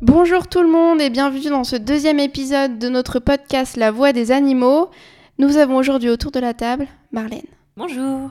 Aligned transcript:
Bonjour 0.00 0.46
tout 0.46 0.62
le 0.62 0.70
monde 0.70 1.00
et 1.00 1.10
bienvenue 1.10 1.50
dans 1.50 1.64
ce 1.64 1.76
deuxième 1.76 2.20
épisode 2.20 2.78
de 2.78 2.88
notre 2.88 3.18
podcast 3.18 3.76
La 3.76 3.90
voix 3.90 4.12
des 4.12 4.30
animaux. 4.30 4.90
Nous 5.38 5.56
avons 5.56 5.76
aujourd'hui 5.76 6.08
autour 6.10 6.30
de 6.30 6.40
la 6.40 6.54
table 6.54 6.86
Marlène 7.12 7.42
Bonjour. 7.76 8.30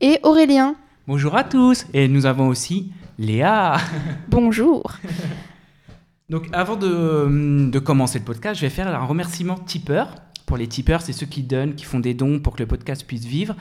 et 0.00 0.20
Aurélien. 0.22 0.76
Bonjour 1.08 1.36
à 1.36 1.44
tous 1.44 1.86
et 1.92 2.08
nous 2.08 2.26
avons 2.26 2.48
aussi 2.48 2.92
Léa. 3.18 3.78
Bonjour. 4.28 4.92
Donc 6.30 6.48
avant 6.52 6.76
de, 6.76 7.68
de 7.70 7.78
commencer 7.78 8.18
le 8.18 8.24
podcast, 8.24 8.56
je 8.60 8.66
vais 8.66 8.70
faire 8.70 8.88
un 8.88 9.04
remerciement 9.04 9.56
tipeur. 9.56 10.14
Pour 10.46 10.56
les 10.56 10.68
tipeurs, 10.68 11.02
c'est 11.02 11.12
ceux 11.12 11.26
qui 11.26 11.42
donnent, 11.42 11.74
qui 11.74 11.84
font 11.84 11.98
des 11.98 12.14
dons 12.14 12.38
pour 12.38 12.54
que 12.54 12.62
le 12.62 12.68
podcast 12.68 13.04
puisse 13.04 13.24
vivre, 13.24 13.56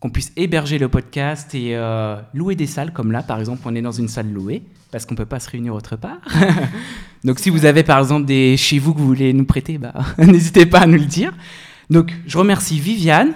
qu'on 0.00 0.10
puisse 0.10 0.32
héberger 0.36 0.78
le 0.78 0.88
podcast 0.88 1.54
et 1.54 1.74
euh, 1.74 2.16
louer 2.34 2.54
des 2.54 2.66
salles 2.66 2.92
comme 2.92 3.12
là. 3.12 3.22
Par 3.22 3.38
exemple, 3.38 3.62
on 3.64 3.74
est 3.74 3.82
dans 3.82 3.92
une 3.92 4.08
salle 4.08 4.30
louée 4.30 4.62
parce 4.90 5.06
qu'on 5.06 5.14
peut 5.14 5.26
pas 5.26 5.40
se 5.40 5.50
réunir 5.50 5.74
autre 5.74 5.96
part. 5.96 6.18
Donc 7.24 7.38
si 7.38 7.50
vous 7.50 7.64
avez 7.64 7.82
par 7.82 7.98
exemple 7.98 8.26
des 8.26 8.56
chez 8.56 8.78
vous 8.78 8.94
que 8.94 8.98
vous 8.98 9.06
voulez 9.06 9.32
nous 9.32 9.44
prêter, 9.44 9.78
bah, 9.78 9.94
n'hésitez 10.18 10.66
pas 10.66 10.80
à 10.80 10.86
nous 10.86 10.98
le 10.98 11.06
dire. 11.06 11.32
Donc 11.90 12.12
je 12.26 12.38
remercie 12.38 12.78
Viviane, 12.78 13.32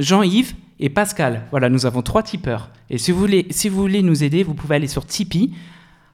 Jean-Yves 0.00 0.54
et 0.80 0.88
Pascal. 0.88 1.42
Voilà, 1.50 1.68
nous 1.68 1.86
avons 1.86 2.02
trois 2.02 2.22
tipeurs. 2.22 2.70
Et 2.90 2.98
si 2.98 3.12
vous 3.12 3.18
voulez, 3.18 3.46
si 3.50 3.68
vous 3.68 3.80
voulez 3.80 4.02
nous 4.02 4.24
aider, 4.24 4.42
vous 4.42 4.54
pouvez 4.54 4.76
aller 4.76 4.88
sur 4.88 5.04
Tipeee, 5.04 5.52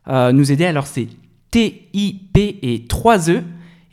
euh, 0.09 0.33
nous 0.33 0.51
aider. 0.51 0.67
Alors 0.67 0.87
c'est 0.87 1.09
T-I-P 1.51 2.59
et 2.63 2.87
3 2.87 3.31
E. 3.31 3.43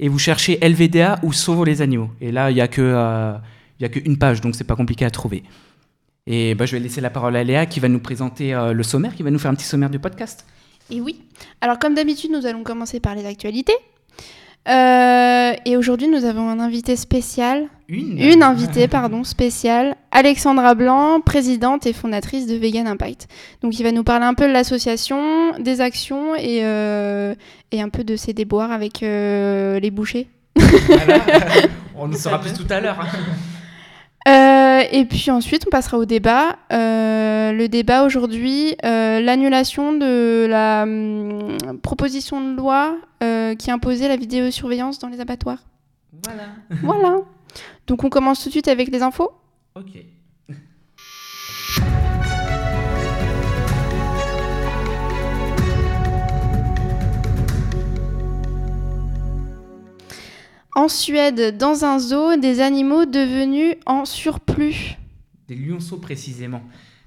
Et 0.04 0.10
vous 0.10 0.18
cherchez 0.18 0.58
LVDA 0.68 1.20
ou 1.22 1.32
Sauvons 1.32 1.64
les 1.64 1.84
animaux. 1.84 2.10
Et 2.20 2.32
là, 2.32 2.50
il 2.50 2.56
n'y 2.56 2.62
a 2.62 2.68
euh, 2.80 3.38
qu'une 3.92 4.18
page, 4.18 4.42
donc 4.42 4.56
c'est 4.56 4.64
pas 4.64 4.76
compliqué 4.76 5.06
à 5.06 5.12
trouver. 5.12 5.44
Et 6.34 6.56
bah, 6.56 6.66
je 6.66 6.72
vais 6.72 6.80
laisser 6.80 7.02
la 7.02 7.10
parole 7.10 7.36
à 7.36 7.44
Léa 7.44 7.66
qui 7.66 7.82
va 7.82 7.90
nous 7.90 8.00
présenter 8.00 8.54
euh, 8.54 8.72
le 8.72 8.84
sommaire, 8.84 9.14
qui 9.16 9.22
va 9.22 9.32
nous 9.32 9.38
faire 9.38 9.52
un 9.52 9.56
petit 9.56 9.66
sommaire 9.66 9.90
du 9.90 10.00
podcast. 10.00 10.46
Et 10.90 11.02
oui. 11.02 11.22
Alors 11.60 11.78
comme 11.78 11.94
d'habitude, 11.94 12.32
nous 12.32 12.46
allons 12.46 12.64
commencer 12.64 13.02
par 13.02 13.16
les 13.16 13.26
actualités. 13.26 13.76
Euh, 14.70 15.52
et 15.66 15.76
aujourd'hui, 15.76 16.08
nous 16.08 16.24
avons 16.24 16.48
un 16.48 16.62
invité 16.62 16.96
spécial, 16.96 17.68
Une 17.90 18.18
une 18.18 18.44
invitée, 18.44 18.88
pardon, 18.88 19.26
spéciale, 19.26 19.98
Alexandra 20.12 20.74
Blanc, 20.74 21.20
présidente 21.20 21.86
et 21.86 21.92
fondatrice 21.92 22.48
de 22.48 22.56
Vegan 22.56 22.88
Impact. 22.88 23.28
Donc, 23.62 23.78
il 23.78 23.84
va 23.84 23.92
nous 23.92 24.04
parler 24.06 24.26
un 24.26 24.34
peu 24.34 24.48
de 24.48 24.54
l'association, 24.54 25.58
des 25.60 25.82
actions 25.82 26.36
et, 26.36 26.64
euh, 26.64 27.36
et 27.74 27.82
un 27.82 27.90
peu 27.90 28.06
de 28.06 28.16
ses 28.16 28.32
déboires 28.32 28.72
avec 28.72 29.02
les 29.02 29.92
bouchers. 29.92 30.28
Voilà. 30.56 31.20
On 31.98 32.08
le 32.08 32.16
saura 32.16 32.40
plus 32.40 32.54
tout 32.54 32.68
à 32.70 32.80
l'heure. 32.80 33.00
Euh, 34.82 34.88
et 34.92 35.06
puis 35.06 35.32
ensuite, 35.32 35.66
on 35.68 35.70
passera 35.70 35.98
au 35.98 36.06
débat. 36.06 36.58
Euh, 36.72 37.52
le 37.52 37.68
débat 37.68 38.04
aujourd'hui, 38.04 38.76
euh, 38.84 39.20
l'annulation 39.20 39.94
de 39.94 40.46
la 40.50 40.84
hum, 40.84 41.58
proposition 41.82 42.42
de 42.42 42.56
loi 42.56 42.98
qui 43.58 43.70
imposait 43.70 44.08
la 44.08 44.16
vidéosurveillance 44.16 44.98
dans 44.98 45.08
les 45.08 45.20
abattoirs. 45.20 45.60
Voilà. 46.24 46.44
voilà. 46.82 47.22
Donc 47.88 48.04
on 48.04 48.10
commence 48.10 48.42
tout 48.42 48.50
de 48.50 48.54
suite 48.54 48.68
avec 48.68 48.90
les 48.90 49.04
infos. 49.04 49.32
Ok. 49.76 50.04
En 60.76 60.88
Suède, 60.88 61.58
dans 61.58 61.84
un 61.84 62.00
zoo, 62.00 62.38
des 62.38 62.62
animaux 62.62 63.06
devenus 63.06 63.76
en 63.86 64.06
surplus. 64.06 64.98
Des 65.48 65.56
lionceaux 65.56 65.98
précisément. 65.98 66.62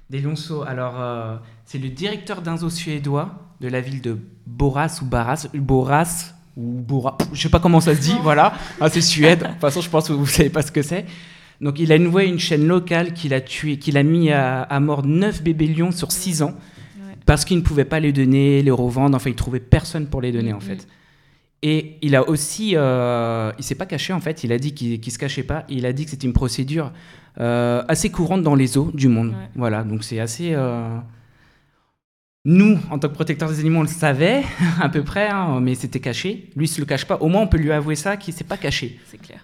Des 0.09 0.19
lionceaux. 0.19 0.61
Alors, 0.63 1.01
euh, 1.01 1.35
c'est 1.65 1.79
le 1.79 1.89
directeur 1.89 2.41
d'un 2.41 2.57
zoo 2.57 2.69
suédois 2.69 3.33
de 3.61 3.67
la 3.67 3.81
ville 3.81 4.01
de 4.01 4.17
Boras 4.45 4.99
ou 5.01 5.05
Baras, 5.05 5.47
Boras 5.55 6.33
ou 6.55 6.79
Bora, 6.79 7.17
je 7.33 7.41
sais 7.41 7.49
pas 7.49 7.59
comment 7.59 7.81
ça 7.81 7.95
se 7.95 8.01
dit, 8.01 8.15
voilà. 8.21 8.53
Ah, 8.79 8.89
c'est 8.89 9.01
Suède. 9.01 9.39
De 9.39 9.45
toute 9.47 9.59
façon, 9.59 9.81
je 9.81 9.89
pense 9.89 10.07
que 10.07 10.13
vous 10.13 10.27
savez 10.27 10.49
pas 10.49 10.61
ce 10.61 10.71
que 10.71 10.81
c'est. 10.83 11.05
Donc, 11.59 11.79
il 11.79 11.91
a 11.91 11.97
noué 11.97 12.25
une 12.27 12.39
chaîne 12.39 12.67
locale 12.67 13.13
qu'il 13.13 13.33
a 13.33 13.41
tué, 13.41 13.77
qu'il 13.79 13.97
a 13.97 14.03
mis 14.03 14.31
à, 14.31 14.61
à 14.61 14.79
mort 14.79 15.05
9 15.05 15.41
bébés 15.41 15.67
lions 15.67 15.91
sur 15.91 16.11
6 16.11 16.43
ans 16.43 16.53
Ouais. 16.97 17.15
parce 17.25 17.43
qu'il 17.45 17.57
ne 17.57 17.61
pouvait 17.61 17.83
pas 17.85 17.99
les 17.99 18.13
donner, 18.13 18.61
les 18.61 18.71
revendre. 18.71 19.15
Enfin, 19.15 19.29
il 19.31 19.35
trouvait 19.35 19.59
personne 19.59 20.07
pour 20.07 20.21
les 20.21 20.31
donner 20.31 20.53
en 20.53 20.59
fait. 20.61 20.87
Et 21.67 21.97
il 22.03 22.15
a 22.15 22.29
aussi, 22.29 22.73
euh, 22.75 23.51
il 23.57 23.63
s'est 23.63 23.73
pas 23.73 23.87
caché 23.87 24.13
en 24.13 24.19
fait. 24.19 24.43
Il 24.43 24.51
a 24.51 24.59
dit 24.59 24.75
qu'il 24.75 24.99
qu'il 24.99 25.11
se 25.11 25.17
cachait 25.17 25.41
pas. 25.41 25.63
Il 25.67 25.87
a 25.87 25.93
dit 25.93 26.03
que 26.05 26.11
c'était 26.11 26.27
une 26.27 26.33
procédure 26.33 26.91
euh, 27.39 27.81
assez 27.87 28.11
courante 28.11 28.43
dans 28.43 28.53
les 28.53 28.67
zoos 28.67 28.91
du 28.93 29.07
monde. 29.07 29.29
Ouais. 29.29 29.49
Voilà, 29.55 29.83
donc 29.83 30.03
c'est 30.03 30.19
assez. 30.19 30.51
euh, 30.53 30.95
Nous, 32.45 32.77
en 32.91 32.99
tant 32.99 33.07
que 33.09 33.13
protecteurs 33.15 33.49
des 33.49 33.59
animaux, 33.59 33.79
on 33.79 33.83
le 33.83 33.87
savait 33.87 34.43
à 34.79 34.89
peu 34.89 35.03
près, 35.03 35.27
hein, 35.29 35.59
mais 35.59 35.73
c'était 35.73 35.99
caché. 35.99 36.51
Lui, 36.55 36.65
il 36.65 36.67
se 36.67 36.79
le 36.79 36.85
cache 36.85 37.05
pas. 37.05 37.15
Au 37.17 37.27
moins, 37.29 37.41
on 37.41 37.47
peut 37.47 37.57
lui 37.57 37.71
avouer 37.71 37.95
ça, 37.95 38.15
qu'il 38.17 38.33
s'est 38.35 38.43
pas 38.43 38.57
caché. 38.57 38.99
C'est 39.09 39.17
clair. 39.19 39.39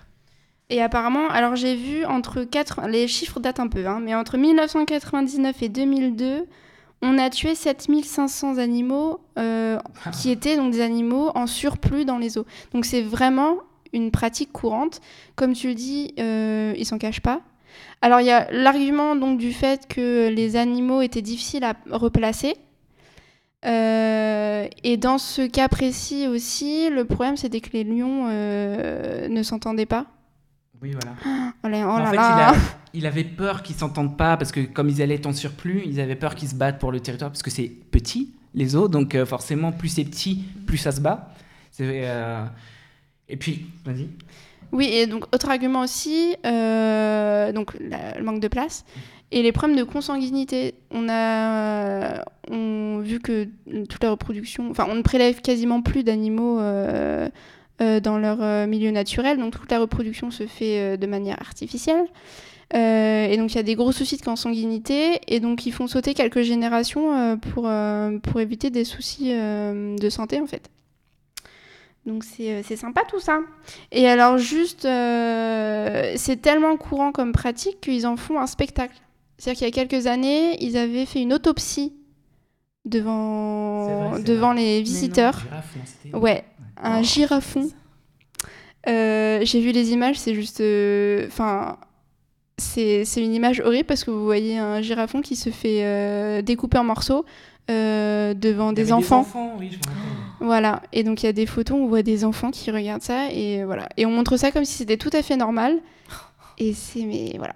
Et 0.70 0.80
apparemment, 0.82 1.28
alors 1.30 1.56
j'ai 1.56 1.76
vu 1.76 2.06
entre 2.06 2.44
4, 2.44 2.82
les 2.88 3.08
chiffres 3.08 3.40
datent 3.40 3.60
un 3.60 3.68
peu, 3.68 3.86
hein, 3.88 4.00
mais 4.02 4.14
entre 4.16 4.38
1999 4.38 5.64
et 5.64 5.70
2002, 5.70 6.46
on 7.02 7.18
a 7.18 7.30
tué 7.30 7.56
7500 7.56 8.58
animaux 8.58 9.20
euh, 9.40 9.80
qui 10.12 10.30
étaient 10.32 10.56
donc 10.56 10.72
des 10.72 10.82
animaux 10.82 11.32
en 11.36 11.48
surplus 11.48 12.06
dans 12.06 12.18
les 12.18 12.30
zoos. 12.30 12.46
Donc 12.74 12.86
c'est 12.86 13.02
vraiment 13.02 13.58
une 13.94 14.12
pratique 14.12 14.52
courante. 14.52 15.02
Comme 15.36 15.54
tu 15.54 15.68
le 15.70 15.74
dis, 15.76 16.14
euh, 16.20 16.74
ils 16.78 16.86
s'en 16.86 16.98
cachent 16.98 17.22
pas. 17.22 17.42
Alors 18.02 18.20
il 18.22 18.28
y 18.28 18.32
a 18.32 18.52
l'argument 18.52 19.16
donc 19.16 19.38
du 19.38 19.52
fait 19.54 19.88
que 19.88 20.30
les 20.30 20.56
animaux 20.56 21.02
étaient 21.02 21.22
difficiles 21.22 21.64
à 21.64 21.74
replacer. 21.92 22.56
Euh, 23.66 24.68
et 24.84 24.98
dans 24.98 25.18
ce 25.20 25.44
cas 25.48 25.68
précis 25.68 26.28
aussi, 26.28 26.90
le 26.90 27.06
problème 27.06 27.38
c'était 27.38 27.62
que 27.62 27.70
les 27.74 27.84
lions 27.84 28.26
euh, 28.30 29.28
ne 29.28 29.44
s'entendaient 29.44 29.86
pas. 29.86 30.06
Oui, 30.82 30.94
voilà. 30.94 31.16
Oh 31.64 31.68
là, 31.68 31.86
oh 31.86 31.92
en 31.92 31.98
là 32.00 32.10
fait, 32.10 32.16
là. 32.16 32.36
il, 32.54 32.56
a- 32.56 32.56
il 32.94 33.06
avait 33.06 33.24
peur 33.24 33.64
qu'ils 33.64 33.76
s'entendent 33.76 34.18
pas 34.18 34.38
parce 34.38 34.52
que 34.52 34.62
comme 34.62 34.90
ils 34.90 35.02
allaient 35.02 35.16
être 35.16 35.28
en 35.28 35.34
surplus, 35.34 35.84
ils 35.86 36.00
avaient 36.00 36.16
peur 36.16 36.36
qu'ils 36.36 36.50
se 36.50 36.56
battent 36.56 36.80
pour 36.80 36.92
le 36.92 37.00
territoire 37.00 37.32
parce 37.32 37.44
que 37.44 37.50
c'est 37.50 37.72
petit 37.92 38.34
les 38.54 38.76
os, 38.76 38.90
donc 38.90 39.16
euh, 39.16 39.26
forcément 39.26 39.72
plus 39.72 39.90
c'est 39.90 40.04
petit, 40.04 40.44
plus 40.66 40.78
ça 40.78 40.92
se 40.92 41.02
bat. 41.02 41.34
Euh, 41.80 42.46
Et 43.30 43.38
puis, 43.38 43.66
vas-y. 43.86 44.10
Oui, 44.72 44.90
et 44.92 45.08
donc 45.08 45.26
autre 45.34 45.50
argument 45.50 45.82
aussi, 45.82 46.36
euh, 46.46 47.52
donc 47.52 47.74
le 47.80 48.24
manque 48.24 48.40
de 48.40 48.48
place 48.48 48.86
et 49.32 49.42
les 49.42 49.52
problèmes 49.52 49.78
de 49.78 49.84
consanguinité. 49.84 50.76
On 50.92 51.10
a 51.10 52.24
vu 52.50 53.20
que 53.20 53.48
toute 53.90 54.04
la 54.04 54.12
reproduction, 54.12 54.70
enfin 54.70 54.86
on 54.90 54.96
ne 54.96 55.02
prélève 55.02 55.42
quasiment 55.42 55.82
plus 55.82 56.04
d'animaux 56.04 56.58
dans 56.58 58.18
leur 58.18 58.68
milieu 58.68 58.92
naturel, 58.92 59.40
donc 59.40 59.60
toute 59.60 59.72
la 59.72 59.80
reproduction 59.80 60.32
se 60.32 60.48
fait 60.48 60.98
de 60.98 61.08
manière 61.08 61.38
artificielle. 61.42 62.06
Euh, 62.74 63.26
et 63.28 63.36
donc 63.38 63.52
il 63.52 63.56
y 63.58 63.60
a 63.60 63.64
des 63.64 63.76
gros 63.76 63.92
soucis 63.92 64.16
de 64.18 64.22
consanguinité 64.24 65.20
et 65.28 65.42
donc 65.42 65.66
ils 65.66 65.74
font 65.74 65.88
sauter 65.88 66.14
quelques 66.14 66.42
générations 66.42 67.14
euh, 67.14 67.36
pour, 67.36 67.66
euh, 67.68 68.18
pour 68.20 68.40
éviter 68.40 68.70
des 68.70 68.86
soucis 68.86 69.32
de 69.34 70.10
santé 70.10 70.40
en 70.40 70.48
fait. 70.48 70.70
Donc 72.06 72.24
c'est 72.24 72.64
sympa 72.78 73.02
tout 73.10 73.20
ça. 73.20 73.40
Et 73.92 74.08
alors 74.08 74.38
juste, 74.38 74.84
c'est 74.84 76.42
tellement 76.42 76.78
courant 76.78 77.12
comme 77.12 77.32
pratique 77.32 77.80
qu'ils 77.82 78.08
en 78.08 78.16
font 78.18 78.40
un 78.40 78.48
spectacle. 78.48 78.96
C'est-à-dire 79.38 79.58
qu'il 79.60 79.68
y 79.76 79.82
a 79.82 79.86
quelques 79.88 80.08
années, 80.08 80.58
ils 80.64 80.78
avaient 80.78 81.06
fait 81.06 81.22
une 81.22 81.34
autopsie 81.34 81.94
devant, 82.86 84.10
vrai, 84.12 84.24
devant 84.24 84.54
vrai. 84.54 84.62
les 84.64 84.82
visiteurs. 84.82 85.44
Non, 85.52 85.58
c'était- 85.86 86.16
Ouais, 86.16 86.44
un 86.82 87.02
Oh. 87.02 87.04
girafon. 87.04 87.70
J'ai 88.88 89.60
vu 89.62 89.72
les 89.72 89.92
images, 89.92 90.18
c'est 90.20 90.34
juste... 90.34 90.62
Enfin, 91.28 91.78
c'est 92.62 93.24
une 93.24 93.34
image 93.34 93.62
horrible 93.62 93.86
parce 93.86 94.04
que 94.04 94.12
vous 94.12 94.24
voyez 94.24 94.58
un 94.58 94.82
girafon 94.82 95.22
qui 95.22 95.36
se 95.36 95.50
fait 95.50 95.84
euh, 95.84 96.42
découper 96.42 96.78
en 96.78 96.84
morceaux 96.84 97.26
euh, 97.70 98.34
devant 98.34 98.70
Il 98.72 98.80
y 98.80 98.84
des 98.84 98.92
enfants. 98.94 99.26
oui, 99.60 99.72
je. 99.72 99.78
Voilà, 100.44 100.82
et 100.92 101.04
donc 101.04 101.22
il 101.22 101.28
y 101.28 101.30
a 101.30 101.34
des 101.34 101.46
photos 101.46 101.78
où 101.78 101.84
on 101.84 101.88
voit 101.88 102.02
des 102.02 102.26
enfants 102.26 102.50
qui 102.50 102.72
regardent 102.72 103.04
ça 103.04 103.32
et 103.32 103.64
voilà. 103.64 103.88
Et 103.98 104.06
on 104.06 104.12
montre 104.12 104.38
ça 104.38 104.52
comme 104.52 104.66
si 104.66 104.74
c'était 104.74 104.98
tout 104.98 105.12
à 105.14 105.22
fait 105.22 105.38
normal. 105.38 105.78
Et 106.58 106.74
c'est 106.74 107.06
mais 107.06 107.34
voilà. 107.38 107.54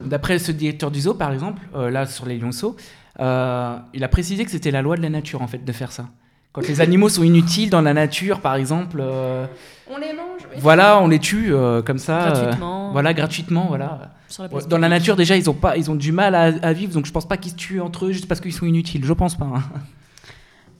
D'après 0.00 0.38
ce 0.38 0.52
directeur 0.52 0.90
du 0.90 1.00
zoo, 1.00 1.14
par 1.14 1.32
exemple, 1.32 1.62
euh, 1.74 1.90
là 1.90 2.06
sur 2.06 2.26
les 2.26 2.38
lionceaux, 2.38 2.76
euh, 3.20 3.76
il 3.92 4.02
a 4.02 4.08
précisé 4.08 4.44
que 4.44 4.50
c'était 4.50 4.70
la 4.70 4.82
loi 4.82 4.96
de 4.96 5.02
la 5.02 5.10
nature 5.10 5.42
en 5.42 5.46
fait 5.46 5.64
de 5.64 5.72
faire 5.72 5.92
ça. 5.92 6.08
Quand 6.52 6.66
les 6.66 6.80
animaux 6.80 7.08
sont 7.08 7.22
inutiles 7.22 7.70
dans 7.70 7.82
la 7.82 7.94
nature, 7.94 8.40
par 8.40 8.56
exemple, 8.56 8.98
euh, 9.00 9.46
On 9.88 9.98
les 9.98 10.12
mange. 10.12 10.33
Voilà, 10.60 11.00
on 11.00 11.08
les 11.08 11.18
tue 11.18 11.52
euh, 11.54 11.82
comme 11.82 11.98
ça. 11.98 12.22
euh, 12.28 12.30
Gratuitement. 12.32 12.92
voilà, 12.92 13.14
gratuitement, 13.14 13.66
voilà. 13.68 14.10
La 14.38 14.44
Ouais, 14.46 14.62
Dans 14.68 14.78
la 14.78 14.88
nature, 14.88 15.14
déjà, 15.16 15.36
ils 15.36 15.48
ont 15.48 15.54
pas, 15.54 15.76
ils 15.76 15.90
ont 15.90 15.94
du 15.94 16.10
mal 16.10 16.34
à, 16.34 16.52
à 16.62 16.72
vivre, 16.72 16.92
donc 16.92 17.06
je 17.06 17.12
pense 17.12 17.26
pas 17.28 17.36
qu'ils 17.36 17.52
se 17.52 17.56
tuent 17.56 17.80
entre 17.80 18.06
eux 18.06 18.12
juste 18.12 18.26
parce 18.26 18.40
qu'ils 18.40 18.52
sont 18.52 18.66
inutiles. 18.66 19.04
Je 19.04 19.12
pense 19.12 19.36
pas. 19.36 19.44
hein. 19.46 19.62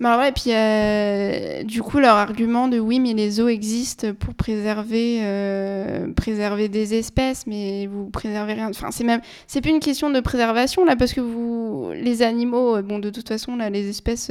Bah 0.01 0.19
ouais, 0.19 0.31
et 0.31 0.33
puis 0.33 0.51
euh, 0.53 1.63
du 1.63 1.81
coup, 1.81 2.01
leur 2.01 2.17
argument 2.17 2.67
de 2.67 2.81
oui, 2.81 2.99
mais 2.99 3.15
les 3.15 3.31
zoos 3.31 3.49
existent 3.49 4.13
pour 4.13 4.35
préserver, 4.35 5.21
euh, 5.23 6.13
préserver 6.13 6.69
des 6.69 6.95
espèces, 6.95 7.47
mais 7.47 7.87
vous 7.87 8.11
préservez 8.11 8.55
rien. 8.55 8.69
Enfin, 8.71 8.91
c'est 8.91 9.05
même, 9.05 9.21
c'est 9.47 9.61
plus 9.61 9.71
une 9.71 9.79
question 9.79 10.11
de 10.11 10.19
préservation 10.19 10.85
là, 10.85 10.97
parce 10.97 11.13
que 11.13 11.21
vous, 11.21 11.93
les 11.95 12.23
animaux, 12.23 12.77
euh, 12.77 12.83
bon, 12.83 12.99
de 12.99 13.09
toute 13.11 13.29
façon, 13.29 13.57
là, 13.57 13.71
les 13.71 13.89
espèces 13.89 14.31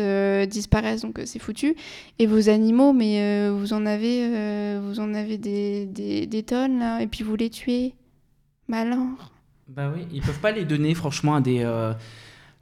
disparaissent, 0.49 1.01
donc 1.01 1.21
c'est 1.25 1.39
foutu. 1.39 1.75
Et 2.19 2.27
vos 2.27 2.49
animaux, 2.49 2.91
mais 2.91 3.49
vous 3.49 3.71
en 3.71 3.85
avez, 3.85 4.79
vous 4.79 4.99
en 4.99 5.13
avez 5.13 5.37
des, 5.37 5.85
des, 5.85 6.43
tonnes 6.43 6.79
là, 6.79 7.01
et 7.01 7.07
puis 7.07 7.23
vous 7.23 7.37
les 7.37 7.49
tuez. 7.49 7.93
Malin. 8.67 9.15
Bah 9.69 9.91
oui, 9.95 10.05
ils 10.11 10.21
peuvent 10.21 10.39
pas 10.39 10.51
les 10.51 10.65
donner 10.65 10.93
franchement 10.93 11.35
à 11.35 11.41
des. 11.41 11.63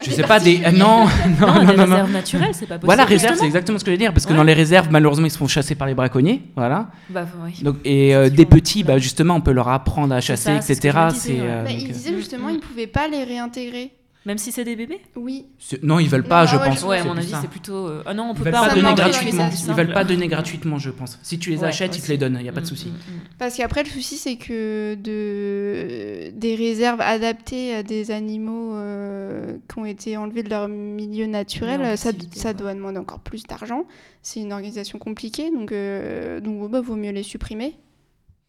Je 0.01 0.11
sais 0.11 0.23
pas, 0.23 0.39
des. 0.39 0.59
non, 0.73 1.05
non, 1.41 1.47
Non, 1.47 1.53
non, 1.53 1.59
des 1.59 1.65
non, 1.65 1.75
non. 1.75 1.83
réserves 1.95 2.11
naturelles, 2.11 2.49
c'est 2.53 2.65
pas 2.65 2.75
possible. 2.75 2.85
Voilà, 2.85 3.05
réserve, 3.05 3.35
c'est 3.37 3.45
exactement 3.45 3.77
ce 3.79 3.83
que 3.83 3.91
je 3.91 3.93
veux 3.95 3.97
dire, 3.99 4.13
parce 4.13 4.25
que 4.25 4.31
Ouais. 4.31 4.37
dans 4.37 4.43
les 4.43 4.53
réserves, 4.53 4.87
malheureusement, 4.91 5.25
ils 5.27 5.31
se 5.31 5.37
font 5.37 5.47
chasser 5.47 5.75
par 5.75 5.87
les 5.87 5.93
braconniers, 5.93 6.41
voilà. 6.55 6.87
Bah, 7.09 7.25
oui. 7.45 7.61
Donc, 7.63 7.77
et 7.85 8.15
euh, 8.15 8.29
des 8.29 8.45
petits, 8.45 8.83
bah, 8.83 8.97
justement, 8.97 9.35
on 9.35 9.41
peut 9.41 9.51
leur 9.51 9.67
apprendre 9.69 10.13
à 10.15 10.21
chasser, 10.21 10.51
etc. 10.55 10.75
je 10.81 10.87
me 10.87 11.09
disais, 11.11 11.19
C'est, 11.27 11.33
ouais. 11.33 11.47
euh, 11.47 11.63
Bah, 11.63 11.69
donc, 11.71 11.81
ils 11.81 11.89
euh, 11.89 11.93
disaient 11.93 12.15
justement, 12.15 12.49
ils 12.49 12.59
pouvaient 12.59 12.87
pas 12.87 13.07
les 13.07 13.23
réintégrer. 13.23 13.91
Même 14.23 14.37
si 14.37 14.51
c'est 14.51 14.63
des 14.63 14.75
bébés 14.75 15.01
Oui. 15.15 15.47
non, 15.81 15.97
ils 15.97 16.07
veulent 16.07 16.23
pas, 16.27 16.41
Non, 16.41 16.47
je 16.47 16.55
ah 16.55 16.59
ouais, 16.61 16.67
pense. 16.69 16.83
Ouais, 16.83 16.97
à 16.99 17.01
c'est 17.01 17.07
mon 17.07 17.17
avis, 17.17 17.33
c'est 17.41 17.49
plutôt. 17.49 17.87
euh, 17.87 18.03
Ah 18.05 18.13
non, 18.13 18.25
on 18.25 18.33
Ils 18.33 18.37
peut 18.37 18.43
veulent 18.43 18.53
pas. 18.53 18.67
pas 18.67 18.75
donner 18.75 18.93
gratuitement. 18.93 19.49
Ils 19.67 19.73
veulent 19.73 19.93
pas 19.93 20.03
donner 20.03 20.27
gratuitement, 20.27 20.77
je 20.77 20.91
pense. 20.91 21.17
Si 21.23 21.39
tu 21.39 21.49
les 21.49 21.57
Ouais, 21.61 21.65
achètes, 21.69 21.97
ils 21.97 22.03
te 22.03 22.07
les 22.09 22.19
donnent, 22.19 22.37
il 22.39 22.45
y 22.45 22.49
a 22.49 22.51
pas 22.51 22.59
de 22.61 22.65
Mm, 22.65 22.69
souci. 22.69 22.89
mm, 22.89 22.91
mm. 22.91 23.19
Parce 23.39 23.57
qu'après, 23.57 23.81
le 23.81 23.89
souci, 23.89 24.17
c'est 24.17 24.35
que 24.35 24.93
de... 24.93 26.29
des 26.37 26.53
réserves 26.55 27.01
adaptées 27.01 27.73
à 27.73 27.81
des 27.81 28.11
animaux 28.11 28.75
euh, 28.75 29.57
qui 29.67 29.79
ont 29.79 29.85
été 29.85 30.17
enlevés 30.17 30.43
de 30.43 30.49
leur 30.49 30.67
milieu 30.67 31.25
naturel, 31.25 31.97
ça, 31.97 32.11
doit 32.53 32.75
demander 32.75 32.99
encore 32.99 33.21
plus 33.21 33.43
d'argent. 33.43 33.85
C'est 34.21 34.39
une 34.41 34.53
organisation 34.53 34.99
compliquée, 34.99 35.49
donc, 35.49 35.71
euh, 35.71 36.39
donc 36.41 36.69
bah, 36.69 36.79
vaut 36.79 36.95
mieux 36.95 37.11
les 37.11 37.23
supprimer, 37.23 37.75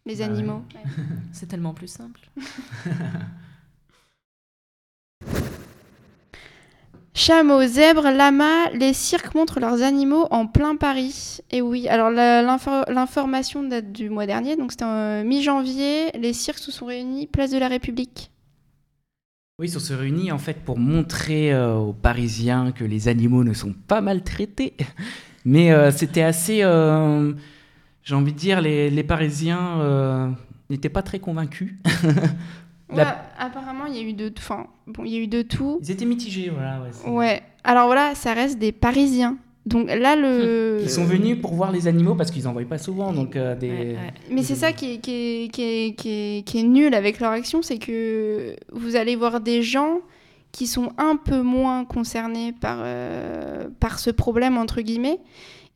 les 0.05 0.17
Bah 0.17 0.19
ouais. 0.19 0.31
animaux. 0.31 0.63
C'est 1.33 1.47
tellement 1.47 1.73
plus 1.73 1.89
simple. 1.89 2.21
Chameaux, 7.15 7.63
zèbres, 7.67 8.11
lamas, 8.11 8.71
les 8.71 8.95
cirques 8.95 9.35
montrent 9.35 9.61
leurs 9.61 9.83
animaux 9.83 10.27
en 10.31 10.47
plein 10.47 10.77
Paris. 10.77 11.41
Et 11.51 11.61
oui, 11.61 11.87
alors 11.89 12.11
l'information 12.11 13.63
date 13.63 13.93
du 13.93 14.09
mois 14.09 14.27
dernier, 14.27 14.57
donc 14.57 14.73
c'était 14.73 14.85
en 14.85 15.23
mi-janvier. 15.23 16.11
Les 16.19 16.33
cirques 16.33 16.59
se 16.59 16.73
sont 16.73 16.87
réunis 16.87 17.27
place 17.27 17.51
de 17.51 17.59
la 17.59 17.69
République. 17.69 18.31
Oui, 19.59 19.69
ils 19.69 19.81
se 19.81 19.93
réunis 19.93 20.33
en 20.33 20.39
fait 20.39 20.65
pour 20.65 20.79
montrer 20.79 21.53
euh, 21.53 21.75
aux 21.75 21.93
Parisiens 21.93 22.73
que 22.73 22.85
les 22.85 23.09
animaux 23.09 23.45
ne 23.45 23.53
sont 23.53 23.75
pas 23.87 24.01
maltraités. 24.01 24.75
Mais 25.45 25.73
euh, 25.73 25.91
c'était 25.91 26.23
assez. 26.23 26.63
euh, 26.63 27.33
J'ai 28.03 28.15
envie 28.15 28.33
de 28.33 28.39
dire, 28.39 28.61
les, 28.61 29.03
Parisiens 29.03 29.81
euh, 29.81 30.29
n'étaient 30.71 30.89
pas 30.89 31.03
très 31.03 31.19
convaincus. 31.19 31.75
La- 32.97 33.05
Ouais, 33.05 33.11
apparemment, 33.39 33.87
il 33.87 33.97
y 33.97 33.99
a 34.01 34.03
eu 34.03 34.13
de, 34.13 34.33
enfin, 34.39 34.67
bon, 34.87 35.05
il 35.05 35.13
y 35.13 35.17
a 35.17 35.21
eu 35.21 35.27
de 35.27 35.43
tout. 35.43 35.79
Ils 35.83 35.91
étaient 35.91 36.05
mitigés, 36.05 36.51
voilà. 36.51 36.81
ouais. 37.07 37.43
Alors 37.65 37.87
voilà, 37.87 38.15
ça 38.15 38.33
reste 38.35 38.59
des 38.59 38.73
Parisiens. 38.73 39.37
Donc 39.65 39.87
là, 39.87 40.17
le. 40.17 40.79
Ils 40.83 40.91
sont 40.91 41.05
venus 41.05 41.41
pour 41.41 41.55
voir 41.55 41.71
les 41.71 41.87
animaux 41.87 42.17
parce 42.17 42.33
qu'ils 42.33 42.43
n'en 42.45 42.53
voyaient 42.53 42.67
pas 42.69 42.79
souvent. 42.79 43.13
Donc, 43.13 43.37
euh, 43.37 43.55
des... 43.55 43.71
Ouais. 43.71 43.97
Mais 44.31 44.43
c'est 44.43 44.57
ça 44.57 44.73
qui 44.73 44.95
est, 44.95 44.99
qui, 44.99 45.13
est, 45.45 45.49
qui, 45.53 45.63
est, 45.63 45.95
qui, 45.95 46.09
est, 46.39 46.43
qui 46.45 46.59
est 46.59 46.63
nul 46.65 46.93
avec 46.95 47.21
leur 47.21 47.31
action, 47.31 47.63
c'est 47.63 47.79
que 47.79 48.57
vous 48.73 48.97
allez 48.97 49.15
voir 49.15 49.41
des 49.41 49.63
gens 49.63 49.99
qui 50.51 50.67
sont 50.67 50.91
un 50.99 51.15
peu 51.17 51.43
moins 51.43 51.85
concernés 51.85 52.53
par, 52.61 52.79
euh, 52.83 53.69
par 53.79 54.01
ce 54.01 54.11
problème, 54.11 54.59
entre 54.59 54.81
guillemets, 54.83 55.21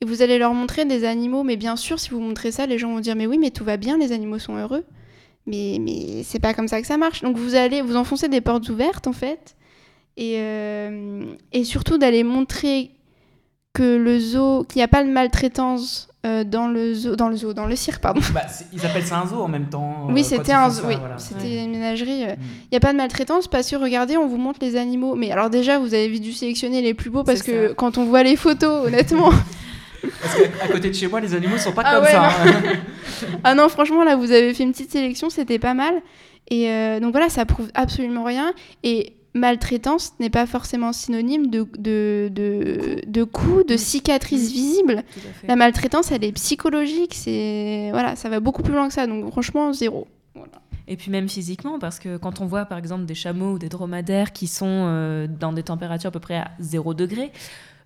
et 0.01 0.05
vous 0.05 0.21
allez 0.21 0.39
leur 0.39 0.53
montrer 0.53 0.85
des 0.85 1.05
animaux. 1.05 1.45
Mais 1.45 1.57
bien 1.57 1.77
sûr, 1.77 2.01
si 2.01 2.11
vous 2.11 2.21
montrez 2.21 2.51
ça, 2.51 2.67
les 2.67 2.79
gens 2.79 2.91
vont 2.93 3.01
dire 3.01 3.15
Mais 3.15 3.29
oui, 3.29 3.39
mais 3.39 3.51
tout 3.51 3.65
va 3.65 3.77
bien, 3.77 3.97
les 3.99 4.11
animaux 4.11 4.41
sont 4.41 4.57
heureux. 4.57 4.83
Mais, 5.47 5.79
mais 5.81 6.23
c'est 6.25 6.41
pas 6.41 6.55
comme 6.55 6.69
ça 6.69 6.81
que 6.81 6.87
ça 6.87 6.97
marche. 6.97 7.23
Donc 7.23 7.37
vous 7.37 7.55
allez 7.55 7.83
vous 7.83 7.97
enfoncer 7.97 8.29
des 8.29 8.41
portes 8.41 8.69
ouvertes, 8.69 9.07
en 9.07 9.13
fait, 9.13 9.55
et, 10.17 10.37
euh, 10.39 11.25
et 11.53 11.65
surtout 11.65 11.99
d'aller 11.99 12.25
montrer 12.25 12.91
que 13.73 13.97
le 13.97 14.19
zoo, 14.19 14.65
qu'il 14.65 14.79
n'y 14.81 14.83
a 14.83 14.89
pas 14.89 15.05
de 15.05 15.11
maltraitance 15.11 16.09
euh, 16.25 16.43
dans 16.45 16.67
le 16.67 16.95
zoo, 16.95 17.15
dans 17.15 17.29
le 17.29 17.37
zoo, 17.37 17.53
dans 17.53 17.67
le 17.67 17.77
cirque, 17.77 18.01
pardon. 18.01 18.21
Bah, 18.35 18.41
ils 18.73 18.85
appellent 18.87 19.07
ça 19.07 19.21
un 19.21 19.27
zoo 19.27 19.37
en 19.43 19.49
même 19.49 19.69
temps. 19.69 20.07
euh, 20.09 20.13
Oui, 20.13 20.23
quand 20.23 20.29
c'était 20.29 20.53
un 20.53 20.71
zoo, 20.71 20.83
ça, 20.83 20.89
oui, 20.89 20.95
voilà. 20.99 21.19
c'était 21.19 21.43
Ouais. 21.45 21.65
une 21.65 21.71
ménagerie. 21.73 22.21
Il 22.23 22.27
Mm. 22.27 22.37
n'y 22.73 22.77
a 22.77 22.81
pas 22.81 22.93
de 22.93 22.97
maltraitance 22.97 23.47
parce 23.49 23.71
que 23.71 23.77
regardez, 23.77 24.17
on 24.17 24.27
vous 24.27 24.39
montre 24.39 24.59
les 24.63 24.77
animaux. 24.77 25.15
Mais 25.15 25.31
alors 25.31 25.51
déjà, 25.51 25.79
vous 25.79 25.93
avez 25.95 26.19
dû 26.19 26.33
sélectionner 26.33 26.81
les 26.83 26.95
plus 26.95 27.11
beaux 27.11 27.23
parce 27.23 27.43
que 27.43 27.69
ça. 27.69 27.75
quand 27.75 27.99
on 27.99 28.05
voit 28.07 28.23
les 28.23 28.35
photos, 28.37 28.87
honnêtement, 28.87 29.31
Parce 30.23 30.35
qu'à 30.37 30.69
côté 30.69 30.89
de 30.91 30.95
chez 30.95 31.09
moi, 31.09 31.21
les 31.21 31.35
animaux 31.35 31.59
sont 31.59 31.73
pas 31.73 31.83
Ah 31.85 31.95
comme 31.97 32.05
ouais, 32.05 32.11
ça. 32.11 32.27
hein. 32.29 32.63
ah 33.45 33.55
non, 33.55 33.69
franchement, 33.69 34.05
là, 34.05 34.17
vous 34.17 34.31
avez 34.33 34.53
fait 34.55 34.63
une 34.65 34.73
petite 34.73 34.91
sélection, 34.93 35.31
c'était 35.31 35.59
pas 35.59 35.75
mal. 35.75 35.95
Et 36.51 36.71
euh, 36.71 37.01
donc 37.01 37.13
voilà, 37.13 37.29
ça 37.29 37.45
prouve 37.45 37.71
absolument 37.75 38.25
rien. 38.25 38.53
Et 38.83 39.15
maltraitance 39.35 40.13
n'est 40.21 40.31
pas 40.31 40.47
forcément 40.47 40.93
synonyme 40.93 41.49
de, 41.49 41.67
de, 41.79 42.29
de, 42.33 43.01
de 43.07 43.25
coups, 43.25 43.67
de 43.67 43.77
cicatrices 43.77 44.51
Mm. 44.51 44.53
visibles. 44.55 45.03
La 45.47 45.57
maltraitance, 45.57 46.11
elle 46.13 46.25
est 46.25 46.33
psychologique. 46.33 47.15
C'est 47.15 47.89
voilà, 47.93 48.17
ça 48.17 48.29
va 48.29 48.41
beaucoup 48.41 48.63
plus 48.63 48.73
loin 48.75 48.89
que 48.89 48.95
ça. 48.95 49.07
Donc 49.07 49.31
franchement, 49.31 49.73
zéro. 49.73 50.07
Voilà. 50.35 50.53
Et 50.89 50.97
puis 50.97 51.11
même 51.11 51.29
physiquement, 51.29 51.79
parce 51.81 51.99
que 51.99 52.17
quand 52.17 52.41
on 52.41 52.47
voit 52.47 52.65
par 52.65 52.79
exemple 52.79 53.07
des 53.07 53.15
chameaux 53.17 53.55
ou 53.55 53.59
des 53.59 53.69
dromadaires 53.69 54.33
qui 54.33 54.47
sont 54.47 54.67
euh, 54.69 55.27
dans 55.27 55.53
des 55.53 55.65
températures 55.65 56.09
à 56.09 56.13
peu 56.13 56.21
près 56.21 56.37
à 56.37 56.51
0 56.61 56.95
degré, 56.95 57.33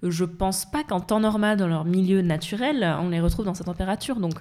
je 0.03 0.25
pense 0.25 0.65
pas 0.65 0.83
qu'en 0.85 1.01
temps 1.01 1.21
normal, 1.21 1.57
dans 1.59 1.69
leur 1.69 1.85
milieu 1.85 2.23
naturel, 2.23 2.97
on 3.01 3.09
les 3.11 3.21
retrouve 3.21 3.45
dans 3.45 3.55
cette 3.55 3.67
température. 3.67 4.17
Donc 4.17 4.35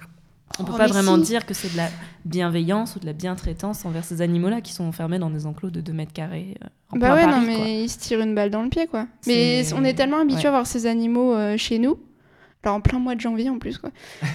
on 0.58 0.64
peut 0.64 0.72
Oh, 0.74 0.76
pas 0.78 0.86
vraiment 0.88 1.16
si. 1.16 1.22
dire 1.22 1.46
que 1.46 1.54
c'est 1.54 1.70
de 1.72 1.76
la 1.76 1.88
bienveillance 2.24 2.96
ou 2.96 2.98
de 2.98 3.06
la 3.06 3.12
bientraitance 3.12 3.84
envers 3.84 4.04
ces 4.04 4.20
animaux-là 4.20 4.60
qui 4.60 4.72
sont 4.72 4.84
enfermés 4.84 5.18
dans 5.20 5.30
des 5.30 5.46
enclos 5.46 5.70
de 5.70 5.80
2 5.80 5.92
mètres 5.92 6.12
carrés 6.12 6.56
euh, 6.64 6.66
en 6.90 6.98
Bah 6.98 7.14
ouais, 7.14 7.22
Paris. 7.24 7.46
non, 7.46 7.54
quoi. 7.54 7.64
mais 7.64 7.84
ils 7.84 7.88
se 7.88 7.98
tirent 7.98 8.20
une 8.20 8.34
balle 8.34 8.50
dans 8.50 8.62
le 8.62 8.68
pied, 8.68 8.86
quoi. 8.88 9.06
Mais 9.28 9.62
on 9.74 9.84
est 9.84 9.94
tellement 9.94 10.18
habitué 10.18 10.42
ouais. 10.42 10.46
à 10.48 10.50
voir 10.50 10.66
ces 10.66 10.86
animaux 10.86 11.34
euh, 11.34 11.56
chez 11.56 11.78
nous, 11.78 12.00
alors 12.64 12.76
en 12.76 12.80
plein 12.80 12.98
mois 12.98 13.14
de 13.14 13.20
janvier 13.20 13.48
en 13.48 13.58
plus, 13.58 13.78
quoi, 13.78 13.90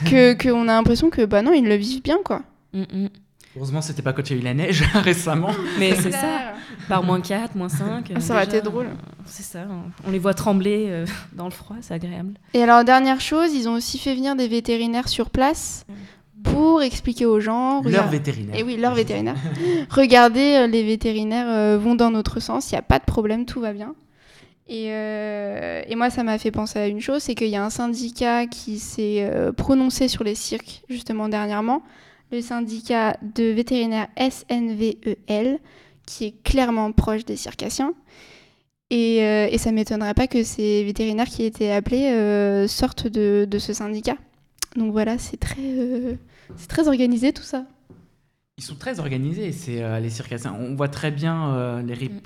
que 0.09 0.33
qu'on 0.41 0.63
a 0.69 0.73
l'impression 0.73 1.09
que, 1.09 1.25
bah 1.25 1.41
non, 1.41 1.51
ils 1.53 1.65
le 1.67 1.75
vivent 1.75 2.01
bien, 2.01 2.19
quoi. 2.23 2.43
Mm, 2.73 2.81
mm. 2.81 3.09
Heureusement, 3.55 3.81
c'était 3.81 4.01
pas 4.01 4.11
quand 4.13 4.29
il 4.29 4.33
y 4.35 4.39
a 4.39 4.41
eu 4.41 4.43
la 4.43 4.53
neige 4.53 4.83
récemment. 4.95 5.51
Mais 5.79 5.95
c'est 5.95 6.11
ça, 6.11 6.53
par 6.89 7.03
moins 7.03 7.21
4, 7.21 7.55
moins 7.55 7.69
5. 7.69 8.11
Ah, 8.15 8.19
ça 8.19 8.33
aurait 8.33 8.43
été 8.45 8.61
drôle. 8.61 8.87
C'est 9.25 9.43
ça, 9.43 9.59
on 10.05 10.11
les 10.11 10.19
voit 10.19 10.33
trembler 10.33 10.87
euh, 10.89 11.05
dans 11.33 11.45
le 11.45 11.51
froid, 11.51 11.75
c'est 11.81 11.93
agréable. 11.93 12.33
Et 12.53 12.61
alors, 12.63 12.83
dernière 12.83 13.21
chose, 13.21 13.53
ils 13.53 13.67
ont 13.69 13.73
aussi 13.73 13.97
fait 13.97 14.13
venir 14.15 14.35
des 14.35 14.47
vétérinaires 14.47 15.07
sur 15.07 15.29
place 15.29 15.85
pour 16.43 16.83
expliquer 16.83 17.25
aux 17.25 17.39
gens. 17.39 17.75
Leur 17.81 17.83
regarde- 17.85 18.11
vétérinaire. 18.11 18.55
Et 18.55 18.63
oui, 18.63 18.77
leur 18.77 18.93
vétérinaire. 18.93 19.35
Regardez, 19.89 20.57
euh, 20.59 20.67
les 20.67 20.83
vétérinaires 20.83 21.47
euh, 21.49 21.77
vont 21.79 21.95
dans 21.95 22.11
notre 22.11 22.39
sens, 22.39 22.69
il 22.71 22.75
n'y 22.75 22.79
a 22.79 22.83
pas 22.83 22.99
de 22.99 23.05
problème, 23.05 23.45
tout 23.45 23.61
va 23.61 23.73
bien. 23.73 23.95
Et, 24.67 24.87
euh, 24.89 25.81
et 25.87 25.95
moi, 25.95 26.09
ça 26.09 26.23
m'a 26.23 26.37
fait 26.39 26.51
penser 26.51 26.79
à 26.79 26.87
une 26.87 26.99
chose, 26.99 27.21
c'est 27.23 27.35
qu'il 27.35 27.47
y 27.49 27.55
a 27.55 27.63
un 27.63 27.69
syndicat 27.69 28.47
qui 28.47 28.79
s'est 28.79 29.27
euh, 29.27 29.51
prononcé 29.51 30.07
sur 30.07 30.23
les 30.23 30.35
cirques, 30.35 30.81
justement, 30.89 31.29
dernièrement. 31.29 31.81
Le 32.31 32.41
syndicat 32.41 33.17
de 33.35 33.43
vétérinaires 33.45 34.07
SNVEL, 34.17 35.59
qui 36.05 36.25
est 36.25 36.43
clairement 36.43 36.91
proche 36.91 37.25
des 37.25 37.35
circassiens. 37.35 37.93
Et, 38.89 39.23
euh, 39.23 39.47
et 39.49 39.57
ça 39.57 39.71
ne 39.71 39.75
m'étonnerait 39.75 40.13
pas 40.13 40.27
que 40.27 40.43
ces 40.43 40.83
vétérinaires 40.83 41.27
qui 41.27 41.43
étaient 41.43 41.71
appelés 41.71 42.07
euh, 42.11 42.67
sortent 42.67 43.07
de, 43.07 43.47
de 43.49 43.59
ce 43.59 43.73
syndicat. 43.73 44.15
Donc 44.75 44.91
voilà, 44.91 45.17
c'est 45.17 45.37
très, 45.37 45.61
euh, 45.61 46.15
c'est 46.55 46.67
très 46.67 46.87
organisé 46.87 47.33
tout 47.33 47.43
ça. 47.43 47.65
Ils 48.57 48.63
sont 48.63 48.75
très 48.75 48.99
organisés, 48.99 49.51
c'est 49.51 49.81
euh, 49.83 49.99
les 49.99 50.09
circassiens. 50.09 50.55
On 50.59 50.75
voit 50.75 50.87
très 50.87 51.11
bien 51.11 51.53
euh, 51.53 51.81
les 51.81 51.93
rip- 51.95 52.11
Mm. 52.13 52.21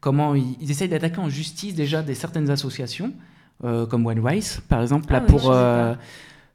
comment 0.00 0.34
ils, 0.34 0.56
ils 0.60 0.70
essayent 0.70 0.88
d'attaquer 0.88 1.18
en 1.18 1.28
justice 1.28 1.74
déjà 1.74 2.02
des 2.02 2.14
certaines 2.14 2.50
associations, 2.50 3.12
euh, 3.64 3.86
comme 3.86 4.06
One 4.06 4.20
Rice, 4.24 4.60
par 4.68 4.82
exemple, 4.82 5.12
là, 5.12 5.18
Ah 5.20 5.24
oui, 5.26 5.34
pour, 5.34 5.50
euh, 5.50 5.94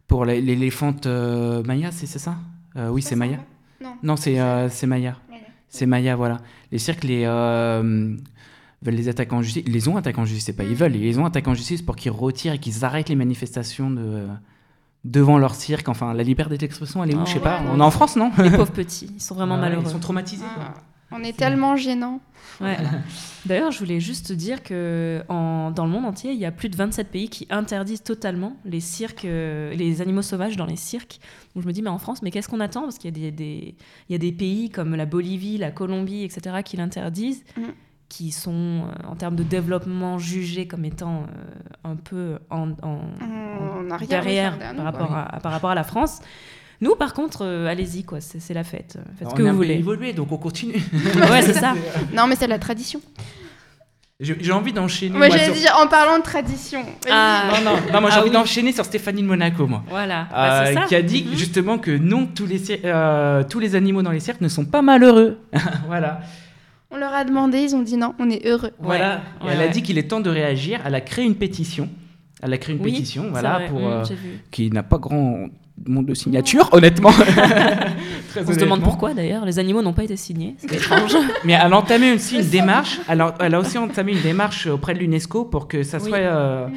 pour 0.08 0.26
l'é- 0.26 0.42
l'éléphante 0.42 1.06
euh, 1.08 1.64
Maya, 1.64 1.92
c'est 1.92 2.08
ça? 2.08 2.36
Euh, 2.78 2.90
Oui, 2.90 3.02
c'est 3.02 3.16
Maya. 3.16 3.38
Non. 3.82 3.96
Non, 4.04 4.16
c'est 4.16 4.40
euh, 4.40 4.70
c'est 4.70 4.88
Maya. 4.88 5.18
C'est 5.70 5.86
Maya, 5.86 6.16
voilà. 6.16 6.40
Les 6.72 6.78
cirques 6.78 7.04
les, 7.04 7.24
euh, 7.26 8.16
veulent 8.84 8.94
les 8.94 9.10
attaquer 9.10 9.34
en 9.34 9.42
justice. 9.42 9.64
Ils 9.66 9.74
les 9.74 9.88
ont 9.88 9.98
attaqués 9.98 10.20
en 10.20 10.26
justice, 10.26 10.46
c'est 10.46 10.54
pas 10.54 10.64
Mm. 10.64 10.70
ils 10.70 10.76
veulent. 10.76 10.96
Ils 10.96 11.02
les 11.02 11.18
ont 11.20 11.26
attaqués 11.26 11.50
en 11.50 11.56
justice 11.56 11.82
pour 11.82 11.96
qu'ils 11.96 12.12
retirent 12.12 12.54
et 12.54 12.60
qu'ils 12.60 12.86
arrêtent 12.86 13.10
les 13.10 13.16
manifestations 13.16 13.90
de, 13.90 14.28
devant 15.04 15.38
leur 15.40 15.56
cirque. 15.56 15.90
Enfin, 15.90 16.14
la 16.14 16.24
liberté 16.24 16.58
d'expression, 16.58 17.04
elle 17.04 17.12
est 17.12 17.16
où? 17.16 17.22
Oh, 17.22 17.26
Je 17.26 17.34
sais 17.34 17.40
pas. 17.40 17.60
ouais, 17.62 17.68
On 17.74 17.80
est 17.80 17.84
en 17.84 17.92
France, 17.92 18.16
non? 18.16 18.32
Les 18.38 18.52
pauvres 18.52 18.72
petits, 18.72 19.10
ils 19.16 19.22
sont 19.22 19.36
vraiment 19.36 19.56
Ah 19.56 19.62
malheureux. 19.62 19.84
Ils 19.86 19.90
sont 19.92 20.00
traumatisés. 20.00 20.46
quoi. 20.56 20.74
On 21.14 21.24
est 21.24 21.38
tellement 21.38 21.76
gênants. 21.76 22.20
Ouais. 22.62 22.78
D'ailleurs, 23.46 23.72
je 23.72 23.80
voulais 23.80 24.00
juste 24.00 24.32
dire 24.32 24.64
que 24.64 25.22
en- 25.30 25.72
dans 25.72 25.86
le 25.86 25.92
monde 25.92 26.06
entier, 26.06 26.32
il 26.32 26.40
y 26.40 26.46
a 26.46 26.52
plus 26.52 26.70
de 26.70 26.76
27 26.76 27.10
pays 27.10 27.30
qui 27.30 27.46
interdisent 27.50 28.04
totalement 28.04 28.56
les 28.66 28.80
cirques, 28.80 29.26
euh, 29.26 29.74
les 29.74 30.02
animaux 30.02 30.22
sauvages 30.22 30.56
dans 30.58 30.66
les 30.66 30.76
cirques. 30.76 31.20
Donc 31.54 31.64
je 31.64 31.68
me 31.68 31.74
dis, 31.74 31.82
mais 31.82 31.90
en 31.90 31.98
France, 32.00 32.22
mais 32.22 32.32
qu'est-ce 32.32 32.48
qu'on 32.50 32.60
attend? 32.60 32.82
Parce 32.84 32.98
qu'il 32.98 33.18
y, 33.18 33.28
a 33.28 33.32
des- 33.32 33.32
des- 33.32 33.76
il 34.10 34.12
y 34.14 34.16
a 34.16 34.18
des 34.20 34.32
pays 34.32 34.70
comme 34.70 34.96
la 34.96 35.06
Bolivie, 35.06 35.58
la 35.58 35.72
Colombie, 35.72 36.24
etc., 36.24 36.58
qui 36.64 36.78
l'interdisent. 36.78 37.44
Mm. 37.58 37.62
qui 38.10 38.32
sont, 38.32 38.52
euh, 38.86 39.08
en 39.08 39.16
termes 39.16 39.36
de 39.36 39.42
développement, 39.42 40.20
jugés 40.20 40.68
comme 40.68 40.86
étant 40.86 41.24
euh, 41.24 41.26
un 41.84 41.96
peu 41.96 42.38
en, 42.52 42.70
en- 42.84 43.00
rien 43.98 44.08
derrière 44.08 44.58
rapport, 44.84 45.16
à, 45.16 45.40
par 45.42 45.52
rapport 45.52 45.72
à 45.72 45.76
la 45.76 45.84
France. 45.84 46.20
Nous, 46.84 46.96
par 46.96 47.14
contre, 47.14 47.44
euh, 47.46 47.68
allez-y, 47.68 48.04
quoi, 48.04 48.20
c'est 48.20 48.40
c'est 48.42 48.54
la 48.54 48.66
fête. 48.66 48.98
Faites 49.18 49.30
ce 49.30 49.34
On 49.34 49.38
que 49.38 49.42
vous 49.44 49.48
peu 49.50 49.54
voulez. 49.56 49.76
évolué, 49.76 50.12
donc 50.14 50.32
on 50.32 50.38
continue. 50.38 50.74
ouais, 51.32 51.42
c'est 51.42 51.54
ça. 51.54 51.74
Non, 52.14 52.28
mais 52.28 52.36
c'est 52.36 52.48
la 52.48 52.60
tradition. 52.60 53.00
J'ai 54.20 54.36
j'ai 54.40 54.52
envie 54.52 54.74
d'enchaîner. 54.74 55.18
Moi, 55.18 55.28
moi, 55.28 55.38
j'allais 55.38 55.54
sur- 55.54 55.62
dire 55.62 55.76
en 55.82 55.88
parlant 55.88 56.18
de 56.20 56.24
tradition. 56.24 56.86
Ah. 57.10 57.46
Non, 57.64 57.72
non, 57.72 57.78
non, 57.94 58.02
moi 58.02 58.10
j'ai 58.10 58.18
Ah 58.18 58.20
envie 58.22 58.30
oui. 58.30 58.34
d'enchaîner 58.36 58.72
sur 58.74 58.86
Stéphanie 58.86 59.22
de 59.22 59.28
Monaco, 59.28 59.66
moi. 59.66 59.84
Voilà, 59.90 60.28
Bah, 60.32 60.62
Euh, 60.62 60.66
c'est 60.68 60.74
ça. 60.76 60.82
qui 60.88 60.96
a 60.96 61.02
dit 61.02 61.26
Mhm. 61.30 61.36
justement 61.38 61.78
que 61.78 61.92
non, 61.92 62.28
tous 62.28 62.46
les, 62.46 62.62
euh, 62.86 63.44
tous 63.50 63.60
les 63.60 63.76
animaux 63.76 64.02
dans 64.04 64.12
les 64.12 64.20
cirques 64.20 64.42
ne 64.42 64.50
sont 64.50 64.66
pas 64.66 64.82
malheureux. 64.82 65.40
voilà. 65.88 66.20
On 66.92 66.98
leur 66.98 67.14
a 67.14 67.24
demandé, 67.24 67.60
ils 67.60 67.76
ont 67.76 67.82
dit 67.82 67.98
non, 67.98 68.14
on 68.20 68.30
est 68.30 68.46
heureux. 68.46 68.72
voilà. 68.80 69.22
Et 69.42 69.46
ouais, 69.46 69.52
elle 69.54 69.62
a 69.62 69.68
dit 69.70 69.82
qu'il 69.82 69.98
est 69.98 70.08
temps 70.10 70.20
de 70.20 70.30
réagir. 70.30 70.82
Elle 70.86 70.96
a 70.96 71.02
créé 71.02 71.26
une 71.26 71.36
pétition. 71.36 71.90
Elle 72.44 72.54
a 72.54 72.58
créé 72.58 72.76
une 72.76 72.82
Oui, 72.84 72.92
pétition, 72.92 73.28
voilà, 73.32 73.62
pour, 73.70 73.80
Mm, 73.80 73.84
euh, 73.84 74.04
qui 74.52 74.70
n'a 74.70 74.84
pas 74.84 74.98
grand 74.98 75.48
nombre 75.88 76.08
de 76.08 76.14
signatures, 76.14 76.70
honnêtement. 76.74 77.12
Très 78.30 78.42
On 78.48 78.54
se 78.54 78.60
demande 78.60 78.82
pourquoi 78.82 79.14
d'ailleurs, 79.14 79.46
les 79.46 79.60
animaux 79.60 79.82
n'ont 79.82 79.94
pas 79.94 80.04
été 80.04 80.16
signés. 80.18 80.56
C'est 80.58 80.74
étrange. 80.76 81.16
Mais 81.46 81.54
elle 81.54 81.74
a 81.74 81.78
entamé 81.78 82.14
aussi 82.14 82.38
une 82.40 82.50
démarche. 82.50 83.00
Elle 83.08 83.22
a, 83.22 83.34
elle 83.40 83.56
a 83.56 83.60
aussi 83.60 83.78
entamé 83.78 84.12
une 84.14 84.22
démarche 84.22 84.68
auprès 84.68 84.94
de 84.94 85.00
l'UNESCO 85.00 85.46
pour 85.46 85.68
que 85.68 85.84
ça 85.84 85.98
Oui. 86.02 86.10
soit 86.10 86.18
euh, 86.18 86.68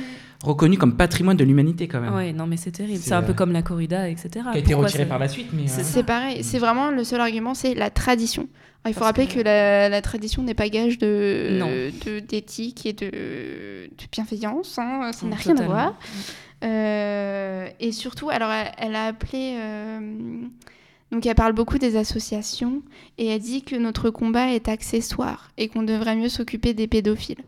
reconnu 0.42 0.78
comme 0.78 0.96
patrimoine 0.96 1.36
de 1.36 1.44
l'humanité 1.44 1.88
quand 1.88 2.00
même. 2.00 2.14
ouais, 2.14 2.32
non, 2.32 2.46
mais 2.46 2.56
c'est 2.56 2.70
terrible. 2.72 2.98
C'est, 3.02 3.12
un 3.14 3.22
peu 3.22 3.32
euh, 3.32 3.34
comme 3.34 3.52
la 3.52 3.62
corrida, 3.62 4.08
etc. 4.08 4.28
Qui 4.32 4.38
a 4.38 4.58
été 4.58 4.72
Pourquoi 4.72 4.86
retiré 4.86 5.06
par 5.06 5.18
la 5.18 5.28
suite, 5.28 5.48
mais. 5.52 5.66
C'est 5.66 5.80
euh, 5.80 5.84
C'est 5.84 6.02
pareil, 6.04 6.42
c'est 6.44 6.58
vraiment 6.58 6.90
le 6.90 7.04
seul 7.04 7.20
argument, 7.20 7.54
c'est 7.54 7.74
la 7.74 7.90
tradition. 7.90 8.42
Alors, 8.84 8.90
il 8.90 8.94
faut 8.94 9.00
Parce 9.00 9.08
rappeler 9.08 9.26
que- 9.26 9.34
que, 9.34 9.40
la, 9.40 9.88
la 9.88 10.02
tradition 10.02 10.42
n'est 10.42 10.54
pas 10.54 10.68
gage 10.68 10.98
de 10.98 11.90
d'éthique 12.28 12.86
et 12.86 12.92
de, 12.92 13.06
de 13.10 14.04
bienveillance, 14.12 14.78
hein, 14.78 15.10
ça 15.12 15.26
n'a 15.26 15.36
rien 15.36 15.56
à 15.56 15.62
voir. 15.66 15.94
Euh, 16.64 17.68
et 17.80 17.92
surtout, 17.92 18.30
alors 18.30 18.50
elle, 18.50 18.72
elle 18.78 18.94
a 18.94 19.06
appelé, 19.06 19.56
euh, 19.60 20.40
donc 21.12 21.26
elle 21.26 21.34
parle 21.34 21.52
beaucoup 21.52 21.78
des 21.78 21.96
associations 21.96 22.82
et 23.18 23.26
elle 23.26 23.40
dit 23.40 23.62
que 23.62 23.76
notre 23.76 24.10
combat 24.10 24.52
est 24.52 24.68
accessoire 24.68 25.50
et 25.58 25.68
qu'on 25.68 25.82
devrait 25.82 26.16
mieux 26.16 26.28
s'occuper 26.30 26.72
des 26.74 26.86
pédophiles. 26.86 27.42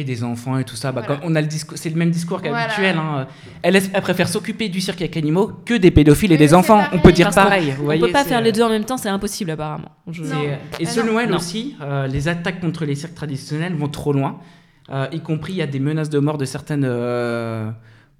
Et 0.00 0.04
des 0.04 0.22
enfants 0.22 0.56
et 0.58 0.64
tout 0.64 0.76
ça. 0.76 0.92
Bah, 0.92 1.02
Voilà. 1.04 1.20
comme 1.20 1.32
on 1.32 1.34
a 1.34 1.40
le 1.40 1.48
discours, 1.48 1.76
c'est 1.76 1.90
le 1.90 1.96
même 1.96 2.10
discours 2.12 2.38
Voilà. 2.38 2.66
qu'habituel. 2.66 2.96
hein. 2.96 3.26
Elle, 3.62 3.80
préfère 4.00 4.28
s'occuper 4.28 4.68
du 4.68 4.80
cirque 4.80 5.00
avec 5.00 5.16
animaux 5.16 5.50
que 5.64 5.74
des 5.74 5.90
pédophiles 5.90 6.30
et 6.30 6.36
des 6.36 6.54
enfants. 6.54 6.84
On 6.92 7.00
peut 7.00 7.10
dire 7.10 7.30
pareil. 7.30 7.72
vous 7.76 7.82
On 7.82 7.84
voyez, 7.86 8.00
peut 8.00 8.12
pas 8.12 8.22
faire 8.24 8.38
euh, 8.38 8.42
les 8.42 8.52
deux 8.52 8.62
en 8.62 8.68
même 8.68 8.84
temps, 8.84 8.96
c'est 8.96 9.08
impossible 9.08 9.50
apparemment. 9.50 9.90
Je- 10.08 10.22
c'est- 10.22 10.34
Non. 10.34 10.40
Et 10.78 10.86
Ah 10.86 10.90
selon 10.90 11.18
elle 11.18 11.32
aussi, 11.34 11.74
euh, 11.82 12.06
les 12.06 12.28
attaques 12.28 12.60
contre 12.60 12.84
les 12.84 12.94
cirques 12.94 13.14
traditionnels 13.16 13.74
vont 13.74 13.88
trop 13.88 14.12
loin. 14.12 14.38
Euh, 14.90 15.06
y 15.12 15.20
compris, 15.20 15.54
il 15.54 15.56
y 15.58 15.62
a 15.62 15.66
des 15.66 15.80
menaces 15.80 16.10
de 16.10 16.20
mort 16.20 16.38
de 16.38 16.44
certaines 16.44 16.84
euh, 16.86 17.70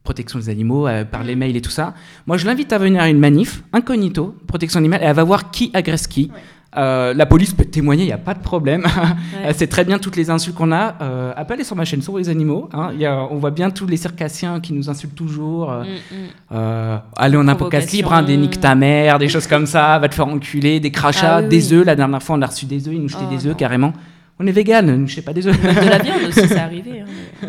protections 0.02 0.38
des 0.40 0.49
animaux 0.49 0.88
euh, 0.88 1.04
par 1.04 1.23
les 1.23 1.37
mails 1.37 1.56
et 1.56 1.61
tout 1.62 1.70
ça. 1.70 1.94
Moi, 2.26 2.37
je 2.38 2.47
l'invite 2.47 2.73
à 2.73 2.78
venir 2.78 3.00
à 3.02 3.08
une 3.08 3.18
manif, 3.20 3.62
incognito, 3.73 4.35
protection 4.49 4.78
animale, 4.78 5.02
et 5.02 5.06
elle 5.06 5.14
va 5.14 5.25
voir 5.25 5.50
qui 5.52 5.70
agresse 5.75 6.06
qui. 6.08 6.30
Ouais. 6.35 6.40
Euh, 6.76 7.14
la 7.14 7.25
police 7.25 7.54
peut 7.54 7.64
témoigner, 7.64 8.02
il 8.02 8.08
n'y 8.08 8.12
a 8.12 8.18
pas 8.18 8.34
de 8.34 8.42
problème. 8.42 8.84
Ouais. 9.44 9.52
Sait 9.54 9.68
très 9.68 9.84
bien 9.84 9.98
toutes 9.98 10.16
les 10.16 10.28
insultes 10.30 10.54
qu'on 10.56 10.70
a. 10.72 10.96
Euh, 11.00 11.32
aller 11.37 11.64
sur 11.64 11.76
ma 11.76 11.84
chaîne 11.84 12.02
sur 12.02 12.18
les 12.18 12.28
animaux. 12.28 12.68
hein. 12.72 12.90
Il 12.92 13.00
y 13.00 13.06
a- 13.06 13.16
on 13.30 13.37
voit 13.37 13.50
bien 13.52 13.70
tous 13.70 13.87
les 13.87 13.96
circassiens 13.96 14.60
qui 14.60 14.72
nous 14.75 14.90
insultent 14.90 15.14
toujours. 15.14 15.70
euh, 15.72 15.84
Mm, 15.84 15.87
mm. 15.87 16.16
euh, 16.52 16.98
aller 17.16 17.37
en 17.38 17.48
un 17.48 17.54
podcast 17.54 17.90
libre, 17.92 18.12
hein, 18.12 18.22
des 18.22 18.37
nique 18.37 18.60
ta 18.60 18.75
mère, 18.75 19.18
des 19.18 19.28
choses 19.28 19.46
comme 19.46 19.64
ça, 19.66 19.98
va 19.98 20.08
te 20.08 20.14
faire 20.14 20.26
enculer, 20.28 20.78
des 20.80 20.90
crachats, 20.90 21.37
Ah 21.37 21.40
oui, 21.42 21.48
des 21.48 21.68
oui. 21.72 21.78
œufs. 21.78 21.87
La 21.87 21.96
dernière 21.96 22.22
fois, 22.22 22.37
on 22.37 22.42
a 22.42 22.46
reçu 22.46 22.66
des 22.66 22.87
œufs, 22.88 22.94
ils 22.94 23.00
nous 23.00 23.08
jetaient 23.08 23.25
Oh, 23.26 23.30
des 23.34 23.46
œufs 23.46 23.52
non. 23.52 23.58
carrément. 23.58 23.92
On 24.40 24.46
est 24.46 24.52
vegan, 24.52 24.84
ne 24.87 24.96
nous 24.96 25.06
jetez 25.06 25.22
pas 25.22 25.32
des 25.32 25.46
œufs. 25.46 25.58
De 25.60 25.88
la 25.88 25.98
viande 25.98 26.22
aussi, 26.28 26.40
c'est 26.48 26.58
arrivé. 26.58 27.00
hein, 27.00 27.06
mais- 27.42 27.48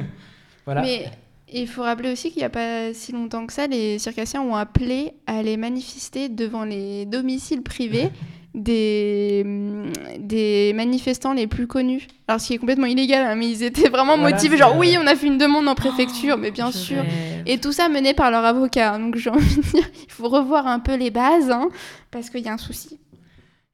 voilà. 0.66 0.82
Mais 0.84 1.06
il 1.52 1.68
faut 1.68 1.82
rappeler 1.82 2.12
aussi 2.12 2.30
qu'il 2.32 2.40
n'y 2.40 2.46
a 2.46 2.50
pas 2.50 2.94
si 2.94 3.12
longtemps 3.12 3.46
que 3.48 3.54
ça, 3.54 3.68
les 3.68 3.98
circassiens 4.00 4.42
ont 4.42 4.56
appelé 4.56 5.12
à 5.28 5.38
aller 5.40 5.58
manifester 5.58 6.30
devant 6.30 6.64
les 6.64 7.06
domiciles 7.06 7.64
privés 7.64 8.10
des, 8.56 9.46
des 10.20 10.74
manifestants 10.76 11.34
les 11.34 11.48
plus 11.48 11.68
connus. 11.68 12.08
Alors, 12.28 12.42
ce 12.42 12.48
qui 12.48 12.54
est 12.54 12.58
complètement 12.58 12.86
illégal, 12.88 13.26
hein, 13.26 13.36
mais 13.36 13.50
ils 13.50 13.64
étaient 13.64 13.90
vraiment 13.90 14.18
Voilà, 14.18 14.36
motivés, 14.36 14.58
genre 14.58 14.76
oui, 14.78 14.96
on 15.02 15.08
a 15.08 15.16
fait 15.16 15.28
une 15.28 15.38
demande 15.38 15.68
en 15.68 15.76
préfecture, 15.76 16.38
mais 16.38 16.52
bien 16.52 16.72
sûr. 16.72 16.98
rêve. 16.98 17.44
Et 17.46 17.58
tout 17.60 17.72
ça 17.72 17.90
mené 17.90 18.14
par 18.14 18.32
leur 18.32 18.44
avocat. 18.46 18.98
Donc, 18.98 19.16
j'ai 19.18 19.30
envie 19.30 19.56
de 19.56 19.62
dire, 19.62 19.90
il 20.08 20.12
faut 20.12 20.28
revoir 20.30 20.68
un 20.68 20.80
peu 20.80 20.96
les 20.96 21.12
bases, 21.12 21.50
hein, 21.52 21.70
parce 22.12 22.30
qu'il 22.30 22.42
y 22.42 22.48
a 22.50 22.54
un 22.54 22.58
souci. 22.58 23.00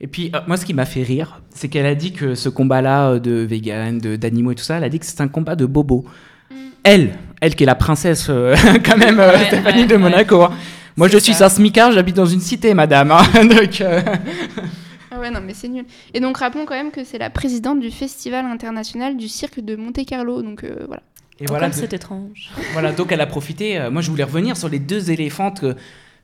Et 0.01 0.08
puis, 0.08 0.29
euh, 0.36 0.39
moi, 0.48 0.58
ce 0.58 0.65
qui 0.65 0.74
m'a 0.74 0.86
fait 0.86 1.03
rire, 1.03 1.41
c'est 1.51 1.70
qu'elle 1.70 1.86
a 1.86 1.96
dit 1.96 2.12
que 2.12 2.36
ce 2.36 2.50
combat-là 2.50 3.12
euh, 3.12 3.20
de 3.20 3.32
vegan, 3.32 3.98
de- 3.98 4.17
d'animaux 4.17 4.51
et 4.51 4.55
tout 4.55 4.63
ça, 4.63 4.77
elle 4.77 4.84
a 4.84 4.89
dit 4.89 5.00
que 5.00 5.05
c'est 5.05 5.22
un 5.22 5.29
combat 5.29 5.55
de 5.55 5.65
bobo. 5.65 6.03
Mm. 6.51 6.55
Elle, 6.84 7.17
elle 7.39 7.55
qui 7.55 7.63
est 7.63 7.65
la 7.65 7.75
princesse, 7.75 8.27
euh, 8.29 8.55
quand 8.86 8.98
même, 8.98 9.20
euh, 9.22 9.32
Ouais, 9.32 9.46
Stéphanie 9.46 9.82
ouais, 9.84 9.88
de 9.88 9.94
ouais. 9.96 10.01
Monaco. 10.01 10.41
hein. 10.44 10.51
Moi, 10.98 11.08
je 11.10 11.18
suis 11.18 11.44
un 11.44 11.50
smicard, 11.50 11.92
j'habite 11.92 12.16
dans 12.16 12.25
une 12.25 12.40
cité, 12.40 12.74
madame. 12.74 13.12
hein. 13.12 13.24
Donc, 13.44 13.82
euh, 13.82 14.02
Ah 15.12 15.20
ouais, 15.20 15.30
non, 15.30 15.40
mais 15.46 15.54
c'est 15.54 15.68
nul. 15.68 15.86
Et 16.14 16.20
donc, 16.20 16.38
rappelons 16.38 16.66
quand 16.66 16.75
même 16.75 16.92
que 16.92 17.04
c'est 17.04 17.18
la 17.18 17.30
présidente 17.30 17.80
du 17.80 17.92
Festival 17.92 18.46
international 18.46 19.18
du 19.18 19.28
cirque 19.28 19.60
de 19.60 19.75
Monte-Carlo. 19.75 20.42
Donc, 20.42 20.64
euh, 20.64 20.86
voilà. 20.88 21.04
Et 21.40 21.46
voilà, 21.48 21.70
c'est 21.72 21.92
étrange. 21.94 22.50
Voilà, 22.74 22.94
donc 22.94 23.12
elle 23.12 23.20
a 23.22 23.25
profité. 23.25 23.78
euh, 23.78 23.92
moi, 23.92 24.02
je 24.02 24.10
voulais 24.10 24.24
revenir 24.24 24.56
sur 24.56 24.70
les 24.70 24.80
deux 24.80 25.12
éléphantes 25.12 25.60
que, 25.60 25.75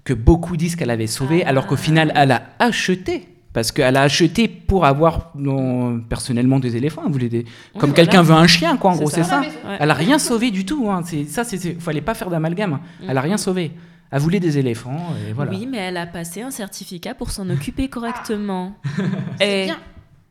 que 0.06 0.13
beaucoup 0.13 0.56
disent 0.56 0.78
qu'elle 0.78 0.90
avait 0.90 1.08
sauvées, 1.08 1.44
Ah. 1.46 1.50
alors 1.50 1.68
qu'au 1.68 1.75
final, 1.75 2.13
elle 2.16 2.32
a 2.32 2.44
acheté. 2.60 3.28
Parce 3.54 3.74
qu'elle 3.74 3.98
a 3.98 4.04
acheté 4.04 4.48
pour 4.48 4.86
avoir 4.86 5.32
non, 5.36 6.00
personnellement 6.00 6.60
des 6.62 6.78
éléphants. 6.78 7.10
Des... 7.10 7.44
Comme 7.78 7.92
quelqu'un 7.92 8.22
veut 8.22 8.34
un 8.34 8.48
chien, 8.48 8.78
quoi, 8.78 8.92
en 8.92 8.96
gros, 8.96 9.10
c'est 9.10 9.24
ça. 9.25 9.42
Ouais. 9.42 9.50
Elle 9.82 9.92
a 9.92 9.94
rien 9.94 10.18
sauvé 10.20 10.51
du 10.51 10.63
tout. 10.63 10.90
Hein. 10.90 11.01
Ça, 11.28 11.44
c'est 11.44 11.58
c'est- 11.58 11.78
fallait 11.82 12.00
pas 12.00 12.13
faire 12.13 12.30
d'amalgame. 12.30 12.80
Elle 13.06 13.18
a 13.18 13.20
rien 13.22 13.36
sauvé. 13.36 13.72
Elle 14.12 14.20
voulait 14.20 14.39
des 14.41 14.58
éléphants 14.58 15.15
et 15.27 15.32
voilà. 15.34 15.51
Oui, 15.51 15.65
mais 15.68 15.77
elle 15.77 15.98
a 15.98 16.06
passé 16.06 16.41
un 16.41 16.51
certificat 16.51 17.15
pour 17.15 17.32
s'en 17.32 17.50
occuper 17.50 17.88
correctement. 17.89 18.75
C'est 19.39 19.62
Et 19.62 19.65
bien. 19.65 19.80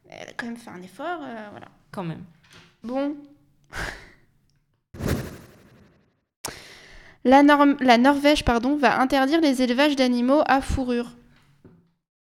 Elle 0.08 0.28
a 0.28 0.32
quand 0.37 0.46
même 0.46 0.56
fait 0.56 0.70
un 0.70 0.82
effort. 0.82 1.20
euh, 1.22 1.46
voilà. 1.50 1.66
quand 1.90 2.04
même. 2.04 2.22
Bon. 2.84 3.16
La, 7.25 7.42
Norm- 7.42 7.76
la 7.80 7.99
Norvège 7.99 8.44
pardon, 8.44 8.76
va 8.76 9.00
interdire 9.00 9.40
les 9.40 9.62
élevages 9.62 9.96
d'animaux 9.96 10.42
à 10.46 10.60
fourrure. 10.60 11.10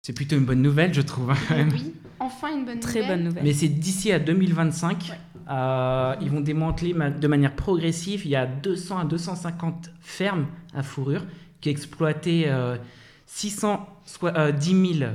C'est 0.02 0.14
plutôt 0.14 0.36
une 0.38 0.46
bonne 0.46 0.62
nouvelle, 0.62 0.94
je 0.94 1.02
trouve. 1.02 1.34
même. 1.50 1.70
Oui, 1.72 1.94
enfin 2.20 2.50
une 2.56 2.66
bonne 2.66 2.80
Très 2.80 3.02
nouvelle. 3.02 3.18
bonne 3.18 3.24
nouvelle. 3.28 3.44
Mais 3.44 3.54
c'est 3.54 3.68
d'ici 3.70 4.12
à 4.12 4.20
2025. 4.20 5.10
Ouais. 5.12 5.20
euh, 5.52 6.16
ils 6.22 6.30
vont 6.30 6.42
démanteler 6.42 6.94
ma- 6.94 7.10
de 7.10 7.28
manière 7.28 7.56
progressive. 7.56 8.22
Il 8.26 8.32
y 8.32 8.36
a 8.36 8.46
200 8.46 8.98
à 9.00 9.06
250 9.06 9.90
fermes 10.02 10.48
à 10.74 10.84
fourrure 10.84 11.26
qui 11.62 11.70
exploitaient 11.70 12.46
euh, 12.48 12.78
610 13.26 14.98
000 15.00 15.12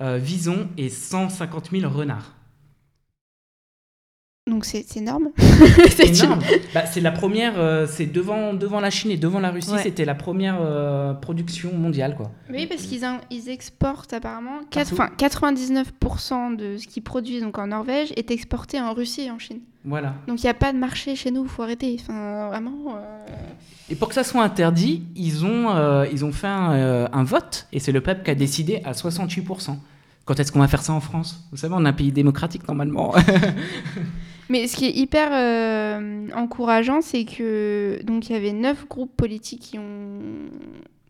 euh, 0.00 0.18
visons 0.18 0.68
et 0.76 0.88
150 0.88 1.70
000 1.70 1.92
renards. 1.92 2.32
Donc 4.50 4.66
c'est 4.66 4.84
c'est 4.86 4.98
énorme. 5.00 5.30
C'est 5.88 6.08
énorme. 6.22 6.40
Bah, 6.74 6.84
c'est 6.84 7.00
la 7.00 7.12
première, 7.12 7.54
euh, 7.58 7.86
c'est 7.88 8.04
devant, 8.04 8.52
devant 8.52 8.78
la 8.78 8.90
Chine 8.90 9.10
et 9.10 9.16
devant 9.16 9.40
la 9.40 9.50
Russie, 9.50 9.70
Ouais. 9.70 9.82
c'était 9.82 10.04
la 10.04 10.14
première 10.14 10.58
euh, 10.60 11.14
production 11.14 11.72
mondiale. 11.72 12.14
Quoi. 12.14 12.30
Oui, 12.50 12.66
parce 12.66 12.82
qu'ils 12.82 13.06
in- 13.06 13.22
ils 13.30 13.48
exportent 13.48 14.12
apparemment. 14.12 14.60
Partout. 14.70 14.92
Enfin, 14.92 15.08
99% 15.16 16.56
de 16.56 16.76
ce 16.76 16.86
qu'ils 16.86 17.02
produisent 17.02 17.40
donc 17.42 17.56
en 17.58 17.68
Norvège 17.68 18.12
est 18.16 18.30
exporté 18.30 18.78
en 18.78 18.92
Russie 18.92 19.22
et 19.22 19.30
en 19.30 19.38
Chine. 19.38 19.60
Voilà. 19.86 20.14
Donc 20.28 20.40
il 20.42 20.44
n'y 20.46 20.50
a 20.50 20.54
pas 20.54 20.74
de 20.74 20.78
marché 20.78 21.16
chez 21.16 21.30
nous, 21.30 21.44
il 21.44 21.48
faut 21.48 21.62
arrêter. 21.62 21.96
Enfin, 22.02 22.48
vraiment. 22.48 22.96
euh, 22.98 23.26
Et 23.88 23.94
pour 23.94 24.08
que 24.08 24.14
ça 24.14 24.24
soit 24.24 24.42
interdit, 24.42 25.04
ils 25.16 25.46
ont, 25.46 25.70
euh, 25.74 26.04
ils 26.12 26.22
ont 26.22 26.32
fait 26.32 26.48
un, 26.48 26.72
euh, 26.74 27.08
un 27.14 27.24
vote 27.24 27.66
et 27.72 27.80
c'est 27.80 27.92
le 27.92 28.02
peuple 28.02 28.22
qui 28.24 28.30
a 28.30 28.34
décidé 28.34 28.82
à 28.84 28.92
68%. 28.92 29.78
Quand 30.26 30.38
est-ce 30.40 30.52
qu'on 30.52 30.60
va 30.60 30.68
faire 30.68 30.82
ça 30.82 30.92
en 30.92 31.00
France? 31.00 31.46
Vous 31.50 31.56
savez, 31.56 31.74
on 31.76 31.84
est 31.86 31.88
un 31.88 31.92
pays 31.94 32.12
démocratique 32.12 32.66
normalement. 32.68 33.14
Mais 34.48 34.66
ce 34.66 34.76
qui 34.76 34.86
est 34.86 34.92
hyper 34.92 35.30
euh, 35.32 36.28
encourageant, 36.34 37.00
c'est 37.00 37.24
que 37.24 38.00
donc 38.04 38.28
il 38.28 38.32
y 38.34 38.36
avait 38.36 38.52
neuf 38.52 38.86
groupes 38.88 39.14
politiques 39.16 39.60
qui 39.60 39.78
ont 39.78 40.20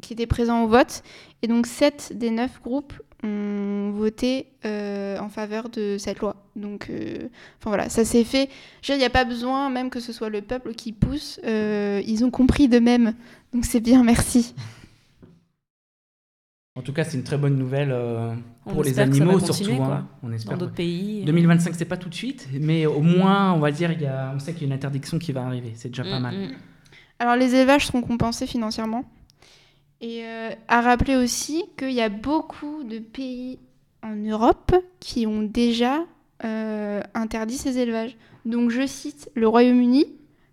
qui 0.00 0.12
étaient 0.12 0.26
présents 0.26 0.64
au 0.64 0.68
vote, 0.68 1.02
et 1.42 1.46
donc 1.46 1.66
sept 1.66 2.12
des 2.14 2.30
neuf 2.30 2.60
groupes 2.62 2.92
ont 3.22 3.90
voté 3.92 4.48
euh, 4.66 5.18
en 5.18 5.30
faveur 5.30 5.70
de 5.70 5.96
cette 5.98 6.18
loi. 6.18 6.36
Donc, 6.56 6.90
euh, 6.90 7.28
enfin 7.58 7.70
voilà, 7.70 7.88
ça 7.88 8.04
s'est 8.04 8.24
fait. 8.24 8.50
Il 8.86 8.98
n'y 8.98 9.04
a 9.04 9.10
pas 9.10 9.24
besoin, 9.24 9.70
même 9.70 9.88
que 9.88 10.00
ce 10.00 10.12
soit 10.12 10.28
le 10.28 10.42
peuple 10.42 10.74
qui 10.74 10.92
pousse, 10.92 11.40
ils 11.42 12.22
ont 12.22 12.30
compris 12.30 12.68
d'eux-mêmes. 12.68 13.14
Donc 13.54 13.64
c'est 13.64 13.80
bien, 13.80 14.04
merci. 14.04 14.54
en 16.76 16.82
tout 16.82 16.92
cas, 16.92 17.04
c'est 17.04 17.16
une 17.16 17.24
très 17.24 17.38
bonne 17.38 17.56
nouvelle 17.56 17.94
euh, 18.66 18.70
On 18.70 18.72
pour 18.72 18.82
les 18.82 18.90
espère 18.90 19.08
que 19.10 19.16
ça 19.16 19.24
va 19.24 19.30
animaux 19.32 19.44
surtout. 19.44 19.76
quoi. 19.76 19.86
hein. 19.94 20.08
On 20.22 20.28
Dans 20.28 20.34
espère. 20.34 20.58
d'autres 20.58 20.72
pays. 20.74 21.24
2025, 21.24 21.74
c'est 21.76 21.84
pas 21.84 21.96
tout 21.96 22.08
de 22.08 22.14
suite, 22.14 22.48
mais 22.60 22.86
au 22.86 23.00
moins, 23.00 23.52
on 23.52 23.58
va 23.60 23.70
dire, 23.70 23.92
il 23.92 24.00
y 24.02 24.06
a, 24.06 24.32
on 24.34 24.38
sait 24.38 24.52
qu'il 24.52 24.62
y 24.62 24.64
a 24.64 24.68
une 24.68 24.72
interdiction 24.72 25.18
qui 25.18 25.32
va 25.32 25.44
arriver. 25.46 25.72
C'est 25.74 25.88
déjà 25.88 26.04
pas 26.04 26.18
Mm, 26.18 26.22
mal. 26.22 26.34
mm. 26.34 26.52
Alors 27.18 27.36
les 27.36 27.54
élevages 27.54 27.86
seront 27.86 28.02
compensés 28.02 28.46
financièrement. 28.46 29.04
Et 30.00 30.22
euh, 30.24 30.50
à 30.68 30.80
rappeler 30.80 31.16
aussi 31.16 31.64
qu'il 31.78 31.92
y 31.92 32.00
a 32.02 32.08
beaucoup 32.08 32.82
de 32.84 32.98
pays 32.98 33.58
en 34.02 34.16
Europe 34.16 34.74
qui 35.00 35.26
ont 35.26 35.42
déjà 35.42 36.00
euh, 36.44 37.00
interdit 37.14 37.56
ces 37.56 37.78
élevages. 37.78 38.16
Donc 38.44 38.70
je 38.70 38.86
cite 38.86 39.30
le 39.34 39.48
Royaume-Uni, 39.48 40.04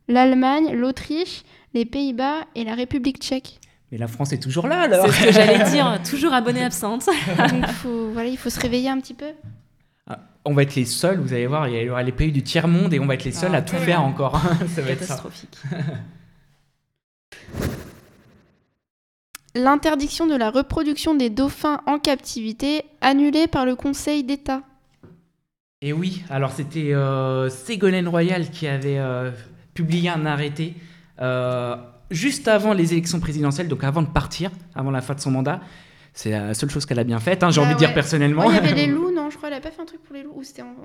l'Allemagne, 0.07 0.73
l'Autriche, 0.73 1.43
les 1.73 1.83
Pays-Bas 1.85 2.45
et 2.55 2.63
la 2.63 2.75
République 2.75 3.17
tchèque. 3.17 3.59
Mais 3.91 3.97
la 3.97 4.07
France 4.07 4.31
est 4.31 4.41
toujours 4.41 4.67
là 4.67 4.81
alors. 4.81 5.05
C'est 5.07 5.11
ce 5.11 5.25
que 5.25 5.31
j'allais 5.33 5.69
dire, 5.69 5.99
toujours 6.09 6.33
abonnée 6.33 6.63
absente. 6.63 7.05
Donc 7.37 7.67
faut, 7.67 8.09
voilà, 8.11 8.29
il 8.29 8.37
faut 8.37 8.49
se 8.49 8.59
réveiller 8.59 8.89
un 8.89 8.99
petit 8.99 9.13
peu. 9.13 9.31
On 10.43 10.53
va 10.53 10.63
être 10.63 10.73
les 10.73 10.85
seuls, 10.85 11.19
vous 11.19 11.33
allez 11.33 11.45
voir, 11.45 11.67
il 11.67 11.83
y 11.83 11.89
aura 11.89 12.01
les 12.01 12.11
pays 12.11 12.31
du 12.31 12.41
tiers-monde 12.41 12.93
et 12.95 12.99
on 12.99 13.05
va 13.05 13.13
être 13.13 13.25
les 13.25 13.31
seuls 13.31 13.51
Ah, 13.53 13.57
à 13.57 13.61
tout 13.61 13.75
ouais. 13.75 13.81
faire 13.81 14.01
encore. 14.01 14.41
ça 14.75 14.81
va. 14.81 14.87
Catastrophique. 14.87 15.55
L'interdiction 19.53 20.25
de 20.27 20.35
la 20.35 20.49
reproduction 20.49 21.13
des 21.13 21.29
dauphins 21.29 21.81
en 21.85 21.99
captivité 21.99 22.85
annulée 23.01 23.47
par 23.47 23.65
le 23.65 23.75
Conseil 23.75 24.23
d'État. 24.23 24.61
Et 25.81 25.93
oui, 25.93 26.23
alors 26.29 26.51
c'était 26.51 26.93
euh, 26.93 27.49
Ségolène 27.49 28.07
Royal 28.07 28.49
qui 28.49 28.67
avait 28.67 28.97
euh, 28.97 29.31
publié 29.73 30.09
un 30.09 30.25
arrêté 30.25 30.75
euh, 31.19 31.75
juste 32.11 32.47
avant 32.47 32.73
les 32.73 32.93
élections 32.93 33.19
présidentielles, 33.19 33.67
donc 33.67 33.83
avant 33.83 34.01
de 34.01 34.07
partir, 34.07 34.51
avant 34.75 34.91
la 34.91 35.01
fin 35.01 35.13
de 35.15 35.19
son 35.19 35.31
mandat. 35.31 35.61
C'est 36.13 36.31
la 36.31 36.53
seule 36.53 36.69
chose 36.69 36.85
qu'elle 36.85 36.99
a 36.99 37.05
bien 37.05 37.19
faite, 37.19 37.41
hein, 37.41 37.51
j'ai 37.51 37.61
Ah 37.61 37.63
envie 37.63 37.73
de 37.73 37.79
dire 37.79 37.93
personnellement. 37.93 38.43
Oh, 38.45 38.49
il 38.51 38.55
y 38.55 38.57
avait 38.57 38.73
les 38.75 38.87
loups, 38.87 39.11
non 39.15 39.29
Je 39.29 39.37
crois 39.37 39.49
qu'elle 39.49 39.57
a 39.57 39.61
pas 39.61 39.71
fait 39.71 39.81
un 39.81 39.85
truc 39.85 40.03
pour 40.03 40.13
les 40.13 40.23
loups. 40.23 40.33
Ou 40.35 40.43
c'était 40.43 40.61
en, 40.61 40.75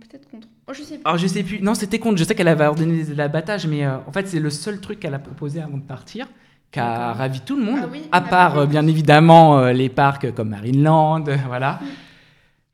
peut-être 0.00 0.28
contre. 0.28 0.48
Oh, 0.66 0.72
je 0.72 0.82
sais 0.82 0.96
plus. 0.96 1.02
Alors 1.04 1.18
je 1.18 1.26
sais 1.28 1.42
plus, 1.44 1.60
non 1.60 1.74
c'était 1.74 2.00
contre, 2.00 2.18
je 2.18 2.24
sais 2.24 2.34
qu'elle 2.34 2.48
avait 2.48 2.66
ordonné 2.66 3.04
l'abattage, 3.14 3.66
mais 3.66 3.84
euh, 3.86 3.98
en 4.06 4.12
fait 4.12 4.26
c'est 4.26 4.40
le 4.40 4.50
seul 4.50 4.80
truc 4.80 4.98
qu'elle 5.00 5.14
a 5.14 5.20
proposé 5.20 5.62
avant 5.62 5.76
de 5.78 5.84
partir, 5.84 6.26
qui 6.72 6.80
a 6.80 7.12
ravi 7.12 7.40
tout 7.42 7.56
le 7.56 7.62
monde, 7.62 7.78
Ah 7.84 7.88
oui, 7.90 8.02
à 8.10 8.20
on 8.20 8.24
a 8.24 8.28
part 8.28 8.58
euh, 8.58 8.66
bien 8.66 8.86
évidemment 8.88 9.58
euh, 9.60 9.72
les 9.72 9.88
parcs 9.88 10.32
comme 10.34 10.48
Marineland, 10.48 11.24
voilà. 11.46 11.78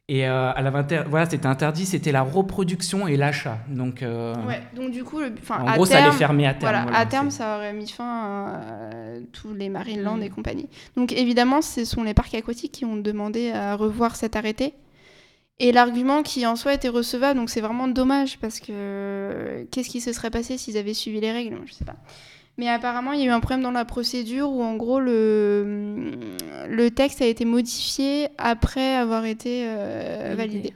Et 0.09 0.29
euh, 0.29 0.53
elle 0.57 0.67
avait 0.67 0.79
inter- 0.81 1.05
voilà, 1.09 1.29
c'était 1.31 1.47
interdit, 1.47 1.87
c'était 1.87 2.13
la 2.13 2.23
reproduction 2.23 3.07
et 3.07 3.17
l'achat. 3.17 3.59
Donc 3.69 4.03
euh, 4.03 4.35
Ouais, 4.47 4.61
donc 4.75 4.91
du 4.91 5.05
coup, 5.05 5.21
le, 5.21 5.33
enfin, 5.41 5.61
en 5.63 5.67
à 5.69 5.75
gros 5.77 5.87
ça 5.87 5.95
terme, 5.97 6.09
allait 6.09 6.17
fermer 6.19 6.47
à 6.47 6.55
terme. 6.55 6.63
Voilà, 6.73 6.83
voilà, 6.83 6.99
à 6.99 7.07
terme, 7.07 7.31
ça 7.31 7.57
aurait 7.57 7.73
mis 7.73 7.89
fin 7.89 8.05
à 8.05 8.61
euh, 8.95 9.21
tous 9.33 9.55
les 9.55 9.69
Marineland 9.69 10.17
Mm. 10.19 10.23
et 10.25 10.29
compagnie. 10.29 10.69
Donc 10.97 11.13
évidemment, 11.13 11.63
ce 11.63 11.85
sont 11.85 12.03
les 12.03 12.15
parcs 12.15 12.35
aquatiques 12.35 12.73
qui 12.73 12.85
ont 12.85 12.97
demandé 12.97 13.53
à 13.53 13.75
revoir 13.77 14.17
cet 14.17 14.35
arrêté. 14.37 14.75
Et 15.61 15.71
l'argument 15.71 16.23
qui 16.25 16.45
en 16.47 16.57
soi 16.57 16.75
était 16.75 16.89
recevable, 16.89 17.39
donc 17.39 17.49
c'est 17.49 17.61
vraiment 17.61 17.87
dommage 17.87 18.39
parce 18.41 18.59
que 18.59 18.73
euh, 18.73 19.65
qu'est-ce 19.71 19.89
qui 19.89 20.01
se 20.01 20.13
serait 20.13 20.31
passé 20.31 20.59
s'ils 20.59 20.77
avaient 20.77 20.95
suivi 20.95 21.21
les 21.21 21.31
règles? 21.31 21.57
Je 21.67 21.73
sais 21.73 21.85
pas. 21.85 21.97
Mais 22.59 22.69
apparemment, 22.69 23.13
il 23.13 23.21
y 23.21 23.23
a 23.23 23.27
eu 23.27 23.31
un 23.31 23.41
problème 23.41 23.63
dans 23.63 23.71
la 23.71 23.85
procédure 23.87 24.51
où 24.51 24.63
en 24.63 24.77
gros 24.77 25.01
le, 25.01 26.11
le 26.69 26.91
texte 26.91 27.23
a 27.23 27.27
été 27.27 27.45
modifié 27.45 28.29
après 28.39 28.95
avoir 28.95 29.25
été 29.25 29.65
euh, 29.67 30.35
Validé. 30.37 30.75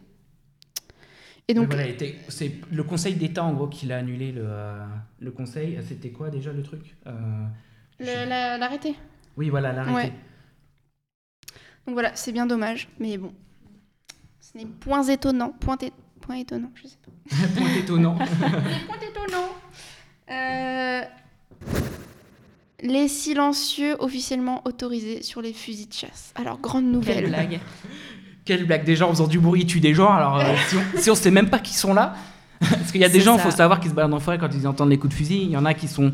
Et 1.49 1.55
donc, 1.55 1.73
voilà, 1.73 1.85
c'est 2.29 2.53
le 2.73 2.83
Conseil 2.83 3.15
d'État 3.15 3.45
en 3.45 3.53
gros 3.53 3.69
qui 3.69 3.87
l'a 3.87 3.99
annulé. 3.99 4.33
Le, 4.33 4.43
euh, 4.45 4.85
le 5.21 5.31
Conseil, 5.31 5.79
c'était 5.87 6.11
quoi 6.11 6.29
déjà 6.31 6.53
le 6.53 6.63
truc 6.63 6.97
Euh, 7.07 7.11
le- 8.01 8.07
je- 8.07 8.29
la- 8.29 8.59
l'arrêté. 8.59 8.97
Oui 9.37 9.49
voilà 9.51 9.73
l'arrêté. 9.73 9.95
Ouais. 10.09 10.13
Donc 11.87 11.93
voilà, 11.95 12.17
c'est 12.17 12.33
bien 12.33 12.47
dommage, 12.47 12.89
mais 12.99 13.17
bon. 13.17 13.33
Ce 14.41 14.59
n'est 14.59 14.65
point 14.67 15.03
étonnant, 15.05 15.51
point, 15.51 15.77
é- 15.83 15.93
point 16.21 16.37
étonnant, 16.37 16.73
je 16.75 16.89
sais 16.89 16.97
pas. 17.05 17.13
Point 17.61 17.75
étonnant. 17.79 18.17
Point 18.89 19.01
étonnant. 19.09 19.49
Euh, 20.31 21.03
Les 22.83 23.09
silencieux 23.09 23.97
officiellement 24.01 24.63
autorisés 24.67 25.23
sur 25.23 25.41
les 25.41 25.53
fusils 25.53 25.89
de 25.89 25.95
chasse. 25.95 26.33
Alors, 26.35 26.59
grande 26.59 26.85
Quelle 26.85 26.93
nouvelle. 26.93 27.29
blague. 27.29 27.61
Quelle 28.45 28.67
blague, 28.67 28.85
des 28.85 28.95
gens 28.97 29.09
en 29.09 29.13
faisant 29.13 29.27
du 29.27 29.39
bruit 29.39 29.63
ils 29.63 29.67
tuent 29.67 29.81
des 29.81 29.95
gens. 29.95 30.13
Alors, 30.13 30.39
euh, 30.39 30.55
si, 30.69 30.77
on, 30.77 30.83
si 31.01 31.11
on 31.11 31.15
sait 31.15 31.31
même 31.31 31.49
pas 31.49 31.59
qui 31.59 31.75
sont 31.75 31.95
là, 31.95 32.15
parce 32.61 32.93
qu'il 32.93 33.01
y 33.01 33.05
a 33.05 33.09
des 33.09 33.21
gens, 33.21 33.37
il 33.37 33.41
faut 33.41 33.51
savoir, 33.51 33.81
qui 33.81 33.89
se 33.89 33.95
baladent 33.95 34.15
en 34.15 34.21
forêt 34.21 34.39
quand 34.39 34.51
ils 34.55 34.67
entendent 34.67 34.91
les 34.91 34.99
coups 34.99 35.13
de 35.13 35.17
fusil. 35.19 35.43
Il 35.43 35.51
y 35.51 35.57
en 35.57 35.65
a 35.65 35.75
qui 35.75 35.89
sont. 35.89 36.13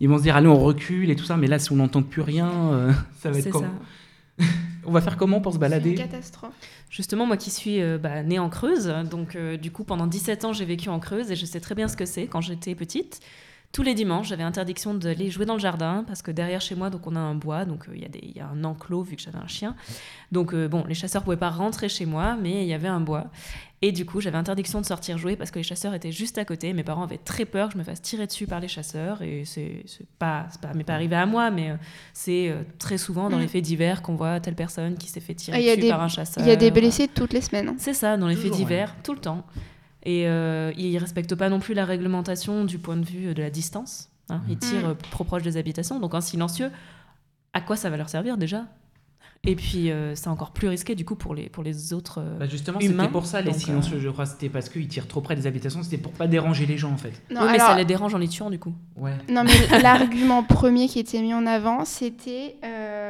Ils 0.00 0.08
vont 0.08 0.18
se 0.18 0.22
dire, 0.22 0.36
allez, 0.36 0.48
on 0.48 0.58
recule 0.58 1.10
et 1.10 1.16
tout 1.16 1.24
ça. 1.24 1.36
Mais 1.36 1.46
là, 1.46 1.58
si 1.58 1.72
on 1.72 1.76
n'entend 1.76 2.02
plus 2.02 2.20
rien, 2.22 2.50
euh, 2.50 2.92
ça 3.20 3.30
va 3.30 3.38
être 3.38 3.44
C'est 3.44 3.50
comment 3.50 3.68
ça. 4.38 4.44
On 4.86 4.92
va 4.92 5.00
faire 5.00 5.16
comment 5.16 5.40
pour 5.40 5.52
se 5.52 5.58
C'est 5.58 5.64
une 5.64 5.70
balader? 5.70 5.94
catastrophe. 5.94 6.52
Justement, 6.90 7.24
moi 7.26 7.36
qui 7.36 7.50
suis 7.50 7.80
euh, 7.80 7.96
bah, 7.96 8.22
née 8.22 8.38
en 8.38 8.50
Creuse, 8.50 8.92
donc 9.10 9.34
euh, 9.34 9.56
du 9.56 9.70
coup 9.70 9.82
pendant 9.84 10.06
17 10.06 10.44
ans 10.44 10.52
j'ai 10.52 10.66
vécu 10.66 10.90
en 10.90 11.00
Creuse 11.00 11.30
et 11.30 11.36
je 11.36 11.46
sais 11.46 11.60
très 11.60 11.74
bien 11.74 11.88
ce 11.88 11.96
que 11.96 12.04
c'est 12.04 12.26
quand 12.26 12.42
j'étais 12.42 12.74
petite. 12.74 13.20
Tous 13.74 13.82
les 13.82 13.94
dimanches, 13.94 14.28
j'avais 14.28 14.44
interdiction 14.44 14.94
d'aller 14.94 15.30
jouer 15.30 15.46
dans 15.46 15.54
le 15.54 15.58
jardin 15.60 16.04
parce 16.06 16.22
que 16.22 16.30
derrière 16.30 16.60
chez 16.60 16.76
moi, 16.76 16.90
donc 16.90 17.08
on 17.08 17.16
a 17.16 17.18
un 17.18 17.34
bois, 17.34 17.64
donc 17.64 17.88
euh, 17.88 17.92
il 17.96 18.02
y 18.02 18.04
a 18.04 18.08
des- 18.08 18.20
il 18.22 18.30
y, 18.36 18.38
a 18.40 18.46
un 18.46 18.62
enclos 18.62 19.02
vu 19.02 19.16
que 19.16 19.22
j'avais 19.22 19.38
un 19.38 19.48
chien. 19.48 19.74
Donc 20.30 20.54
euh, 20.54 20.68
bon, 20.68 20.84
les 20.88 20.94
chasseurs 20.94 21.24
pouvaient 21.24 21.36
pas 21.36 21.50
rentrer 21.50 21.88
chez 21.88 22.06
moi, 22.06 22.36
mais 22.40 22.62
il 22.62 22.68
y 22.68 22.72
avait 22.72 22.86
un 22.86 23.00
bois. 23.00 23.26
Et 23.82 23.90
du 23.90 24.06
coup, 24.06 24.20
j'avais 24.20 24.38
interdiction 24.38 24.80
de 24.80 24.86
sortir 24.86 25.18
jouer 25.18 25.34
parce 25.34 25.50
que 25.50 25.58
les 25.58 25.64
chasseurs 25.64 25.92
étaient 25.92 26.12
juste 26.12 26.38
à 26.38 26.44
côté. 26.44 26.72
Mes 26.72 26.84
parents 26.84 27.02
avaient 27.02 27.18
très 27.18 27.44
peur 27.46 27.66
que 27.66 27.72
je 27.74 27.78
me 27.78 27.82
fasse 27.82 28.00
tirer 28.00 28.26
dessus 28.28 28.46
par 28.46 28.60
les 28.60 28.68
chasseurs 28.68 29.20
et 29.22 29.42
c'est 29.44 29.84
pas, 30.20 30.46
c'est 30.52 30.60
pas, 30.60 30.72
m'est 30.72 30.84
pas 30.84 30.94
arrivé 30.94 31.16
à 31.16 31.26
moi, 31.26 31.50
mais 31.50 31.70
euh, 31.70 31.76
c'est 32.12 32.54
très 32.78 32.96
souvent 32.96 33.28
dans 33.28 33.38
Mm. 33.38 33.40
les 33.40 33.48
faits 33.48 33.64
divers 33.64 34.02
qu'on 34.02 34.14
voit 34.14 34.38
telle 34.38 34.54
personne 34.54 34.94
qui 34.96 35.08
s'est 35.08 35.20
fait 35.20 35.32
Ah, 35.36 35.42
tirer 35.42 35.58
il 35.58 35.64
y 35.66 35.68
a 35.70 35.72
dessus 35.74 35.82
des- 35.82 35.90
par 35.90 36.00
un 36.00 36.08
chasseur. 36.08 36.44
Il 36.44 36.48
y 36.48 36.52
a 36.52 36.56
des 36.56 36.70
blessés 36.70 37.08
toutes 37.08 37.32
les 37.32 37.40
semaines. 37.40 37.70
hein. 37.70 37.74
C'est 37.78 37.92
ça, 37.92 38.16
dans 38.16 38.28
les 38.28 38.36
faits 38.36 38.52
divers, 38.52 38.94
tout 39.02 39.12
le 39.14 39.20
temps. 39.20 39.44
Et 40.04 40.28
euh, 40.28 40.72
ils 40.76 40.92
ne 40.94 41.00
respectent 41.00 41.34
pas 41.34 41.48
non 41.48 41.60
plus 41.60 41.74
la 41.74 41.84
réglementation 41.84 42.64
du 42.64 42.78
point 42.78 42.96
de 42.96 43.04
vue 43.06 43.34
de 43.34 43.42
la 43.42 43.50
distance. 43.50 44.10
hein. 44.28 44.40
Ils 44.48 44.58
tirent 44.58 44.88
Mm. 44.88 44.90
euh, 44.90 44.94
trop 45.10 45.24
proche 45.24 45.42
des 45.42 45.56
habitations, 45.56 45.98
donc 46.00 46.12
en 46.14 46.20
silencieux, 46.20 46.70
à 47.52 47.60
quoi 47.60 47.76
ça 47.76 47.88
va 47.90 47.96
leur 47.96 48.08
servir 48.08 48.36
déjà? 48.36 48.66
Et 49.46 49.56
puis 49.56 49.90
euh, 49.90 50.14
c'est 50.14 50.28
encore 50.28 50.52
plus 50.52 50.68
risqué 50.68 50.94
du 50.94 51.04
coup 51.04 51.16
pour 51.16 51.34
les, 51.34 51.50
pour 51.50 51.62
les 51.62 51.92
autres. 51.92 52.18
euh, 52.22 52.38
Bah, 52.38 52.46
Justement, 52.46 52.80
c'était 52.80 53.08
pour 53.08 53.26
ça, 53.26 53.42
les 53.42 53.50
donc, 53.50 53.60
silencieux, 53.60 53.96
euh, 53.96 54.00
je 54.00 54.08
crois. 54.08 54.24
C'était 54.24 54.48
parce 54.48 54.70
qu'ils 54.70 54.88
tirent 54.88 55.06
trop 55.06 55.20
près 55.20 55.36
des 55.36 55.46
habitations. 55.46 55.82
C'était 55.82 55.98
pour 55.98 56.12
pas 56.12 56.26
déranger 56.26 56.64
les 56.64 56.78
gens, 56.78 56.90
en 56.92 56.96
fait. 56.96 57.12
Non, 57.30 57.42
oui, 57.42 57.48
mais 57.48 57.54
alors- 57.60 57.68
ça 57.68 57.76
les 57.76 57.84
dérange 57.84 58.14
en 58.14 58.18
les 58.18 58.28
tuant 58.28 58.48
du 58.48 58.58
coup. 58.58 58.72
Ouais. 58.96 59.12
Non, 59.28 59.44
mais 59.44 59.52
l'argument 59.82 60.42
premier 60.42 60.88
qui 60.88 60.98
était 60.98 61.20
mis 61.20 61.34
en 61.34 61.44
avant, 61.46 61.84
c'était 61.84 62.56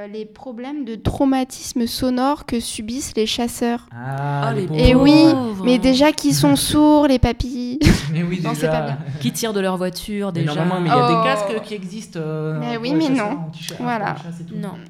euh, 0.05 0.12
les 0.12 0.25
problèmes 0.25 0.85
de 0.85 0.95
traumatisme 0.95 1.87
sonore 1.87 2.47
que 2.47 2.61
subissent 2.61 3.12
les 3.17 3.27
chasseurs. 3.27 3.87
Ah, 3.95 4.51
Oh, 4.53 4.55
les 4.57 4.67
pauvres. 4.67 4.81
Et 4.81 4.95
oui. 4.95 5.25
Mais 5.64 5.79
déjà 5.79 6.12
qu'ils 6.12 6.35
sont 6.35 6.57
sourds, 6.71 7.07
les 7.09 7.19
papilles. 7.19 7.79
Mais 8.12 8.23
oui, 8.23 8.40
Non, 8.43 8.51
c'est 8.55 8.67
déjà. 8.67 8.73
pas 8.73 8.81
bien. 8.83 8.99
Qui 9.21 9.33
tirent 9.33 9.53
de 9.53 9.61
leur 9.61 9.77
voiture 9.77 10.33
Mais 10.35 10.40
déjà. 10.43 10.55
normalement, 10.55 10.81
mais 10.81 10.88
il 10.88 10.93
y 10.93 10.95
a 10.95 11.09
Oh. 11.11 11.23
des 11.25 11.29
casques 11.29 11.62
qui 11.64 11.75
existent. 11.75 12.21
euh, 12.23 12.59
Mais 12.61 12.77
oui, 12.77 12.90
les 12.90 12.97
mais 12.97 13.09
non. 13.09 13.38
Voilà. 13.81 14.17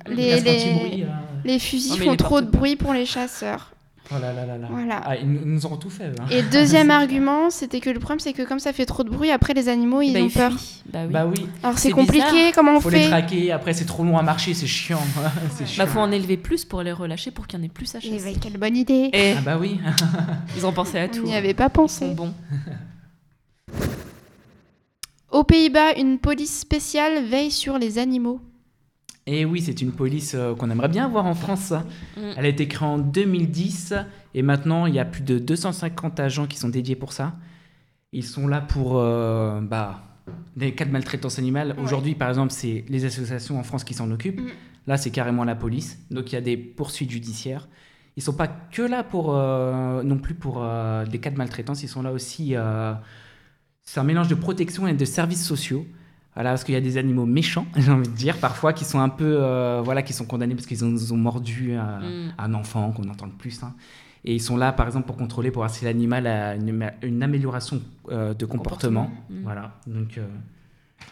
Les, 0.09 0.41
Les-. 0.41 1.07
Les 1.45 1.59
fusils 1.59 1.93
Non, 1.93 1.97
mais 2.01 2.05
font 2.07 2.17
trop 2.17 2.41
de 2.41 2.47
bruit 2.51 2.77
pour 2.77 2.93
les 2.95 3.07
chasseurs. 3.07 3.71
Oh 4.11 4.17
là 4.21 4.35
là 4.35 4.45
là 4.45 4.59
là. 4.59 4.69
Voilà. 4.71 5.01
Ah, 5.07 5.17
ils 5.17 5.27
nous, 5.27 5.65
auront 5.65 5.79
tout 5.79 5.89
fait. 5.89 6.05
hein. 6.05 6.27
Et 6.31 6.43
deuxième 6.43 6.91
argument, 7.03 7.49
c'était 7.49 7.81
que 7.81 7.89
le 7.89 7.99
problème, 7.99 8.21
c'est 8.21 8.35
que 8.35 8.43
comme 8.43 8.59
ça 8.59 8.73
fait 8.75 8.85
trop 8.85 9.03
de 9.03 9.09
bruit, 9.09 9.31
après 9.31 9.55
les 9.55 9.69
animaux, 9.71 10.03
ils 10.03 10.13
Bah, 10.13 10.21
ont 10.21 10.27
ils 10.27 10.31
peur. 10.33 10.53
Bah 10.93 11.01
oui. 11.07 11.13
Bah 11.13 11.27
oui, 11.27 11.47
Alors 11.63 11.79
c'est 11.79 11.91
compliqué, 11.91 12.25
bizarre. 12.31 12.53
comment 12.55 12.73
on 12.77 12.81
faut 12.81 12.91
les 12.91 13.05
fait 13.05 13.09
traquer. 13.09 13.51
Après, 13.53 13.73
c'est 13.73 13.87
trop 13.87 14.05
long 14.05 14.19
à 14.19 14.23
marcher, 14.23 14.53
c'est 14.53 14.67
chiant. 14.67 15.01
c'est 15.57 15.67
chiant. 15.67 15.85
Bah 15.85 15.91
faut 15.91 16.01
en 16.01 16.13
élever 16.13 16.37
plus 16.37 16.67
pour 16.67 16.83
les 16.83 16.93
relâcher 16.93 17.31
pour 17.31 17.47
qu'il 17.47 17.59
y 17.59 17.63
en 17.63 17.65
ait 17.65 17.69
plus 17.71 17.95
à 17.95 17.99
Eh 18.03 18.11
chasser. 18.11 18.33
ben, 18.35 18.41
Quelle 18.41 18.59
bonne 18.59 18.77
idée 18.77 19.09
Et 19.15 19.33
Ah 19.39 19.41
bah 19.41 19.57
oui. 19.59 19.81
ils 20.57 20.67
ont 20.67 20.73
pensé 20.73 20.99
à 20.99 21.09
tout. 21.09 21.23
On 21.25 21.29
n'y 21.29 21.35
avait 21.35 21.55
pas 21.55 21.71
pensé. 21.71 22.11
bons. 22.13 22.35
Aux 25.31 25.45
Pays-Bas, 25.45 25.95
une 25.97 26.19
police 26.19 26.61
spéciale 26.61 27.25
veille 27.25 27.51
sur 27.51 27.79
les 27.79 27.99
animaux. 27.99 28.41
Et 29.27 29.45
oui, 29.45 29.63
c'est 29.63 29.81
une 29.81 29.93
police 29.93 30.35
euh, 30.35 30.55
qu'on 30.55 30.71
aimerait 30.71 30.89
bien 30.89 31.09
voir 31.09 31.27
en 31.27 31.35
France. 31.35 31.73
Mm. 32.17 32.21
Elle 32.37 32.45
a 32.45 32.49
été 32.49 32.69
créée 32.69 32.87
en 32.87 32.99
2010 32.99 33.95
et 34.35 34.43
maintenant 34.43 34.87
il 34.87 34.95
y 34.95 34.99
a 34.99 35.05
plus 35.05 35.23
de 35.23 35.39
250 35.39 36.21
agents 36.21 36.47
qui 36.47 36.59
sont 36.59 36.69
dédiés 36.69 36.97
pour 36.97 37.13
ça. 37.13 37.35
Ils 38.13 38.25
sont 38.25 38.47
là 38.47 38.61
pour 38.61 38.99
euh, 38.99 39.61
bah, 39.61 40.03
des 40.57 40.75
cas 40.75 40.85
de 40.85 40.91
maltraitance 40.91 41.39
animale. 41.39 41.75
Ouais. 41.77 41.83
Aujourd'hui, 41.83 42.15
par 42.15 42.29
exemple, 42.29 42.53
c'est 42.53 42.85
les 42.89 43.05
associations 43.07 43.59
en 43.59 43.63
France 43.63 43.83
qui 43.83 43.95
s'en 43.95 44.11
occupent. 44.11 44.43
Mm. 44.43 44.51
Là, 44.87 44.97
c'est 44.99 45.11
carrément 45.11 45.45
la 45.45 45.55
police. 45.55 45.99
Donc 46.11 46.33
il 46.33 46.35
y 46.35 46.39
a 46.39 46.43
des 46.43 46.59
poursuites 46.59 47.11
judiciaires. 47.11 47.69
Ils 48.17 48.23
sont 48.23 48.35
pas 48.35 48.47
que 48.47 48.83
là 48.83 49.03
pour 49.03 49.35
euh, 49.35 50.03
non 50.03 50.19
plus 50.19 50.35
pour 50.35 50.63
des 51.11 51.19
cas 51.19 51.31
de 51.31 51.39
maltraitance. 51.39 51.83
Ils 51.83 51.89
sont 51.89 52.03
là 52.03 52.13
aussi. 52.13 52.55
c'est 53.81 54.01
un 54.01 54.05
mélange 54.05 54.29
de 54.29 54.35
protection 54.35 54.87
et 54.87 54.93
de 54.93 55.05
services 55.07 55.45
sociaux. 55.45 55.87
Voilà, 56.35 56.51
parce 56.51 56.65
qu'il 56.65 56.75
y 56.75 56.77
a 56.77 56.81
des 56.81 56.97
animaux 56.97 57.27
méchants, 57.27 57.67
j'ai 57.77 57.91
envie 57.93 58.09
de 58.09 58.15
dire, 58.15 58.39
parfois, 58.39 58.73
qui 58.73 58.85
sont 58.85 58.99
un 58.99 59.09
peu, 59.09 59.37
euh, 59.41 59.81
voilà, 59.85 60.03
qui 60.03 60.13
sont 60.13 60.25
condamnés 60.25 60.55
parce 60.55 60.67
qu'ils 60.67 60.85
ont, 60.85 61.17
mordu 61.17 61.73
euh, 61.73 61.81
Mm. 62.29 62.33
un 62.39 62.55
enfant, 62.55 62.91
qu'on 62.93 63.09
entend 63.09 63.27
le 63.27 63.33
plus. 63.33 63.63
hein. 63.63 63.75
Et 64.25 64.35
ils 64.35 64.41
sont 64.43 64.57
là, 64.57 64.73
par 64.73 64.87
exemple, 64.87 65.07
pour 65.07 65.17
contrôler, 65.17 65.51
pour 65.51 65.61
voir 65.61 65.71
si 65.71 65.85
l'animal 65.85 66.27
a 66.27 66.55
une, 66.57 66.91
une 67.03 67.23
amélioration 67.23 67.81
euh, 68.11 68.35
de 68.35 68.47
comportement. 68.47 69.05
Comportement. 69.05 69.41
Mm. 69.41 69.43
Voilà, 69.45 69.73
donc 69.87 70.19
euh, 70.19 70.27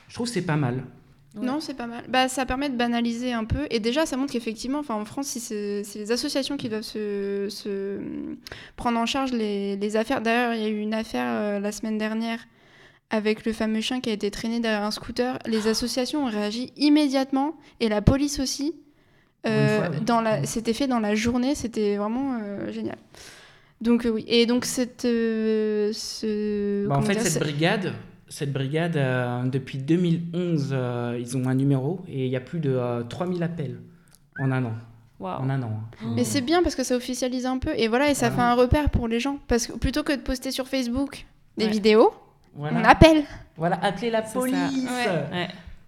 je 0.09 0.15
trouve 0.15 0.27
que 0.27 0.33
c'est 0.33 0.43
pas 0.43 0.57
mal. 0.57 0.83
Ouais. 1.37 1.47
Non, 1.47 1.61
c'est 1.61 1.75
pas 1.75 1.87
mal. 1.87 2.05
Bah, 2.09 2.29
ça 2.29 2.45
permet 2.45 2.69
de 2.69 2.77
banaliser 2.77 3.33
un 3.33 3.45
peu. 3.45 3.67
Et 3.71 3.81
déjà, 3.81 4.05
ça 4.07 4.17
montre 4.19 4.33
qu'effectivement, 4.33 4.81
enfin, 4.81 4.95
en 4.97 5.05
France, 5.07 5.29
si 5.29 5.41
c'est 5.41 5.83
les 5.95 6.11
associations 6.13 6.57
qui 6.59 6.69
doivent 6.69 6.83
se, 6.83 7.47
se, 7.49 7.99
prendre 8.77 8.99
en 8.99 9.07
charge 9.07 9.33
les, 9.33 9.77
les 9.77 9.97
affaires. 9.97 10.21
D'ailleurs, 10.21 10.55
il 10.55 10.61
y 10.63 10.65
a 10.65 10.69
eu 10.69 10.79
une 10.81 10.93
affaire 10.95 11.25
euh, 11.27 11.61
la 11.61 11.73
semaine 11.73 11.97
dernière 11.97 12.41
avec 13.13 13.47
le 13.47 13.53
fameux 13.53 13.81
chien 13.81 14.01
qui 14.01 14.11
a 14.11 14.13
été 14.13 14.31
traîné 14.33 14.59
derrière 14.59 14.83
un 14.83 14.91
scooter. 14.91 15.39
Les 15.47 15.69
associations 15.69 16.25
ont 16.25 16.31
réagi 16.31 16.73
immédiatement 16.77 17.55
et 17.79 17.89
la 17.89 18.03
police 18.03 18.41
aussi. 18.41 18.75
Euh, 19.47 19.79
fois, 19.79 19.91
oui. 19.93 20.01
dans 20.05 20.21
la, 20.21 20.45
c'était 20.45 20.73
fait 20.73 20.87
dans 20.87 21.01
la 21.01 21.15
journée, 21.15 21.55
c'était 21.55 21.97
vraiment 21.97 22.39
euh, 22.43 22.73
génial. 22.73 22.97
Donc 23.81 24.09
oui. 24.13 24.25
Et 24.29 24.47
donc 24.47 24.65
cette, 24.65 25.03
ce, 25.03 26.87
bah, 26.87 26.97
en 26.97 27.03
fait, 27.03 27.21
cette 27.21 27.43
brigade, 27.43 27.93
cette 28.29 28.53
brigade, 28.53 28.99
depuis 29.51 29.79
2011, 29.79 30.77
ils 31.19 31.37
ont 31.37 31.47
un 31.49 31.55
numéro 31.55 32.01
et 32.09 32.27
il 32.27 32.31
y 32.33 32.37
a 32.37 32.41
plus 32.41 32.61
de 32.61 33.03
3000 33.09 33.43
appels 33.43 33.79
en 34.41 34.51
un 34.51 34.65
an. 34.65 34.73
En 35.21 35.51
un 35.51 35.63
an. 35.63 35.71
Hein. 36.03 36.15
Mais 36.17 36.25
c'est 36.25 36.41
bien 36.41 36.63
parce 36.63 36.75
que 36.75 36.83
ça 36.83 36.97
officialise 36.97 37.47
un 37.47 37.59
peu 37.59 37.71
et 37.77 37.87
voilà 37.87 38.11
et 38.11 38.15
ça 38.15 38.31
fait 38.31 38.41
un 38.41 38.55
repère 38.55 38.91
pour 38.91 39.07
les 39.07 39.21
gens 39.21 39.39
parce 39.47 39.69
que 39.69 39.73
plutôt 39.73 40.03
que 40.03 40.13
de 40.13 40.21
poster 40.21 40.51
sur 40.51 40.67
Facebook 40.67 41.27
des 41.59 41.69
vidéos, 41.69 42.13
on 42.59 42.85
appelle. 42.85 43.25
Voilà, 43.57 43.79
appelez 43.83 44.11
la 44.11 44.23
police. 44.23 44.89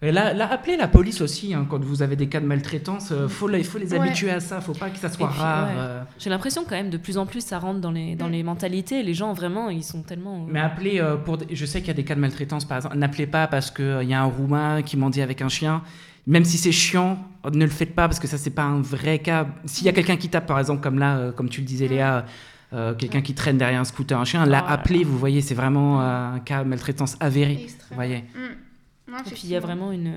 Et 0.03 0.13
là, 0.13 0.35
là, 0.35 0.53
appelez 0.53 0.77
la 0.77 0.87
police 0.87 1.23
aussi 1.23 1.55
hein, 1.55 1.67
quand 1.69 1.83
vous 1.83 2.03
avez 2.03 2.15
des 2.15 2.29
cas 2.29 2.39
de 2.39 2.45
maltraitance. 2.45 3.09
Il 3.11 3.17
euh, 3.17 3.29
faut, 3.29 3.49
il 3.51 3.65
faut 3.65 3.79
les 3.79 3.95
habituer 3.95 4.31
à 4.31 4.41
ça. 4.41 4.61
Faut 4.61 4.75
pas 4.75 4.91
que 4.91 4.99
ça 4.99 5.09
soit 5.09 5.29
rare. 5.29 5.69
Euh. 5.75 6.03
J'ai 6.19 6.29
l'impression 6.29 6.65
quand 6.65 6.75
même 6.75 6.91
de 6.91 6.99
plus 6.99 7.17
en 7.17 7.25
plus 7.25 7.41
ça 7.41 7.59
rentre 7.59 7.81
dans 7.81 7.91
les 7.91 8.15
dans 8.15 8.29
mm. 8.29 8.33
les 8.33 8.43
mentalités. 8.43 9.03
Les 9.03 9.15
gens 9.15 9.33
vraiment 9.33 9.71
ils 9.71 9.83
sont 9.83 10.03
tellement. 10.03 10.43
Euh, 10.43 10.47
Mais 10.49 10.61
appelez 10.61 11.03
pour. 11.25 11.39
Je 11.51 11.65
sais 11.65 11.79
qu'il 11.79 11.89
y 11.89 11.91
a 11.93 11.95
des 11.95 12.05
cas 12.05 12.17
de 12.17 12.21
maltraitance 12.21 12.67
par 12.67 12.77
exemple. 12.77 12.99
N'appelez 12.99 13.27
pas 13.27 13.47
parce 13.47 13.71
qu'il 13.71 14.01
il 14.03 14.09
y 14.11 14.15
a 14.15 14.21
un 14.21 14.27
roumain 14.27 14.83
qui 14.83 14.99
dit 14.99 15.23
avec 15.23 15.41
un 15.41 15.49
chien 15.49 15.83
même 16.27 16.45
si 16.45 16.57
c'est 16.57 16.73
chiant, 16.73 17.19
ne 17.53 17.65
le 17.65 17.71
faites 17.71 17.95
pas 17.95 18.09
parce 18.09 18.19
que 18.19 18.27
ça, 18.27 18.39
c'est 18.39 18.51
pas 18.51 18.63
un 18.63 18.81
vrai 18.81 19.19
cas. 19.19 19.47
S'il 19.67 19.87
y 19.87 19.91
a 19.91 19.93
quelqu'un 19.93 20.17
qui 20.17 20.29
tape, 20.29 20.47
par 20.47 20.59
exemple, 20.59 20.83
comme 20.83 20.99
là, 20.99 21.17
euh, 21.17 21.33
comme 21.33 21.49
tu 21.49 21.61
le 21.61 21.67
disais, 21.67 21.87
Léa, 21.87 22.25
euh, 22.75 22.95
quelqu'un 22.95 23.23
qui 23.23 23.35
traîne 23.35 23.57
derrière 23.57 23.81
un 23.81 23.85
scooter, 23.85 24.19
un 24.19 24.25
chien, 24.25 24.45
là, 24.47 24.65
oh 24.67 24.73
appelez, 24.73 25.05
vous 25.05 25.19
voyez, 25.19 25.41
c'est 25.41 25.55
vraiment 25.55 26.01
euh, 26.01 26.35
un 26.35 26.41
cas 26.41 26.65
de 26.65 26.69
maltraitance 26.69 27.17
avéré. 27.21 27.67
Vous 27.91 27.95
voyez. 27.95 28.25
Mm. 28.35 29.15
Et 29.15 29.31
puis 29.31 29.43
il 29.45 29.51
y 29.51 29.57
a 29.57 29.61
vraiment 29.61 29.93
une, 29.93 30.13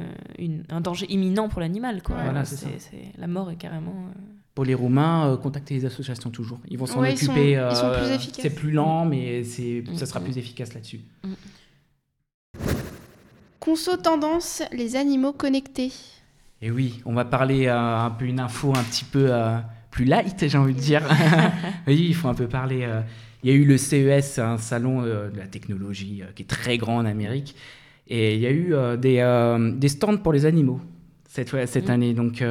un 0.69 0.81
danger 0.81 1.05
imminent 1.09 1.49
pour 1.49 1.61
l'animal. 1.61 2.01
Quoi. 2.01 2.15
Voilà, 2.23 2.45
c'est, 2.45 2.67
la 3.17 3.27
mort 3.27 3.51
est 3.51 3.55
carrément. 3.55 3.93
Pour 4.55 4.65
les 4.65 4.73
Roumains, 4.73 5.37
contactez 5.41 5.75
les 5.75 5.85
associations 5.85 6.31
toujours. 6.31 6.59
Ils 6.67 6.79
vont 6.79 6.87
s'en 6.87 7.03
occuper. 7.03 7.51
Ils 7.51 7.75
sont, 7.75 7.91
plus 7.91 8.09
efficaces. 8.09 8.41
C'est 8.41 8.55
plus 8.55 8.71
lent, 8.71 9.05
mais 9.05 9.43
c'est, 9.43 9.83
ça 9.95 10.07
sera 10.07 10.19
mm. 10.19 10.23
plus 10.23 10.37
efficace 10.39 10.73
là-dessus. 10.73 11.01
Mm. 11.23 11.33
Conso 13.59 13.97
tendance, 13.97 14.63
les 14.71 14.95
animaux 14.95 15.33
connectés. 15.33 15.91
Et 16.61 16.71
oui, 16.71 17.01
on 17.05 17.13
va 17.13 17.25
parler 17.25 17.67
euh, 17.67 18.05
un 18.05 18.09
peu 18.09 18.25
une 18.25 18.39
info 18.39 18.73
un 18.75 18.83
petit 18.83 19.03
peu 19.03 19.27
euh, 19.29 19.57
plus 19.97 20.05
light, 20.05 20.47
j'ai 20.47 20.57
envie 20.60 20.75
de 20.75 20.79
dire. 20.79 21.01
oui, 21.88 22.05
il 22.10 22.13
faut 22.13 22.27
un 22.27 22.36
peu 22.36 22.47
parler. 22.47 22.83
Euh, 22.83 23.01
il 23.41 23.49
y 23.49 23.53
a 23.53 23.55
eu 23.55 23.65
le 23.65 23.77
CES, 23.77 24.38
un 24.38 24.60
salon 24.60 25.01
de 25.01 25.31
la 25.36 25.47
technologie 25.47 26.21
qui 26.36 26.43
est 26.43 26.45
très 26.45 26.77
grand 26.77 26.97
en 26.97 27.05
Amérique, 27.05 27.55
et 28.07 28.36
il 28.36 28.41
y 28.41 28.45
a 28.45 28.51
eu 28.51 28.75
des, 28.97 29.71
des, 29.75 29.89
stands 29.89 30.17
pour 30.17 30.33
les 30.33 30.45
animaux 30.45 30.81
cette, 31.27 31.49
cette 31.67 31.88
mmh. 31.88 31.91
année. 31.91 32.13
Donc 32.13 32.43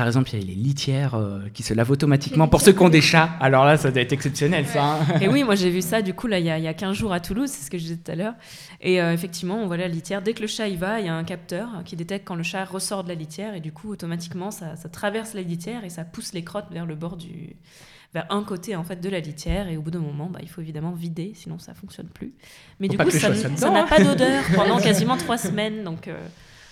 par 0.00 0.06
exemple, 0.06 0.30
il 0.32 0.40
y 0.40 0.42
a 0.42 0.46
les 0.46 0.54
litières 0.54 1.14
euh, 1.14 1.40
qui 1.52 1.62
se 1.62 1.74
lavent 1.74 1.90
automatiquement 1.90 2.48
pour 2.48 2.62
ceux 2.62 2.72
qui 2.72 2.80
ont 2.80 2.88
des 2.88 3.02
chats. 3.02 3.28
Alors 3.38 3.66
là, 3.66 3.76
ça 3.76 3.90
doit 3.90 4.00
être 4.00 4.14
exceptionnel, 4.14 4.64
ça. 4.64 4.94
Hein. 4.94 4.98
Et 5.20 5.28
oui, 5.28 5.44
moi 5.44 5.56
j'ai 5.56 5.68
vu 5.68 5.82
ça, 5.82 6.00
du 6.00 6.14
coup, 6.14 6.26
là, 6.26 6.38
il 6.38 6.46
y, 6.46 6.50
a, 6.50 6.56
il 6.56 6.64
y 6.64 6.68
a 6.68 6.72
15 6.72 6.96
jours 6.96 7.12
à 7.12 7.20
Toulouse, 7.20 7.50
c'est 7.50 7.66
ce 7.66 7.70
que 7.70 7.76
je 7.76 7.82
disais 7.82 7.96
tout 8.02 8.10
à 8.10 8.14
l'heure. 8.14 8.32
Et 8.80 9.02
euh, 9.02 9.12
effectivement, 9.12 9.56
on 9.56 9.66
voit 9.66 9.76
la 9.76 9.88
litière. 9.88 10.22
Dès 10.22 10.32
que 10.32 10.40
le 10.40 10.46
chat 10.46 10.68
y 10.68 10.76
va, 10.76 11.00
il 11.00 11.04
y 11.04 11.10
a 11.10 11.14
un 11.14 11.22
capteur 11.22 11.68
qui 11.84 11.96
détecte 11.96 12.26
quand 12.26 12.34
le 12.34 12.42
chat 12.42 12.64
ressort 12.64 13.04
de 13.04 13.10
la 13.10 13.14
litière. 13.14 13.54
Et 13.54 13.60
du 13.60 13.72
coup, 13.72 13.90
automatiquement, 13.90 14.50
ça, 14.50 14.74
traverse 14.90 15.34
la 15.34 15.42
litière 15.42 15.84
et 15.84 15.90
ça 15.90 16.04
pousse 16.04 16.32
les 16.32 16.44
crottes 16.44 16.70
vers 16.70 16.86
le 16.86 16.94
bord 16.94 17.18
du 17.18 17.56
vers 18.14 18.24
un 18.30 18.42
côté 18.42 18.74
en 18.74 18.82
fait 18.82 19.02
de 19.02 19.08
la 19.10 19.20
litière 19.20 19.68
et 19.68 19.76
au 19.76 19.82
bout 19.82 19.92
d'un 19.92 20.00
moment 20.00 20.26
bah, 20.26 20.40
il 20.42 20.48
faut 20.48 20.60
évidemment 20.60 20.90
vider 20.90 21.30
sinon 21.36 21.60
ça 21.60 21.74
fonctionne 21.74 22.08
plus 22.08 22.32
mais 22.80 22.88
du 22.88 22.98
coup 22.98 23.08
ça 23.08 23.30
n'a 23.70 23.84
pas 23.84 24.02
d'odeur 24.02 24.42
pendant 24.56 24.78
quasiment 24.80 25.16
trois 25.16 25.38
semaines 25.38 25.84
donc 25.84 26.08
euh, 26.08 26.18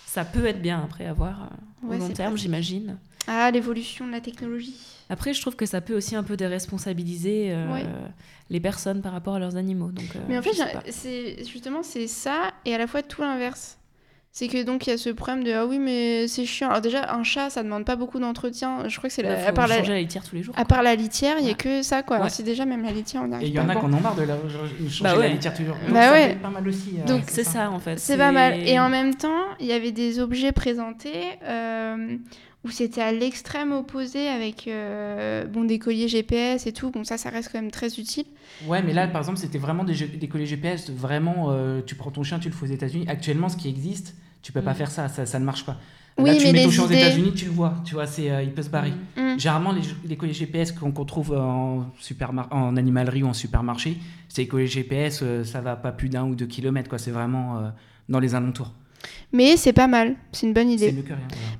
ça 0.09 0.25
peut 0.25 0.47
être 0.47 0.62
bien 0.62 0.83
après 0.83 1.07
avoir 1.07 1.51
au 1.87 1.92
long 1.92 2.09
terme 2.09 2.37
j'imagine 2.37 2.97
ah, 3.31 3.51
l'évolution 3.51 4.07
de 4.07 4.12
la 4.12 4.23
technologie. 4.23 4.75
Après, 5.11 5.35
je 5.35 5.40
trouve 5.42 5.55
que 5.55 5.66
ça 5.66 5.83
peut 5.83 5.94
aussi 5.94 6.16
un 6.16 6.23
peu 6.23 6.35
déresponsabiliser 6.35 7.51
euh, 7.51 7.79
les 8.49 8.59
personnes 8.59 9.03
par 9.03 9.12
rapport 9.12 9.35
à 9.35 9.38
leurs 9.38 9.57
animaux. 9.57 9.90
Donc, 9.90 10.16
euh, 10.16 10.21
Mais 10.29 10.38
en 10.38 10.42
fait, 10.42 10.57
c'est 10.90 11.44
justement 11.44 11.83
c'est 11.83 12.07
ça 12.07 12.53
et 12.64 12.75
à 12.75 12.79
la 12.79 12.87
fois 12.87 13.03
tout 13.03 13.21
l'inverse. 13.21 13.78
C'est 14.38 14.46
que 14.46 14.62
donc 14.62 14.87
il 14.87 14.90
y 14.90 14.92
a 14.92 14.96
ce 14.96 15.11
problème 15.11 15.42
de 15.42 15.51
ah 15.51 15.66
oui 15.66 15.81
mais 15.81 16.29
c'est 16.29 16.44
chiant. 16.44 16.68
Alors 16.68 16.81
déjà 16.81 17.12
un 17.12 17.24
chat 17.24 17.51
ça 17.51 17.64
demande 17.64 17.85
pas 17.85 17.96
beaucoup 17.96 18.20
d'entretien. 18.20 18.88
Je 18.88 18.96
crois 18.96 19.09
que 19.09 19.14
c'est 19.16 19.24
la, 19.24 19.48
à 19.48 19.51
part 19.51 19.66
la... 19.66 19.83
la... 19.83 19.98
litière 19.98 20.22
tous 20.22 20.37
les 20.37 20.44
jours. 20.44 20.55
À 20.57 20.64
part 20.64 20.85
la 20.85 20.94
litière, 20.94 21.38
il 21.40 21.46
y 21.48 21.51
a 21.51 21.55
que 21.55 21.83
ça 21.83 22.05
quoi. 22.05 22.29
C'est 22.29 22.44
déjà 22.44 22.64
même 22.64 22.85
la 22.85 22.92
litière 22.92 23.22
on 23.27 23.33
arrive. 23.33 23.48
Et 23.48 23.51
il 23.51 23.55
y 23.57 23.59
en 23.59 23.68
a 23.68 23.74
qui 23.74 23.85
en 23.85 23.92
ont 23.92 24.01
marre 24.01 24.14
de 24.14 24.22
la... 24.22 24.37
changer 24.88 25.03
bah 25.03 25.16
la 25.16 25.27
litière 25.27 25.55
toujours. 25.55 25.74
Donc 25.74 25.92
bah 25.92 26.12
ouais. 26.12 26.37
pas 26.40 26.51
mal 26.51 26.68
aussi. 26.68 27.01
Euh, 27.01 27.05
donc 27.05 27.24
c'est 27.27 27.42
ça. 27.42 27.68
en 27.68 27.81
fait. 27.81 27.98
C'est 27.98 28.16
pas 28.16 28.31
mal. 28.31 28.61
Et 28.61 28.79
en 28.79 28.88
même 28.88 29.16
temps 29.16 29.42
il 29.59 29.66
y 29.66 29.72
avait 29.72 29.90
des 29.90 30.20
objets 30.20 30.53
présentés 30.53 31.37
où 32.64 32.70
c'était 32.70 33.01
à 33.01 33.12
l'extrême 33.12 33.72
opposé 33.72 34.29
avec 34.29 34.68
euh, 34.68 35.46
bon, 35.46 35.64
des 35.64 35.79
colliers 35.79 36.09
GPS 36.09 36.66
et 36.66 36.72
tout. 36.72 36.90
Bon, 36.90 37.05
ça, 37.05 37.16
ça 37.16 37.31
reste 37.31 37.51
quand 37.53 37.61
même 37.61 37.70
très 37.70 37.98
utile. 37.98 38.27
Ouais, 38.66 38.83
mais 38.83 38.92
là, 38.92 39.07
par 39.07 39.20
exemple, 39.20 39.38
c'était 39.38 39.59
vraiment 39.59 39.85
des, 39.85 39.94
des, 39.94 40.29
colliers 40.29 40.46
GPS. 40.46 40.90
Vraiment, 40.90 41.51
euh, 41.51 41.81
tu 41.87 41.94
prends 41.94 42.11
ton 42.11 42.24
chien, 42.24 42.38
tu 42.38 42.48
le 42.48 42.55
fais 42.55 42.64
aux 42.64 42.72
États-Unis. 42.72 43.05
Actuellement, 43.09 43.48
ce 43.48 43.57
qui 43.57 43.68
existe, 43.68 44.16
tu 44.42 44.53
peux 44.53 44.62
pas 44.62 44.72
mm. 44.72 44.77
faire 44.77 44.90
ça, 44.90 45.09
ça, 45.09 45.27
ça, 45.27 45.38
ne 45.38 45.44
marche 45.44 45.64
pas. 45.64 45.77
Oui, 46.18 46.37
tu 46.37 46.46
mais 46.46 46.53
mets 46.53 46.64
ton 46.64 46.70
chien 46.70 46.85
aux 46.85 46.90
États-Unis, 46.90 47.33
tu 47.33 47.44
le 47.44 47.53
vois. 47.53 47.74
Tu 47.85 47.94
vois, 47.94 48.07
c'est, 48.07 48.31
euh, 48.31 48.42
il 48.42 48.53
peut 48.53 48.62
se 48.62 48.70
barrer. 48.70 48.92
Mm. 49.16 49.35
Mm. 49.35 49.38
Généralement, 49.38 49.72
les, 49.72 49.83
les, 50.05 50.16
colliers 50.16 50.33
GPS 50.33 50.72
qu'on 50.72 50.92
trouve 51.05 51.33
en, 51.33 51.92
en 52.51 52.77
animalerie 52.77 53.22
ou 53.22 53.29
en 53.29 53.35
supermarché, 53.35 53.98
ces 54.29 54.46
colliers 54.48 54.66
GPS, 54.66 55.22
ça 55.44 55.61
va 55.61 55.77
pas 55.77 55.92
plus 55.92 56.09
d'un 56.09 56.24
ou 56.24 56.35
deux 56.35 56.46
kilomètres. 56.46 56.88
Quoi. 56.88 56.98
C'est 56.98 57.12
vraiment 57.12 57.72
dans 58.09 58.18
les 58.18 58.35
alentours. 58.35 58.74
Mais 59.33 59.59
c'est 59.59 59.75
pas 59.75 59.89
mal, 59.89 60.15
c'est 60.33 60.47
une 60.47 60.55
bonne 60.55 60.71
idée. 60.71 60.95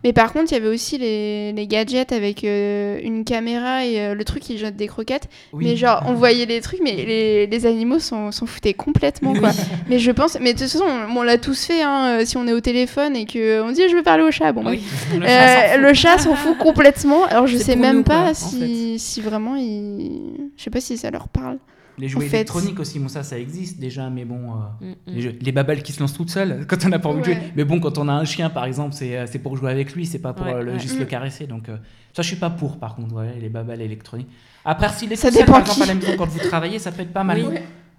Mais 0.03 0.15
par 0.15 0.33
contre, 0.33 0.53
il 0.53 0.55
y 0.55 0.57
avait 0.57 0.69
aussi 0.69 0.97
les, 0.97 1.53
les 1.53 1.67
gadgets 1.67 2.13
avec 2.13 2.43
euh, 2.45 2.99
une 3.03 3.25
caméra 3.25 3.85
et 3.85 4.01
euh, 4.01 4.15
le 4.15 4.25
truc 4.25 4.43
qui 4.43 4.57
jette 4.57 4.77
des 4.77 4.87
croquettes. 4.87 5.29
Mais 5.53 5.77
genre, 5.77 6.03
on 6.07 6.15
voyait 6.15 6.47
les 6.47 6.63
trucs, 6.63 6.81
mais 6.83 6.93
les, 6.93 7.47
les 7.47 7.67
animaux 7.67 7.99
s'en 7.99 8.31
foutaient 8.31 8.73
complètement, 8.73 9.35
quoi. 9.35 9.51
mais 9.89 9.99
je 9.99 10.11
pense, 10.11 10.39
mais 10.41 10.55
de 10.55 10.59
toute 10.59 10.69
façon, 10.69 10.85
on, 11.15 11.23
l'a 11.23 11.37
tous 11.37 11.67
fait, 11.67 11.83
hein, 11.83 12.21
euh, 12.21 12.25
si 12.25 12.39
on 12.39 12.47
est 12.47 12.55
au 12.55 12.61
téléphone 12.61 13.15
et 13.15 13.27
qu'on 13.27 13.71
dit 13.71 13.83
je 13.91 13.97
veux 13.97 14.03
parler 14.03 14.25
au 14.25 14.31
chat. 14.31 14.53
Bon, 14.53 14.65
le 14.65 15.95
chat 15.95 16.19
s'en 16.19 16.35
fout 16.37 16.57
complètement. 16.57 17.27
Alors 17.27 17.47
je 17.47 17.59
sais 17.59 17.77
même 17.77 18.03
pas 18.03 18.33
si, 18.33 18.99
si 18.99 19.21
vraiment, 19.21 19.57
il... 19.57 20.51
je 20.57 20.63
sais 20.63 20.71
pas 20.71 20.81
si 20.81 20.97
ça 20.97 21.11
leur 21.11 21.29
parle. 21.29 21.59
Les 21.99 22.09
jouets 22.09 22.27
électroniques 22.27 22.79
aussi, 22.79 22.99
bon 22.99 23.09
ça, 23.09 23.23
ça 23.23 23.39
existe 23.39 23.81
déjà, 23.81 24.09
mais 24.09 24.25
bon, 24.25 24.53
euh, 24.53 24.87
mm, 24.87 24.91
mm. 24.91 24.95
les, 25.07 25.33
les, 25.33 25.53
babelles 25.53 25.83
qui 25.83 25.93
se 25.93 26.01
lancent 26.01 26.15
toutes 26.15 26.31
seules 26.31 26.65
quand 26.69 26.85
on 26.85 26.89
n'a 26.89 26.99
pas 26.99 27.09
envie 27.09 27.21
de 27.21 27.25
jouer. 27.25 27.39
Mais 27.57 27.65
bon, 27.65 27.81
quand 27.81 27.99
on 27.99 28.09
a 28.09 28.13
un 28.13 28.25
chien, 28.25 28.51
par 28.51 28.65
exemple, 28.65 28.95
c'est 28.95 29.19
euh, 29.19 29.27
pour 29.43 29.57
jouer 29.57 29.71
avec 29.71 29.95
lui, 29.95 30.07
c'est 30.07 30.21
pas 30.21 30.33
pour 30.33 30.47
euh, 30.47 30.79
juste 30.79 30.99
le 30.99 31.05
mm. 31.05 31.09
caresser. 31.09 31.47
Donc 31.47 31.67
ça, 32.15 32.23
je 32.23 32.29
suis 32.29 32.37
pas 32.37 32.51
pour, 32.51 32.79
par 32.79 32.95
contre, 32.95 33.15
ouais, 33.15 33.35
les 33.41 33.49
babelles 33.49 33.81
électroniques. 33.81 34.29
Après, 34.65 34.89
si 34.91 35.07
les 35.07 35.17
ça 35.17 35.31
seul, 35.31 35.45
par 35.45 35.61
exemple, 35.61 35.83
à 35.83 35.87
la 35.87 35.95
maison, 35.95 36.13
quand 36.17 36.27
vous 36.27 36.39
travaillez, 36.39 36.79
ça 36.79 36.93
peut 36.93 37.03
être 37.03 37.13
pas 37.13 37.25
mal. 37.25 37.43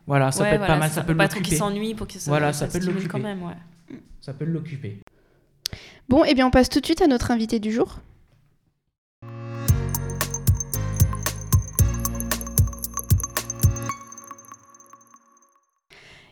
Voilà, 0.07 0.31
ça 0.31 0.45
peut 0.45 0.55
être 0.55 0.65
pas 0.65 0.77
mal, 0.77 0.89
ça, 0.89 1.03
peut 1.03 1.15
pas 1.15 1.25
être 1.25 1.41
qu'il 1.41 1.57
s'ennuie 1.57 1.93
pour 1.93 2.07
qu'il 2.07 2.19
se 2.21 2.29
Voilà, 2.29 2.53
ça, 2.53 2.67
peut 2.67 2.79
l'occuper 2.79 3.07
quand 3.07 3.19
même. 3.19 3.41
Ça 4.21 4.33
peut 4.33 4.45
l'occuper. 4.45 4.99
Bon, 6.07 6.25
et 6.25 6.29
eh 6.29 6.33
bien 6.33 6.47
on 6.47 6.51
passe 6.51 6.69
tout 6.69 6.79
de 6.79 6.85
suite 6.85 7.03
à 7.03 7.07
notre 7.07 7.29
invité 7.29 7.59
du 7.59 7.71
jour. 7.71 7.99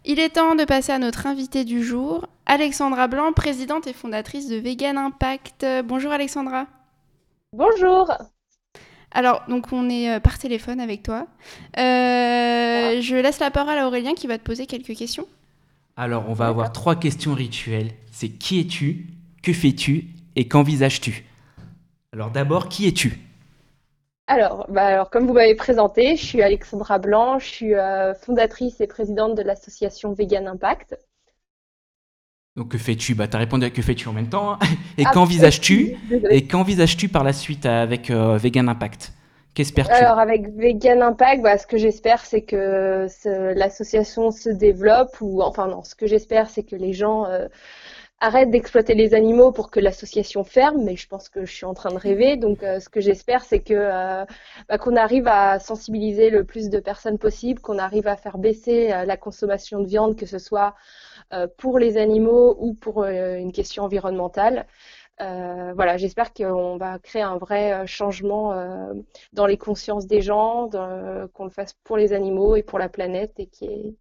Il 0.09 0.19
est 0.19 0.29
temps 0.29 0.55
de 0.55 0.63
passer 0.63 0.93
à 0.93 0.99
notre 0.99 1.27
invité 1.27 1.65
du 1.65 1.83
jour, 1.83 2.29
Alexandra 2.45 3.09
Blanc, 3.09 3.33
présidente 3.33 3.87
et 3.87 3.93
fondatrice 3.93 4.47
de 4.47 4.55
Vegan 4.55 4.97
Impact. 4.97 5.65
Bonjour 5.83 6.13
Alexandra. 6.13 6.65
Bonjour. 7.51 8.09
Alors, 9.11 9.43
donc 9.49 9.73
on 9.73 9.89
est 9.89 10.09
euh, 10.09 10.21
par 10.21 10.39
téléphone 10.39 10.79
avec 10.79 11.03
toi. 11.03 11.27
Euh, 11.77 13.01
je 13.01 13.21
laisse 13.21 13.39
la 13.39 13.51
parole 13.51 13.77
à 13.77 13.85
Aurélien 13.85 14.13
qui 14.13 14.27
va 14.27 14.37
te 14.37 14.43
poser 14.45 14.65
quelques 14.65 14.95
questions. 14.95 15.27
Alors, 15.97 16.29
on 16.29 16.33
va 16.33 16.47
avoir 16.47 16.71
trois 16.71 16.95
questions 16.95 17.33
rituelles. 17.33 17.91
C'est 18.09 18.29
qui 18.29 18.61
es-tu, 18.61 19.07
que 19.43 19.51
fais-tu? 19.51 20.07
Et 20.37 20.47
qu'envisages-tu? 20.47 21.25
Alors 22.13 22.31
d'abord, 22.31 22.69
qui 22.69 22.87
es-tu? 22.87 23.19
Alors, 24.27 24.65
bah 24.69 24.85
alors, 24.85 25.09
comme 25.09 25.25
vous 25.25 25.33
m'avez 25.33 25.55
présenté, 25.55 26.17
je 26.17 26.25
suis 26.25 26.41
Alexandra 26.41 26.99
Blanc, 26.99 27.39
je 27.39 27.45
suis 27.45 27.73
euh, 27.73 28.13
fondatrice 28.13 28.81
et 28.81 28.87
présidente 28.87 29.35
de 29.35 29.41
l'association 29.41 30.11
Vegan 30.13 30.47
Impact. 30.47 30.97
Donc 32.57 32.69
que 32.69 32.77
fais-tu? 32.77 33.13
Bah 33.15 33.25
as 33.31 33.37
répondu 33.37 33.65
à 33.65 33.69
que 33.69 33.81
fais-tu 33.81 34.07
en 34.07 34.13
même 34.13 34.29
temps. 34.29 34.53
Hein. 34.53 34.59
Et 34.97 35.03
ah, 35.05 35.11
qu'envisages-tu? 35.13 35.95
Et 36.29 36.47
qu'envisages-tu 36.47 37.07
par 37.07 37.23
la 37.23 37.31
suite 37.31 37.65
avec 37.65 38.09
euh, 38.09 38.35
Vegan 38.37 38.67
Impact? 38.67 39.13
Qu'espères-tu? 39.53 39.93
Alors 39.93 40.19
avec 40.19 40.49
Vegan 40.55 41.01
Impact, 41.01 41.41
bah, 41.41 41.57
ce 41.57 41.65
que 41.65 41.77
j'espère 41.77 42.25
c'est 42.25 42.41
que 42.41 43.07
l'association 43.55 44.31
se 44.31 44.49
développe 44.49 45.15
ou 45.21 45.41
enfin 45.41 45.67
non, 45.67 45.83
ce 45.83 45.95
que 45.95 46.05
j'espère 46.07 46.49
c'est 46.49 46.63
que 46.63 46.75
les 46.75 46.93
gens 46.93 47.25
euh, 47.25 47.47
arrête 48.19 48.49
d'exploiter 48.49 48.95
les 48.95 49.13
animaux 49.13 49.51
pour 49.51 49.69
que 49.71 49.79
l'association 49.79 50.43
ferme, 50.43 50.83
mais 50.83 50.95
je 50.95 51.07
pense 51.07 51.29
que 51.29 51.45
je 51.45 51.53
suis 51.53 51.65
en 51.65 51.73
train 51.73 51.91
de 51.91 51.97
rêver. 51.97 52.37
Donc, 52.37 52.63
euh, 52.63 52.79
ce 52.79 52.89
que 52.89 53.01
j'espère, 53.01 53.43
c'est 53.43 53.59
que 53.59 53.73
euh, 53.73 54.25
bah, 54.69 54.77
qu'on 54.77 54.95
arrive 54.95 55.27
à 55.27 55.59
sensibiliser 55.59 56.29
le 56.29 56.43
plus 56.43 56.69
de 56.69 56.79
personnes 56.79 57.17
possible, 57.19 57.61
qu'on 57.61 57.77
arrive 57.77 58.07
à 58.07 58.15
faire 58.17 58.37
baisser 58.37 58.91
euh, 58.91 59.05
la 59.05 59.17
consommation 59.17 59.79
de 59.81 59.87
viande, 59.87 60.15
que 60.15 60.25
ce 60.25 60.39
soit 60.39 60.75
pour 61.57 61.77
les 61.77 61.97
animaux 61.97 62.55
ou 62.59 62.73
pour 62.73 63.03
une 63.03 63.51
question 63.51 63.83
environnementale. 63.83 64.65
Euh, 65.19 65.73
voilà, 65.73 65.97
j'espère 65.97 66.31
qu'on 66.33 66.77
va 66.77 66.99
créer 66.99 67.23
un 67.23 67.37
vrai 67.37 67.73
euh, 67.73 67.85
changement 67.87 68.53
euh, 68.53 68.93
dans 69.33 69.47
les 69.47 69.57
consciences 69.57 70.05
des 70.05 70.21
gens, 70.21 70.69
qu'on 71.33 71.45
le 71.45 71.49
fasse 71.49 71.73
pour 71.83 71.97
les 71.97 72.13
animaux 72.13 72.55
et 72.55 72.63
pour 72.63 72.77
la 72.79 72.89
planète, 72.89 73.33
et 73.39 73.47
qu'il 73.47 73.95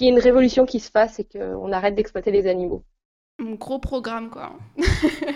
y, 0.00 0.06
ait 0.06 0.08
une 0.10 0.18
révolution 0.18 0.66
qui 0.66 0.80
se 0.80 0.90
fasse 0.90 1.18
et 1.18 1.24
qu'on 1.24 1.72
arrête 1.72 1.94
d'exploiter 1.94 2.30
les 2.30 2.46
animaux. 2.46 2.84
Un 3.40 3.54
gros 3.54 3.78
programme, 3.78 4.30
quoi. 4.30 4.52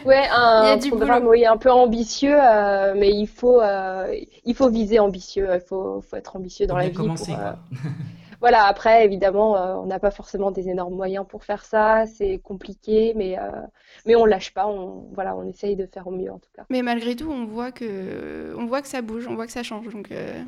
ouais, 0.05 0.25
un 0.31 0.79
programme 0.79 1.27
oui, 1.27 1.47
un 1.47 1.57
peu 1.57 1.71
ambitieux, 1.71 2.37
mais 2.97 3.11
il 3.11 3.27
faut, 3.27 3.63
il 4.45 4.55
faut 4.55 4.69
viser 4.69 4.99
ambitieux, 4.99 5.49
il 5.53 5.61
faut, 5.61 6.03
faut 6.03 6.17
être 6.17 6.37
ambitieux 6.37 6.67
dans 6.67 6.77
la 6.77 6.89
vie. 6.89 6.95
Commencer, 6.95 7.33
quoi. 7.33 7.57
voilà, 8.45 8.67
après, 8.67 9.07
évidemment, 9.07 9.57
euh, 9.57 9.75
on 9.77 9.87
n'a 9.87 9.99
pas 9.99 10.11
forcément 10.11 10.51
des 10.51 10.69
énormes 10.69 10.95
moyens 10.95 11.25
pour 11.27 11.45
faire 11.45 11.65
ça, 11.65 12.05
c'est 12.05 12.39
compliqué, 12.45 13.15
mais, 13.17 13.39
euh, 13.39 13.43
mais 14.05 14.17
on 14.17 14.27
lâche 14.27 14.53
pas, 14.53 14.67
on, 14.67 15.09
voilà, 15.15 15.35
on 15.35 15.49
essaye 15.49 15.77
de 15.77 15.87
faire 15.87 16.07
au 16.09 16.11
mieux 16.11 16.31
en 16.31 16.39
tout 16.39 16.51
cas. 16.55 16.65
Mais 16.69 16.83
malgré 16.83 17.17
tout, 17.17 17.31
on 17.31 17.47
voit 17.47 17.73
que, 17.73 18.55
on 18.59 18.67
voit 18.67 18.83
que 18.83 18.89
ça 18.89 19.01
bouge, 19.01 19.27
on 19.27 19.35
voit 19.35 19.47
que 19.47 19.53
ça 19.53 19.63
change. 19.63 19.89
Donc, 19.89 20.13
euh. 20.13 20.43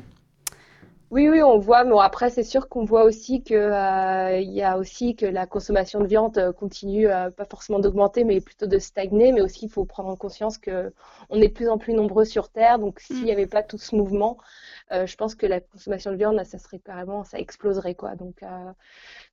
Oui, 1.09 1.29
oui, 1.29 1.41
on 1.41 1.57
voit, 1.57 1.85
mais 1.85 1.95
après, 2.01 2.29
c'est 2.29 2.43
sûr 2.43 2.67
qu'on 2.67 2.83
voit 2.83 3.03
aussi 3.03 3.41
que 3.41 4.41
il 4.41 4.51
y 4.51 4.61
a 4.61 4.77
aussi 4.77 5.15
que 5.15 5.25
la 5.25 5.47
consommation 5.47 6.01
de 6.01 6.07
viande 6.07 6.51
continue 6.59 7.07
pas 7.07 7.45
forcément 7.49 7.79
d'augmenter, 7.79 8.25
mais 8.25 8.41
plutôt 8.41 8.67
de 8.67 8.77
stagner. 8.77 9.31
Mais 9.31 9.39
aussi, 9.41 9.65
il 9.65 9.71
faut 9.71 9.85
prendre 9.85 10.09
en 10.09 10.17
conscience 10.17 10.57
que 10.57 10.91
on 11.29 11.41
est 11.41 11.47
de 11.47 11.53
plus 11.53 11.69
en 11.69 11.77
plus 11.77 11.93
nombreux 11.93 12.25
sur 12.25 12.49
Terre, 12.49 12.77
donc 12.79 12.99
s'il 12.99 13.23
n'y 13.23 13.31
mm. 13.31 13.35
avait 13.35 13.47
pas 13.47 13.63
tout 13.63 13.77
ce 13.77 13.95
mouvement, 13.95 14.37
euh, 14.91 15.05
je 15.05 15.15
pense 15.17 15.35
que 15.35 15.45
la 15.45 15.59
consommation 15.59 16.11
de 16.11 16.17
viande, 16.17 16.41
ça 16.45 16.57
serait 16.57 16.79
carrément, 16.79 17.23
ça 17.23 17.39
exploserait 17.39 17.95
quoi. 17.95 18.15
Donc, 18.15 18.41
euh, 18.43 18.47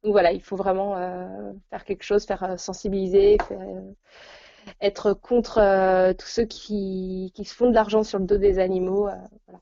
donc 0.03 0.13
voilà, 0.13 0.33
il 0.33 0.43
faut 0.43 0.57
vraiment 0.57 0.97
euh, 0.97 1.53
faire 1.71 1.85
quelque 1.85 2.03
chose, 2.03 2.25
faire 2.25 2.59
sensibiliser, 2.59 3.39
être 4.81 5.13
contre 5.13 6.13
tous 6.15 6.27
ceux 6.27 6.45
qui, 6.45 7.33
qui, 7.35 7.45
se 7.45 7.55
font 7.55 7.69
de 7.69 7.75
l'argent 7.75 8.03
sur 8.03 8.19
le 8.19 8.25
dos 8.25 8.39
des 8.39 8.59
animaux. 8.59 9.09
Voilà. 9.47 9.61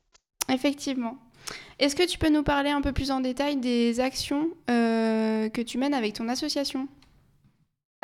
Effectivement. 0.48 1.16
Est-ce 1.78 1.96
que 1.96 2.06
tu 2.06 2.18
peux 2.18 2.28
nous 2.28 2.42
parler 2.42 2.70
un 2.70 2.80
peu 2.80 2.92
plus 2.92 3.10
en 3.10 3.20
détail 3.20 3.56
des 3.56 4.00
actions 4.00 4.48
que 4.66 5.62
tu 5.62 5.78
mènes 5.78 5.94
avec 5.94 6.14
ton 6.14 6.28
association? 6.28 6.88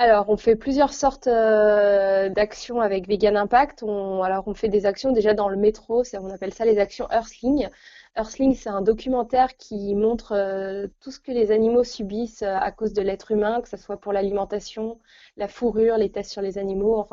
Alors, 0.01 0.31
on 0.31 0.37
fait 0.37 0.55
plusieurs 0.55 0.92
sortes 0.92 1.27
euh, 1.27 2.29
d'actions 2.29 2.81
avec 2.81 3.09
Vegan 3.09 3.37
Impact. 3.37 3.83
On, 3.83 4.22
alors, 4.22 4.46
on 4.46 4.55
fait 4.55 4.68
des 4.68 4.87
actions 4.87 5.11
déjà 5.11 5.35
dans 5.35 5.48
le 5.48 5.57
métro, 5.57 6.05
on 6.14 6.31
appelle 6.31 6.55
ça 6.55 6.64
les 6.64 6.79
actions 6.79 7.09
Earthling. 7.11 7.68
Earthling, 8.16 8.55
c'est 8.55 8.68
un 8.68 8.81
documentaire 8.81 9.57
qui 9.57 9.96
montre 9.96 10.37
euh, 10.37 10.87
tout 11.01 11.11
ce 11.11 11.18
que 11.18 11.33
les 11.33 11.51
animaux 11.51 11.83
subissent 11.83 12.42
euh, 12.42 12.57
à 12.57 12.70
cause 12.70 12.92
de 12.92 13.03
l'être 13.03 13.33
humain, 13.33 13.61
que 13.61 13.68
ce 13.68 13.77
soit 13.77 13.96
pour 13.98 14.12
l'alimentation, 14.12 15.01
la 15.37 15.48
fourrure, 15.48 15.96
les 15.96 16.12
tests 16.12 16.31
sur 16.31 16.42
les 16.42 16.59
animaux, 16.59 17.05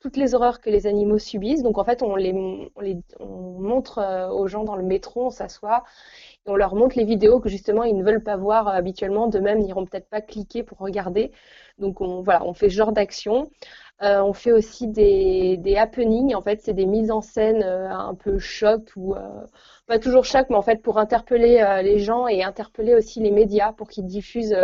toutes 0.00 0.16
les 0.16 0.34
horreurs 0.34 0.60
que 0.60 0.70
les 0.70 0.86
animaux 0.86 1.18
subissent. 1.18 1.62
Donc, 1.62 1.78
en 1.78 1.84
fait, 1.84 2.02
on 2.02 2.16
les, 2.16 2.32
on 2.34 2.80
les 2.80 2.98
on 3.20 3.60
montre 3.60 4.30
aux 4.32 4.46
gens 4.46 4.64
dans 4.64 4.76
le 4.76 4.84
métro, 4.84 5.26
on 5.26 5.30
s'assoit 5.30 5.84
on 6.48 6.56
leur 6.56 6.74
montre 6.74 6.98
les 6.98 7.04
vidéos 7.04 7.40
que 7.40 7.48
justement 7.48 7.84
ils 7.84 7.96
ne 7.96 8.02
veulent 8.02 8.22
pas 8.22 8.36
voir 8.36 8.68
habituellement, 8.68 9.28
de 9.28 9.38
même 9.38 9.60
ils 9.60 9.66
n'iront 9.66 9.84
peut-être 9.84 10.08
pas 10.08 10.20
cliquer 10.20 10.62
pour 10.62 10.78
regarder. 10.78 11.30
Donc 11.78 12.00
on, 12.00 12.22
voilà, 12.22 12.44
on 12.44 12.54
fait 12.54 12.70
genre 12.70 12.92
d'action. 12.92 13.50
Euh, 14.02 14.20
on 14.22 14.32
fait 14.32 14.52
aussi 14.52 14.86
des, 14.88 15.76
happenings, 15.76 16.34
en 16.34 16.42
fait 16.42 16.60
c'est 16.62 16.72
des 16.72 16.86
mises 16.86 17.10
en 17.10 17.20
scène 17.20 17.62
euh, 17.64 17.90
un 17.90 18.14
peu 18.14 18.38
choc 18.38 18.90
ou 18.96 19.14
euh, 19.14 19.20
pas 19.86 19.98
toujours 19.98 20.24
choc, 20.24 20.46
mais 20.50 20.56
en 20.56 20.62
fait 20.62 20.82
pour 20.82 20.98
interpeller 20.98 21.80
les 21.82 21.98
gens 21.98 22.28
et 22.28 22.42
interpeller 22.42 22.94
aussi 22.94 23.20
les 23.20 23.30
médias 23.32 23.72
pour 23.72 23.88
qu'ils 23.88 24.06
diffusent 24.06 24.56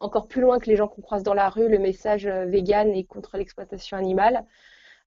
encore 0.00 0.26
plus 0.28 0.40
loin 0.42 0.58
que 0.58 0.66
les 0.66 0.76
gens 0.76 0.88
qu'on 0.88 1.02
croise 1.02 1.22
dans 1.22 1.34
la 1.34 1.48
rue 1.48 1.68
le 1.68 1.78
message 1.78 2.26
vegan 2.26 2.92
et 2.94 3.04
contre 3.04 3.36
l'exploitation 3.36 3.96
animale. 3.96 4.44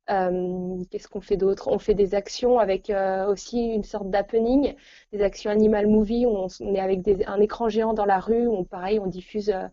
Euh, 0.09 0.83
qu'est-ce 0.91 1.07
qu'on 1.07 1.21
fait 1.21 1.37
d'autre? 1.37 1.69
On 1.69 1.79
fait 1.79 1.93
des 1.93 2.13
actions 2.15 2.59
avec 2.59 2.89
euh, 2.89 3.25
aussi 3.27 3.67
une 3.67 3.83
sorte 3.83 4.09
d'happening, 4.09 4.75
des 5.11 5.21
actions 5.21 5.49
animal 5.51 5.87
movie. 5.87 6.25
Où 6.25 6.47
on, 6.59 6.73
est 6.73 6.79
avec 6.79 7.01
un 7.25 7.39
écran 7.39 7.69
géant 7.69 7.93
dans 7.93 8.05
la 8.05 8.19
rue 8.19 8.47
où, 8.47 8.53
on, 8.53 8.63
pareil, 8.63 8.99
on 8.99 9.07
diffuse 9.07 9.49
euh, 9.49 9.67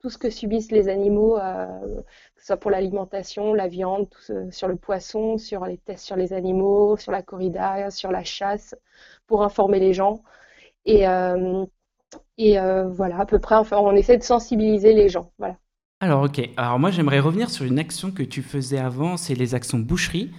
tout 0.00 0.10
ce 0.10 0.18
que 0.18 0.30
subissent 0.30 0.70
les 0.70 0.88
animaux, 0.88 1.36
que 1.36 2.40
ce 2.40 2.46
soit 2.48 2.58
pour 2.58 2.70
l'alimentation, 2.70 3.54
la 3.54 3.68
viande, 3.68 4.06
sur 4.50 4.68
le 4.68 4.76
poisson, 4.76 5.38
sur 5.38 5.64
les 5.64 5.78
tests 5.78 6.04
sur 6.04 6.16
les 6.16 6.34
animaux, 6.34 6.98
sur 6.98 7.10
la 7.10 7.22
corrida, 7.22 7.90
sur 7.90 8.12
la 8.12 8.22
chasse, 8.22 8.76
pour 9.26 9.42
informer 9.42 9.80
les 9.80 9.94
gens. 9.94 10.22
Et, 10.84 11.06
et 12.38 12.56
voilà, 12.90 13.20
à 13.20 13.26
peu 13.26 13.38
près, 13.38 13.56
enfin, 13.56 13.76
on 13.78 13.92
essaie 13.92 14.16
de 14.16 14.22
sensibiliser 14.22 14.92
les 14.94 15.08
gens. 15.08 15.30
Voilà. 15.38 15.56
Alors, 16.00 16.24
ok. 16.24 16.50
Alors, 16.56 16.78
moi, 16.78 16.90
j'aimerais 16.90 17.20
revenir 17.20 17.48
sur 17.50 17.64
une 17.64 17.78
action 17.78 18.10
que 18.10 18.22
tu 18.22 18.42
faisais 18.42 18.78
avant, 18.78 19.16
c'est 19.16 19.34
les 19.34 19.54
actions 19.54 19.78
boucherie, 19.78 20.30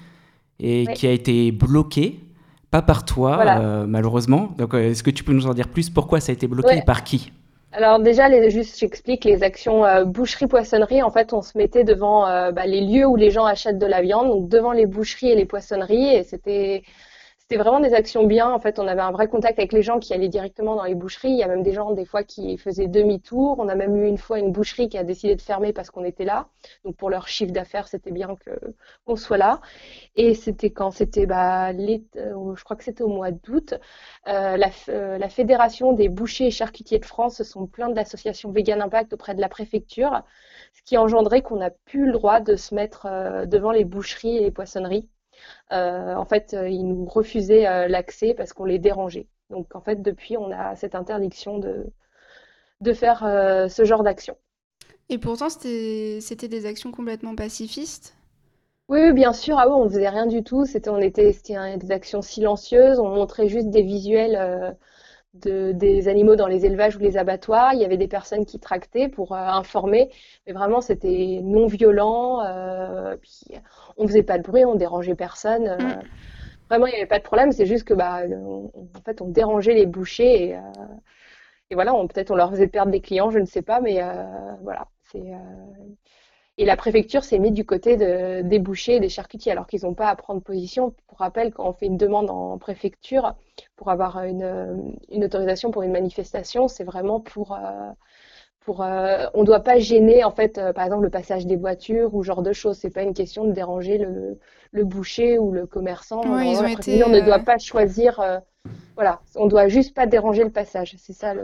et 0.59 0.85
qui 0.93 1.07
a 1.07 1.11
été 1.11 1.51
bloquée, 1.51 2.19
pas 2.71 2.81
par 2.81 3.03
toi, 3.03 3.39
euh, 3.41 3.85
malheureusement. 3.87 4.53
Donc, 4.57 4.73
euh, 4.73 4.91
est-ce 4.91 5.01
que 5.01 5.09
tu 5.09 5.23
peux 5.23 5.33
nous 5.33 5.47
en 5.47 5.53
dire 5.53 5.69
plus? 5.69 5.89
Pourquoi 5.89 6.19
ça 6.19 6.31
a 6.31 6.33
été 6.33 6.47
bloqué 6.47 6.77
et 6.77 6.81
par 6.81 7.03
qui? 7.03 7.31
Alors 7.71 7.99
déjà, 7.99 8.29
les, 8.29 8.49
juste 8.51 8.79
j'explique 8.79 9.25
les 9.25 9.43
actions 9.43 9.83
euh, 9.83 10.05
boucherie-poissonnerie. 10.05 11.03
En 11.03 11.11
fait, 11.11 11.33
on 11.33 11.41
se 11.41 11.57
mettait 11.57 11.83
devant 11.83 12.21
bah, 12.51 12.65
les 12.65 12.81
lieux 12.81 13.05
où 13.05 13.15
les 13.15 13.31
gens 13.31 13.45
achètent 13.45 13.79
de 13.79 13.85
la 13.85 14.01
viande, 14.01 14.27
donc 14.27 14.47
devant 14.47 14.71
les 14.71 14.85
boucheries 14.85 15.31
et 15.31 15.35
les 15.35 15.45
poissonneries, 15.45 16.15
et 16.15 16.23
c'était 16.23 16.83
c'était 17.47 17.61
vraiment 17.61 17.79
des 17.79 17.93
actions 17.93 18.25
bien. 18.25 18.49
En 18.49 18.57
fait, 18.59 18.79
on 18.79 18.87
avait 18.87 19.01
un 19.03 19.11
vrai 19.11 19.27
contact 19.27 19.59
avec 19.59 19.71
les 19.71 19.83
gens 19.83 19.99
qui 19.99 20.15
allaient 20.15 20.29
directement 20.29 20.75
dans 20.75 20.83
les 20.83 20.95
boucheries. 20.95 21.29
Il 21.29 21.37
y 21.37 21.43
a 21.43 21.47
même 21.47 21.61
des 21.61 21.73
gens, 21.73 21.91
des 21.91 22.05
fois, 22.05 22.23
qui 22.23 22.57
faisaient 22.57 22.87
demi-tour. 22.87 23.57
On 23.59 23.67
a 23.69 23.75
même 23.75 23.95
eu 23.95 24.07
une 24.07 24.17
fois 24.17 24.39
une 24.39 24.51
boucherie 24.51 24.89
qui 24.89 24.97
a 24.97 25.03
décidé 25.03 25.35
de 25.35 25.41
fermer 25.43 25.71
parce 25.71 25.91
qu'on 25.91 26.03
était 26.03 26.25
là. 26.25 26.47
Donc, 26.85 26.95
pour 26.95 27.11
leur 27.11 27.27
chiffre 27.27 27.51
d'affaires, 27.51 27.87
c'était 27.87 28.09
bien 28.09 28.35
qu'on 29.05 29.15
soit 29.15 29.37
là. 29.37 29.61
Et 30.15 30.33
c'était 30.33 30.71
quand 30.71 30.89
C'était, 30.89 31.27
bah, 31.27 31.69
euh, 31.69 32.55
je 32.55 32.63
crois 32.63 32.75
que 32.75 32.83
c'était 32.83 33.03
au 33.03 33.09
mois 33.09 33.29
d'août. 33.29 33.75
Euh, 34.27 34.57
la, 34.57 34.69
euh, 34.89 35.19
la, 35.19 35.29
Fédération 35.29 35.93
des 35.93 36.09
bouchers 36.09 36.47
et 36.47 36.51
charcutiers 36.51 36.97
de 36.99 37.05
France 37.05 37.35
se 37.37 37.43
sont 37.43 37.67
plaintes 37.67 37.93
d'associations 37.93 38.51
Vegan 38.51 38.81
Impact 38.81 39.13
auprès 39.13 39.35
de 39.35 39.41
la 39.41 39.49
préfecture, 39.49 40.23
ce 40.73 40.81
qui 40.83 40.95
a 40.95 41.01
engendré 41.01 41.43
qu'on 41.43 41.57
n'a 41.57 41.69
plus 41.69 42.07
le 42.07 42.13
droit 42.13 42.39
de 42.39 42.55
se 42.55 42.73
mettre 42.73 43.07
devant 43.45 43.71
les 43.71 43.85
boucheries 43.85 44.37
et 44.37 44.41
les 44.41 44.51
poissonneries. 44.51 45.07
Euh, 45.71 46.15
en 46.15 46.25
fait, 46.25 46.53
euh, 46.53 46.69
ils 46.69 46.87
nous 46.87 47.05
refusaient 47.05 47.67
euh, 47.67 47.87
l'accès 47.87 48.33
parce 48.33 48.53
qu'on 48.53 48.65
les 48.65 48.79
dérangeait. 48.79 49.27
Donc 49.49 49.75
en 49.75 49.81
fait, 49.81 50.01
depuis, 50.01 50.37
on 50.37 50.51
a 50.51 50.75
cette 50.75 50.95
interdiction 50.95 51.59
de, 51.59 51.85
de 52.81 52.93
faire 52.93 53.19
ce 53.69 53.85
genre 53.85 54.03
d'action. 54.03 54.35
Et 55.09 55.17
pourtant, 55.17 55.49
c'était 55.49 56.47
des 56.47 56.65
actions 56.65 56.91
complètement 56.91 57.35
pacifistes? 57.35 58.15
Oui, 58.89 59.13
bien 59.13 59.33
sûr. 59.33 59.57
Ah 59.59 59.67
oui, 59.67 59.73
on 59.75 59.87
faisait 59.89 60.09
rien 60.09 60.25
du 60.25 60.43
tout. 60.43 60.65
C'était, 60.65 60.89
on 60.89 60.99
était, 60.99 61.31
des 61.77 61.91
actions 61.91 62.21
silencieuses. 62.23 62.99
On 62.99 63.09
montrait 63.09 63.47
juste 63.47 63.69
des 63.69 63.83
visuels 63.83 64.75
de, 65.41 65.71
des 65.71 66.07
animaux 66.07 66.35
dans 66.35 66.47
les 66.47 66.65
élevages 66.65 66.95
ou 66.95 66.99
les 66.99 67.17
abattoirs. 67.17 67.73
Il 67.73 67.79
y 67.79 67.85
avait 67.85 67.97
des 67.97 68.07
personnes 68.07 68.45
qui 68.45 68.59
tractaient 68.59 69.09
pour 69.09 69.33
informer, 69.33 70.09
mais 70.45 70.53
vraiment 70.53 70.81
c'était 70.81 71.39
non 71.43 71.67
violent. 71.67 72.41
Euh, 72.45 73.15
puis 73.17 73.57
on 73.97 74.07
faisait 74.07 74.23
pas 74.23 74.37
de 74.37 74.43
bruit, 74.43 74.65
on 74.65 74.75
dérangeait 74.75 75.15
personne. 75.15 75.67
Euh, 75.67 75.77
mm. 75.77 76.01
Vraiment, 76.69 76.87
il 76.87 76.91
n'y 76.91 76.97
avait 76.97 77.05
pas 77.05 77.19
de 77.19 77.23
problème. 77.23 77.51
C'est 77.51 77.65
juste 77.65 77.87
que, 77.87 77.93
bah, 77.93 78.21
en 78.25 79.01
fait, 79.05 79.21
on 79.21 79.27
dérangeait 79.27 79.75
les 79.75 79.85
bouchers 79.85 80.49
et, 80.49 80.55
euh, 80.55 80.61
et 81.69 81.75
voilà, 81.75 81.93
peut-être 82.09 82.31
on 82.31 82.35
leur 82.35 82.49
faisait 82.51 82.67
perdre 82.67 82.91
des 82.91 83.01
clients, 83.01 83.29
je 83.29 83.39
ne 83.39 83.45
sais 83.45 83.61
pas, 83.61 83.81
mais 83.81 84.01
euh, 84.01 84.23
voilà. 84.63 84.87
C'est 85.11 85.21
et 86.57 86.65
la 86.65 86.77
préfecture 86.77 87.23
s'est 87.23 87.39
mise 87.39 87.51
du 87.51 87.65
côté 87.65 87.97
de, 87.97 88.41
des 88.41 88.59
bouchers 88.59 88.95
et 88.95 88.99
des 88.99 89.09
charcutiers, 89.09 89.51
alors 89.51 89.67
qu'ils 89.67 89.83
n'ont 89.83 89.93
pas 89.93 90.07
à 90.07 90.15
prendre 90.15 90.41
position. 90.41 90.93
Pour 91.07 91.19
rappel, 91.19 91.51
quand 91.51 91.67
on 91.67 91.73
fait 91.73 91.87
une 91.87 91.97
demande 91.97 92.29
en 92.29 92.57
préfecture 92.57 93.35
pour 93.75 93.89
avoir 93.89 94.23
une, 94.23 94.93
une 95.09 95.25
autorisation 95.25 95.71
pour 95.71 95.83
une 95.83 95.91
manifestation, 95.91 96.67
c'est 96.67 96.85
vraiment 96.85 97.19
pour 97.19 97.57
pour, 98.65 98.81
euh, 98.81 99.27
on 99.35 99.41
ne 99.41 99.45
doit 99.45 99.59
pas 99.59 99.77
gêner 99.77 100.23
en 100.23 100.31
fait, 100.31 100.57
euh, 100.57 100.73
par 100.73 100.85
exemple 100.85 101.03
le 101.03 101.11
passage 101.11 101.45
des 101.45 101.55
voitures 101.55 102.15
ou 102.15 102.23
genre 102.23 102.41
de 102.41 102.51
choses. 102.51 102.77
C'est 102.77 102.89
pas 102.89 103.03
une 103.03 103.13
question 103.13 103.45
de 103.45 103.51
déranger 103.51 103.99
le, 103.99 104.39
le 104.71 104.83
boucher 104.83 105.37
ou 105.37 105.51
le 105.51 105.67
commerçant. 105.67 106.21
on 106.25 107.09
ne 107.09 107.19
doit 107.21 107.39
euh, 107.39 107.43
pas 107.43 107.59
choisir. 107.59 108.19
voilà, 108.95 109.21
on 109.35 109.45
doit 109.45 109.67
juste 109.67 109.95
pas 109.95 110.07
déranger 110.07 110.43
le 110.43 110.49
passage. 110.49 110.95
C'est 110.97 111.13
ça 111.13 111.35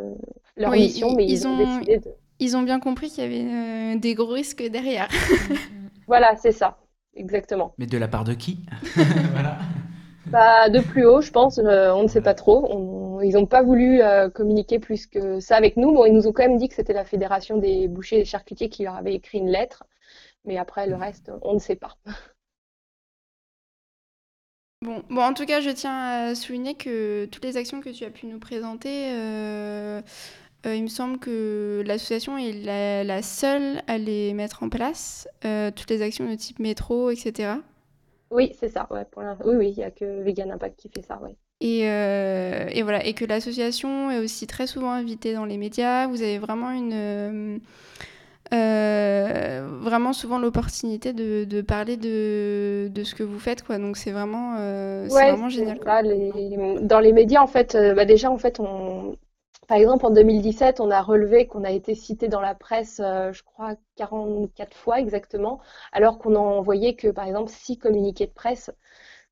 leur 0.58 0.72
mission, 0.72 1.14
mais 1.16 1.26
ils, 1.26 1.48
ont, 1.48 1.58
décidé 1.58 2.00
de. 2.00 2.10
Ils 2.42 2.58
ont 2.58 2.64
bien 2.64 2.80
compris 2.80 3.12
qu'il 3.12 3.24
y 3.24 3.28
avait 3.28 4.00
des 4.00 4.16
gros 4.16 4.34
risques 4.34 4.64
derrière. 4.64 5.08
voilà, 6.08 6.36
c'est 6.38 6.52
ça, 6.52 6.80
exactement. 7.14 7.76
Mais 7.78 7.86
de 7.86 8.00
la 8.00 8.08
part 8.08 8.24
de 8.24 8.34
qui 8.34 8.66
voilà. 9.32 9.60
Bah, 10.26 10.70
de 10.70 10.80
plus 10.80 11.06
haut, 11.06 11.22
je 11.22 11.30
pense. 11.30 11.60
Euh, 11.60 11.92
on 11.92 12.02
ne 12.02 12.08
sait 12.08 12.22
pas 12.22 12.34
trop. 12.34 13.22
ils 13.22 13.34
n'ont 13.34 13.46
pas 13.46 13.62
voulu 13.62 14.02
euh, 14.02 14.28
communiquer 14.30 14.80
plus 14.80 15.06
que 15.06 15.40
ça 15.40 15.56
avec 15.56 15.78
nous. 15.78 15.94
Bon, 15.94 16.06
ils 16.06 16.14
nous 16.14 16.26
ont 16.26 16.32
quand 16.32 16.42
même 16.42 16.58
dit 16.58 16.68
que 16.68 16.74
c'était 16.74 16.94
la 16.94 17.06
fédération 17.06 17.58
des 17.58 17.88
bouchers 17.88 18.16
et 18.16 18.20
des 18.20 18.26
charcutiers 18.26 18.70
qui 18.70 18.84
leur 18.86 18.96
avait 18.96 19.14
écrit 19.14 19.38
une 19.38 19.50
lettre. 19.50 19.84
Mais 20.46 20.58
après, 20.58 20.88
le 20.88 20.96
reste, 20.96 21.32
on 21.44 21.54
ne 21.54 21.60
sait 21.60 21.76
pas. 21.76 21.96
Bon, 24.82 25.04
bon, 25.12 25.22
en 25.22 25.36
tout 25.36 25.46
cas, 25.46 25.62
je 25.62 25.70
tiens 25.70 26.30
à 26.32 26.34
souligner 26.34 26.74
que 26.74 27.26
toutes 27.26 27.46
les 27.46 27.56
actions 27.56 27.82
que 27.82 27.90
tu 27.90 28.04
as 28.04 28.10
pu 28.10 28.26
nous 28.26 28.40
présenter, 28.40 29.12
euh, 30.66 30.76
il 30.76 30.84
me 30.84 30.88
semble 30.88 31.20
que 31.20 31.84
l'association 31.86 32.38
est 32.38 32.54
la, 32.54 33.04
la 33.04 33.22
seule 33.22 33.82
à 33.88 33.98
les 33.98 34.34
mettre 34.34 34.64
en 34.64 34.70
place, 34.70 35.28
euh, 35.46 35.72
toutes 35.72 35.90
les 35.90 36.02
actions 36.02 36.30
de 36.30 36.36
type 36.36 36.60
métro, 36.60 37.10
etc. 37.12 37.60
Oui, 38.32 38.52
c'est 38.60 38.70
ça. 38.70 38.88
Ouais, 38.90 39.06
pour 39.06 39.22
l'instant. 39.22 39.46
oui, 39.48 39.56
oui, 39.58 39.70
il 39.72 39.78
n'y 39.78 39.84
a 39.84 39.92
que 39.92 40.22
Vegan 40.24 40.50
Impact 40.52 40.80
qui 40.80 40.90
fait 40.90 41.04
ça. 41.04 41.20
Ouais. 41.22 41.36
Et, 41.60 41.88
euh, 41.88 42.68
et 42.72 42.82
voilà, 42.82 43.06
et 43.06 43.14
que 43.14 43.24
l'association 43.24 44.10
est 44.10 44.18
aussi 44.20 44.48
très 44.48 44.66
souvent 44.66 44.92
invitée 44.92 45.34
dans 45.34 45.46
les 45.46 45.58
médias. 45.58 46.08
Vous 46.08 46.22
avez 46.24 46.40
vraiment 46.40 46.72
une, 46.72 47.62
vraiment 49.82 50.14
souvent 50.14 50.40
l'opportunité 50.40 51.14
de, 51.14 51.46
de 51.46 51.62
parler 51.62 51.98
de, 51.98 52.90
de 52.94 53.04
ce 53.04 53.16
que 53.16 53.24
vous 53.24 53.40
faites, 53.40 53.64
quoi. 53.64 53.78
Donc 53.78 53.98
c'est 53.98 54.12
vraiment, 54.12 54.58
c'est 55.10 55.26
Ouais, 55.26 55.26
vraiment 55.26 55.50
génial, 55.50 55.80
quoi. 55.80 55.92
ça, 55.92 56.02
les- 56.02 56.32
Dans 56.82 57.00
les 57.00 57.12
médias, 57.14 57.42
en 57.42 57.48
fait, 57.48 57.76
bah 57.96 58.06
déjà, 58.06 58.32
en 58.32 58.38
fait, 58.38 58.60
on... 58.60 59.18
par 59.72 59.78
exemple, 59.78 60.06
en 60.06 60.10
2017, 60.10 60.82
on 60.82 60.92
a 60.92 61.02
relevé 61.02 61.48
qu'on 61.48 61.64
a 61.64 61.72
été 61.72 61.96
cité 61.96 62.28
dans 62.28 62.42
la 62.42 62.56
presse, 62.56 63.00
euh, 63.02 63.32
je 63.32 63.42
crois, 63.42 63.78
44 63.96 64.76
fois 64.76 65.00
exactement, 65.00 65.62
alors 65.94 66.20
qu'on 66.20 66.32
n'a 66.32 66.42
envoyé 66.42 66.98
que, 66.98 67.08
par 67.08 67.26
exemple, 67.26 67.50
6 67.50 67.78
communiqués 67.78 68.28
de 68.28 68.34
presse 68.34 68.70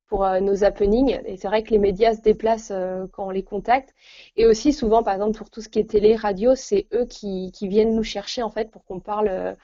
pour 0.08 0.24
euh, 0.24 0.40
nos 0.40 0.64
happenings. 0.64 1.20
Et 1.26 1.36
c'est 1.36 1.50
vrai 1.50 1.62
que 1.62 1.72
les 1.72 1.78
médias 1.78 2.16
se 2.16 2.22
déplacent 2.22 2.72
euh, 2.72 3.06
quand 3.12 3.28
on 3.28 3.32
les 3.32 3.44
contacte. 3.44 3.94
Et 4.38 4.46
aussi, 4.46 4.72
souvent, 4.72 5.04
par 5.04 5.16
exemple, 5.16 5.38
pour 5.38 5.50
tout 5.50 5.60
ce 5.60 5.68
qui 5.68 5.80
est 5.80 5.90
télé, 5.90 6.16
radio, 6.16 6.56
c'est 6.56 6.88
eux 6.94 7.04
qui, 7.06 7.52
qui 7.52 7.68
viennent 7.68 7.94
nous 7.94 8.04
chercher, 8.04 8.42
en 8.42 8.50
fait, 8.50 8.72
pour 8.72 8.86
qu'on 8.86 9.02
parle 9.02 9.58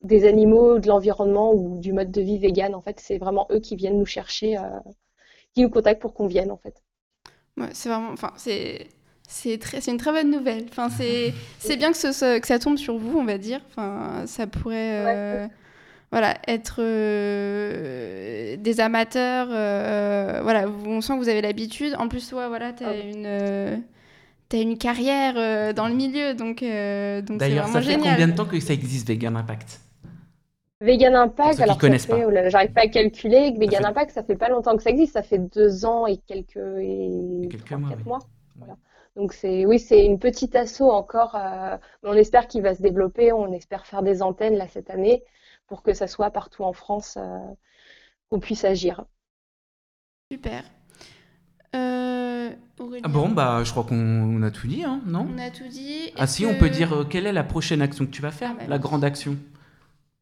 des 0.00 0.26
animaux, 0.26 0.78
de 0.78 0.88
l'environnement 0.88 1.52
ou 1.52 1.78
du 1.80 1.92
mode 1.92 2.10
de 2.10 2.22
vie 2.22 2.38
vegan. 2.38 2.74
En 2.74 2.80
fait, 2.80 2.98
c'est 2.98 3.18
vraiment 3.18 3.46
eux 3.50 3.60
qui 3.60 3.76
viennent 3.76 3.98
nous 3.98 4.06
chercher, 4.06 4.56
qui 5.52 5.60
nous 5.60 5.68
contactent 5.68 6.00
pour 6.00 6.14
qu'on 6.14 6.28
vienne, 6.28 6.50
en 6.50 6.56
fait. 6.56 6.82
Ouais, 7.58 7.68
c'est 7.74 7.90
vraiment, 7.90 8.08
enfin, 8.10 8.32
c'est, 8.36 8.88
c'est 9.28 9.58
très, 9.58 9.80
c'est 9.80 9.90
une 9.90 9.98
très 9.98 10.12
bonne 10.12 10.30
nouvelle. 10.30 10.66
Enfin, 10.70 10.88
c'est, 10.90 11.34
c'est 11.58 11.76
bien 11.76 11.90
que, 11.92 11.96
ce, 11.98 12.38
que 12.38 12.46
ça 12.46 12.58
tombe 12.58 12.76
sur 12.78 12.96
vous, 12.96 13.18
on 13.18 13.24
va 13.24 13.38
dire. 13.38 13.60
Enfin, 13.70 14.26
ça 14.26 14.46
pourrait, 14.46 15.04
euh, 15.06 15.46
voilà, 16.12 16.36
être 16.48 16.76
euh, 16.80 18.56
des 18.56 18.80
amateurs. 18.80 19.48
euh, 19.50 20.40
voilà, 20.42 20.66
on 20.86 21.00
sent 21.00 21.14
que 21.14 21.18
vous 21.18 21.28
avez 21.28 21.42
l'habitude. 21.42 21.94
En 21.98 22.08
plus, 22.08 22.28
toi, 22.28 22.48
voilà, 22.48 22.72
Ah 22.84 22.94
une, 22.94 23.24
euh, 23.26 23.76
t'as 24.48 24.60
une 24.60 24.78
carrière 24.78 25.34
euh, 25.36 25.72
dans 25.72 25.88
le 25.88 25.94
milieu, 25.94 26.34
donc, 26.34 26.62
euh, 26.62 27.22
D'ailleurs, 27.22 27.68
ça 27.68 27.80
fait 27.82 27.92
génial. 27.92 28.12
combien 28.12 28.28
de 28.28 28.34
temps 28.34 28.46
que 28.46 28.60
ça 28.60 28.72
existe 28.74 29.08
Vegan 29.08 29.36
Impact? 29.36 29.80
Vegan 30.80 31.14
Impact, 31.14 31.60
alors 31.60 31.80
fait, 31.80 32.06
pas. 32.08 32.16
oh 32.26 32.30
j'arrive 32.50 32.72
pas 32.72 32.82
à 32.82 32.88
calculer. 32.88 33.52
Vegan 33.58 33.82
fait- 33.82 33.86
Impact, 33.88 34.10
ça 34.12 34.22
fait 34.22 34.36
pas 34.36 34.48
longtemps 34.48 34.76
que 34.76 34.82
ça 34.82 34.90
existe, 34.90 35.14
ça 35.14 35.22
fait 35.22 35.38
deux 35.38 35.84
ans 35.86 36.06
et 36.06 36.18
quelques, 36.18 36.56
et 36.80 37.48
Quelques 37.50 37.72
mois, 37.72 37.88
quatre 37.90 38.00
oui. 38.00 38.04
mois. 38.06 38.18
Voilà. 38.56 38.76
Donc 39.16 39.32
c'est, 39.32 39.64
oui, 39.66 39.78
c'est 39.78 40.04
une 40.04 40.18
petite 40.18 40.54
asso 40.56 40.82
encore, 40.82 41.34
euh, 41.36 41.76
mais 42.02 42.10
on 42.10 42.14
espère 42.14 42.48
qu'il 42.48 42.62
va 42.62 42.74
se 42.74 42.82
développer. 42.82 43.32
On 43.32 43.52
espère 43.52 43.86
faire 43.86 44.02
des 44.02 44.22
antennes 44.22 44.56
là 44.56 44.68
cette 44.68 44.90
année 44.90 45.24
pour 45.66 45.82
que 45.82 45.94
ça 45.94 46.06
soit 46.08 46.30
partout 46.30 46.64
en 46.64 46.72
France, 46.72 47.16
euh, 47.18 47.38
qu'on 48.30 48.40
puisse 48.40 48.64
agir. 48.64 49.04
Super. 50.30 50.64
Euh, 51.74 52.50
Ah 53.02 53.08
bon, 53.08 53.28
bah, 53.30 53.62
je 53.64 53.70
crois 53.70 53.84
qu'on 53.84 53.96
on 53.96 54.42
a 54.42 54.50
tout 54.50 54.66
dit, 54.66 54.84
hein, 54.84 55.00
non? 55.06 55.28
On 55.28 55.38
a 55.38 55.50
tout 55.50 55.68
dit. 55.68 56.12
Ah 56.16 56.26
Est-ce 56.26 56.26
si, 56.26 56.46
on 56.46 56.54
peut 56.54 56.70
dire 56.70 56.92
euh, 56.94 57.04
quelle 57.04 57.26
est 57.26 57.32
la 57.32 57.44
prochaine 57.44 57.82
action 57.82 58.06
que 58.06 58.10
tu 58.10 58.22
vas 58.22 58.30
faire, 58.30 58.52
Ah 58.52 58.54
bah 58.54 58.66
la 58.66 58.78
grande 58.78 59.04
action. 59.04 59.36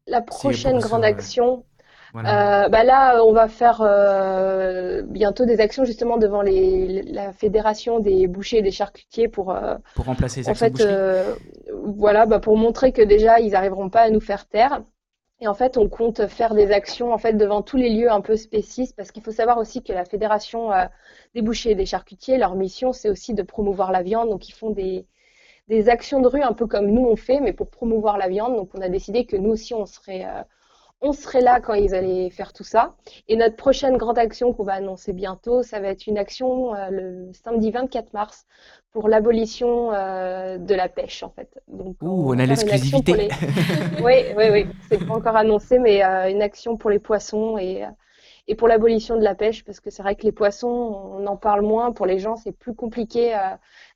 La 0.07 0.21
prochaine 0.21 0.79
grande 0.79 1.03
ça, 1.03 1.09
ouais. 1.09 1.17
action, 1.17 1.65
Voilà. 2.13 2.65
Euh, 2.65 2.69
bah 2.69 2.83
là, 2.83 3.23
on 3.25 3.33
va 3.33 3.47
faire 3.47 3.81
euh, 3.81 5.01
bientôt 5.01 5.45
des 5.45 5.59
actions 5.59 5.83
justement 5.83 6.17
devant 6.17 6.43
les, 6.43 7.01
la 7.01 7.33
Fédération 7.33 7.99
des 7.99 8.27
bouchers 8.27 8.59
et 8.59 8.61
des 8.61 8.71
charcutiers 8.71 9.27
pour, 9.27 9.49
euh, 9.49 9.75
pour 9.95 10.05
remplacer 10.05 10.41
les 10.41 10.47
en 10.47 10.51
actions 10.51 10.77
fait, 10.77 11.35
voilà, 11.73 12.27
bah 12.27 12.39
pour 12.39 12.55
montrer 12.55 12.91
que 12.91 13.01
déjà 13.01 13.39
ils 13.39 13.53
n'arriveront 13.53 13.89
pas 13.89 14.01
à 14.01 14.09
nous 14.11 14.19
faire 14.19 14.47
taire. 14.47 14.83
Et 15.41 15.47
en 15.47 15.55
fait, 15.55 15.75
on 15.75 15.89
compte 15.89 16.27
faire 16.27 16.53
des 16.53 16.71
actions 16.71 17.11
en 17.13 17.17
fait 17.17 17.33
devant 17.33 17.63
tous 17.63 17.77
les 17.77 17.89
lieux 17.89 18.11
un 18.11 18.21
peu 18.21 18.37
spécistes 18.37 18.95
parce 18.95 19.11
qu'il 19.11 19.23
faut 19.23 19.31
savoir 19.31 19.57
aussi 19.57 19.81
que 19.81 19.91
la 19.91 20.05
Fédération 20.05 20.69
des 21.33 21.41
bouchers 21.41 21.71
et 21.71 21.75
des 21.75 21.87
charcutiers, 21.87 22.37
leur 22.37 22.55
mission, 22.55 22.93
c'est 22.93 23.09
aussi 23.09 23.33
de 23.33 23.41
promouvoir 23.41 23.91
la 23.91 24.03
viande. 24.03 24.29
Donc, 24.29 24.47
ils 24.47 24.53
font 24.53 24.69
des, 24.69 25.07
des 25.67 25.89
actions 25.89 26.21
de 26.21 26.27
rue 26.27 26.43
un 26.43 26.53
peu 26.53 26.67
comme 26.67 26.91
nous 26.91 27.05
on 27.05 27.15
fait, 27.15 27.39
mais 27.39 27.53
pour 27.53 27.71
promouvoir 27.71 28.19
la 28.19 28.29
viande. 28.29 28.55
Donc, 28.55 28.69
on 28.75 28.81
a 28.81 28.87
décidé 28.87 29.25
que 29.25 29.35
nous 29.35 29.49
aussi, 29.49 29.73
on 29.73 29.87
serait, 29.87 30.25
on 31.03 31.11
serait 31.13 31.41
là 31.41 31.59
quand 31.59 31.73
ils 31.75 31.93
allaient 31.93 32.29
faire 32.31 32.53
tout 32.53 32.63
ça. 32.63 32.95
Et 33.27 33.35
notre 33.35 33.55
prochaine 33.57 33.97
grande 33.97 34.17
action 34.17 34.53
qu'on 34.53 34.63
va 34.63 34.73
annoncer 34.73 35.13
bientôt, 35.13 35.61
ça 35.61 35.79
va 35.79 35.89
être 35.89 36.07
une 36.07 36.17
action 36.17 36.73
euh, 36.73 36.89
le 36.89 37.31
samedi 37.33 37.69
24 37.71 38.13
mars 38.13 38.45
pour 38.91 39.09
l'abolition 39.09 39.91
euh, 39.93 40.57
de 40.57 40.73
la 40.73 40.87
pêche, 40.87 41.21
en 41.23 41.29
fait. 41.29 41.49
Donc, 41.67 41.97
Ouh, 42.01 42.31
on 42.31 42.35
va 42.35 42.43
a 42.43 42.45
l'exclusivité. 42.45 43.13
les- 43.13 43.29
Oui, 44.03 44.13
oui, 44.37 44.45
oui. 44.51 44.67
C'est 44.89 45.05
pas 45.05 45.13
encore 45.13 45.35
annoncé, 45.35 45.77
mais 45.77 46.03
euh, 46.03 46.29
une 46.31 46.41
action 46.41 46.77
pour 46.77 46.89
les 46.89 46.99
poissons 46.99 47.57
et, 47.57 47.83
et 48.47 48.55
pour 48.55 48.67
l'abolition 48.67 49.17
de 49.17 49.23
la 49.23 49.35
pêche, 49.35 49.63
parce 49.65 49.79
que 49.79 49.89
c'est 49.89 50.03
vrai 50.03 50.15
que 50.15 50.23
les 50.23 50.31
poissons, 50.31 50.67
on 51.19 51.27
en 51.27 51.35
parle 51.37 51.63
moins. 51.63 51.91
Pour 51.91 52.05
les 52.05 52.19
gens, 52.19 52.35
c'est 52.37 52.51
plus 52.51 52.75
compliqué 52.75 53.33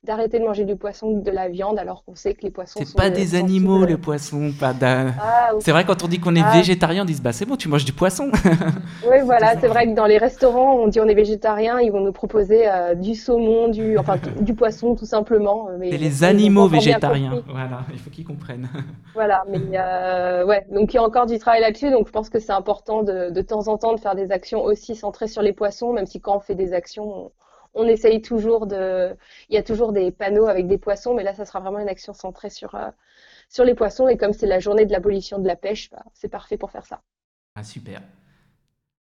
d'arrêter 0.04 0.38
de 0.38 0.44
manger 0.44 0.64
du 0.64 0.76
poisson 0.76 1.18
que 1.18 1.24
de 1.24 1.30
la 1.32 1.48
viande, 1.48 1.76
alors 1.78 2.04
qu'on 2.04 2.14
sait 2.14 2.32
que 2.32 2.42
les 2.42 2.50
poissons 2.50 2.78
C'est 2.78 2.84
sont 2.86 2.96
pas 2.96 3.06
euh, 3.08 3.10
des 3.10 3.34
animaux, 3.34 3.84
les 3.84 3.96
poissons, 3.96 4.52
pas 4.58 4.72
d'un. 4.72 5.12
Ah, 5.20 5.50
C'est 5.58 5.72
vrai, 5.72 5.84
quand 5.84 6.04
on 6.04 6.08
dit 6.08 6.20
qu'on 6.20 6.36
est 6.36 6.42
Ah. 6.44 6.52
végétarien, 6.56 7.02
on 7.02 7.04
dit 7.04 7.20
bah 7.20 7.32
c'est 7.32 7.44
bon, 7.46 7.56
tu 7.56 7.68
manges 7.68 7.84
du 7.84 7.92
poisson. 7.92 8.30
Oui, 9.10 9.16
voilà, 9.24 9.58
c'est 9.60 9.66
vrai 9.66 9.86
que 9.88 9.94
dans 9.94 10.06
les 10.06 10.18
restaurants, 10.18 10.74
on 10.76 10.86
dit 10.88 11.00
on 11.00 11.08
est 11.08 11.14
végétarien, 11.14 11.80
ils 11.80 11.90
vont 11.90 12.00
nous 12.00 12.12
proposer 12.12 12.68
euh, 12.70 12.94
du 12.94 13.14
saumon, 13.16 13.68
du, 13.68 13.98
enfin, 13.98 14.16
du 14.40 14.54
poisson 14.54 14.94
tout 14.94 15.06
simplement. 15.06 15.68
euh, 15.70 15.76
Mais 15.78 15.90
C'est 15.90 15.98
les 15.98 16.24
animaux 16.24 16.68
végétariens. 16.68 17.42
Voilà, 17.48 17.80
il 17.92 17.98
faut 17.98 18.10
qu'ils 18.10 18.24
comprennent. 18.26 18.68
Voilà, 19.14 19.42
mais 19.48 19.58
euh, 19.74 20.44
ouais, 20.46 20.64
donc 20.70 20.92
il 20.92 20.96
y 20.96 20.98
a 20.98 21.02
encore 21.02 21.26
du 21.26 21.38
travail 21.40 21.60
là-dessus, 21.60 21.90
donc 21.90 22.06
je 22.06 22.12
pense 22.12 22.28
que 22.30 22.38
c'est 22.38 22.52
important 22.52 23.02
de, 23.02 23.30
de 23.30 23.40
temps 23.42 23.66
en 23.66 23.76
temps 23.76 23.92
de 23.92 23.98
faire 23.98 24.14
des 24.14 24.30
actions 24.30 24.62
aussi 24.62 24.94
centrées 24.94 25.26
sur 25.26 25.42
les 25.42 25.52
poissons, 25.52 25.92
même 25.92 26.06
si 26.06 26.20
quand 26.20 26.36
on 26.36 26.40
fait 26.40 26.54
des 26.54 26.72
actions, 26.72 27.04
on, 27.26 27.30
on 27.74 27.86
essaye 27.86 28.22
toujours 28.22 28.66
de, 28.66 29.16
il 29.48 29.54
y 29.54 29.58
a 29.58 29.62
toujours 29.62 29.92
des 29.92 30.10
panneaux 30.10 30.46
avec 30.46 30.66
des 30.66 30.78
poissons, 30.78 31.14
mais 31.14 31.22
là, 31.22 31.34
ça 31.34 31.44
sera 31.44 31.60
vraiment 31.60 31.78
une 31.78 31.88
action 31.88 32.12
centrée 32.12 32.50
sur, 32.50 32.74
euh, 32.74 32.90
sur 33.48 33.64
les 33.64 33.74
poissons, 33.74 34.08
et 34.08 34.16
comme 34.16 34.32
c'est 34.32 34.46
la 34.46 34.58
journée 34.60 34.86
de 34.86 34.92
l'abolition 34.92 35.38
de 35.38 35.46
la 35.46 35.56
pêche, 35.56 35.90
bah, 35.90 36.04
c'est 36.14 36.28
parfait 36.28 36.56
pour 36.56 36.70
faire 36.70 36.86
ça. 36.86 37.00
Ah 37.54 37.64
super. 37.64 38.00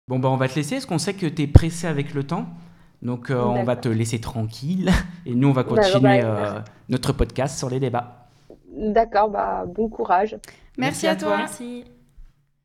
Bon 0.06 0.18
bah 0.18 0.28
on 0.28 0.36
va 0.36 0.48
te 0.48 0.54
laisser, 0.54 0.76
parce 0.76 0.86
qu'on 0.86 0.98
sait 0.98 1.14
que 1.14 1.26
tu 1.26 1.42
es 1.42 1.46
pressé 1.46 1.86
avec 1.86 2.12
le 2.12 2.24
temps. 2.24 2.46
Donc 3.02 3.30
euh, 3.30 3.40
on 3.40 3.64
va 3.64 3.74
D'accord. 3.74 3.80
te 3.80 3.88
laisser 3.88 4.20
tranquille 4.20 4.90
et 5.26 5.34
nous 5.34 5.48
on 5.48 5.52
va 5.52 5.62
D'accord, 5.62 5.78
continuer 5.78 6.20
bah, 6.22 6.56
euh, 6.56 6.60
notre 6.88 7.12
podcast 7.12 7.58
sur 7.58 7.70
les 7.70 7.80
débats. 7.80 8.28
D'accord, 8.68 9.30
bah, 9.30 9.64
bon 9.66 9.88
courage. 9.88 10.36
Merci, 10.76 11.06
Merci 11.06 11.06
à 11.06 11.10
à 11.10 11.16
toi. 11.16 11.36
Merci. 11.36 11.84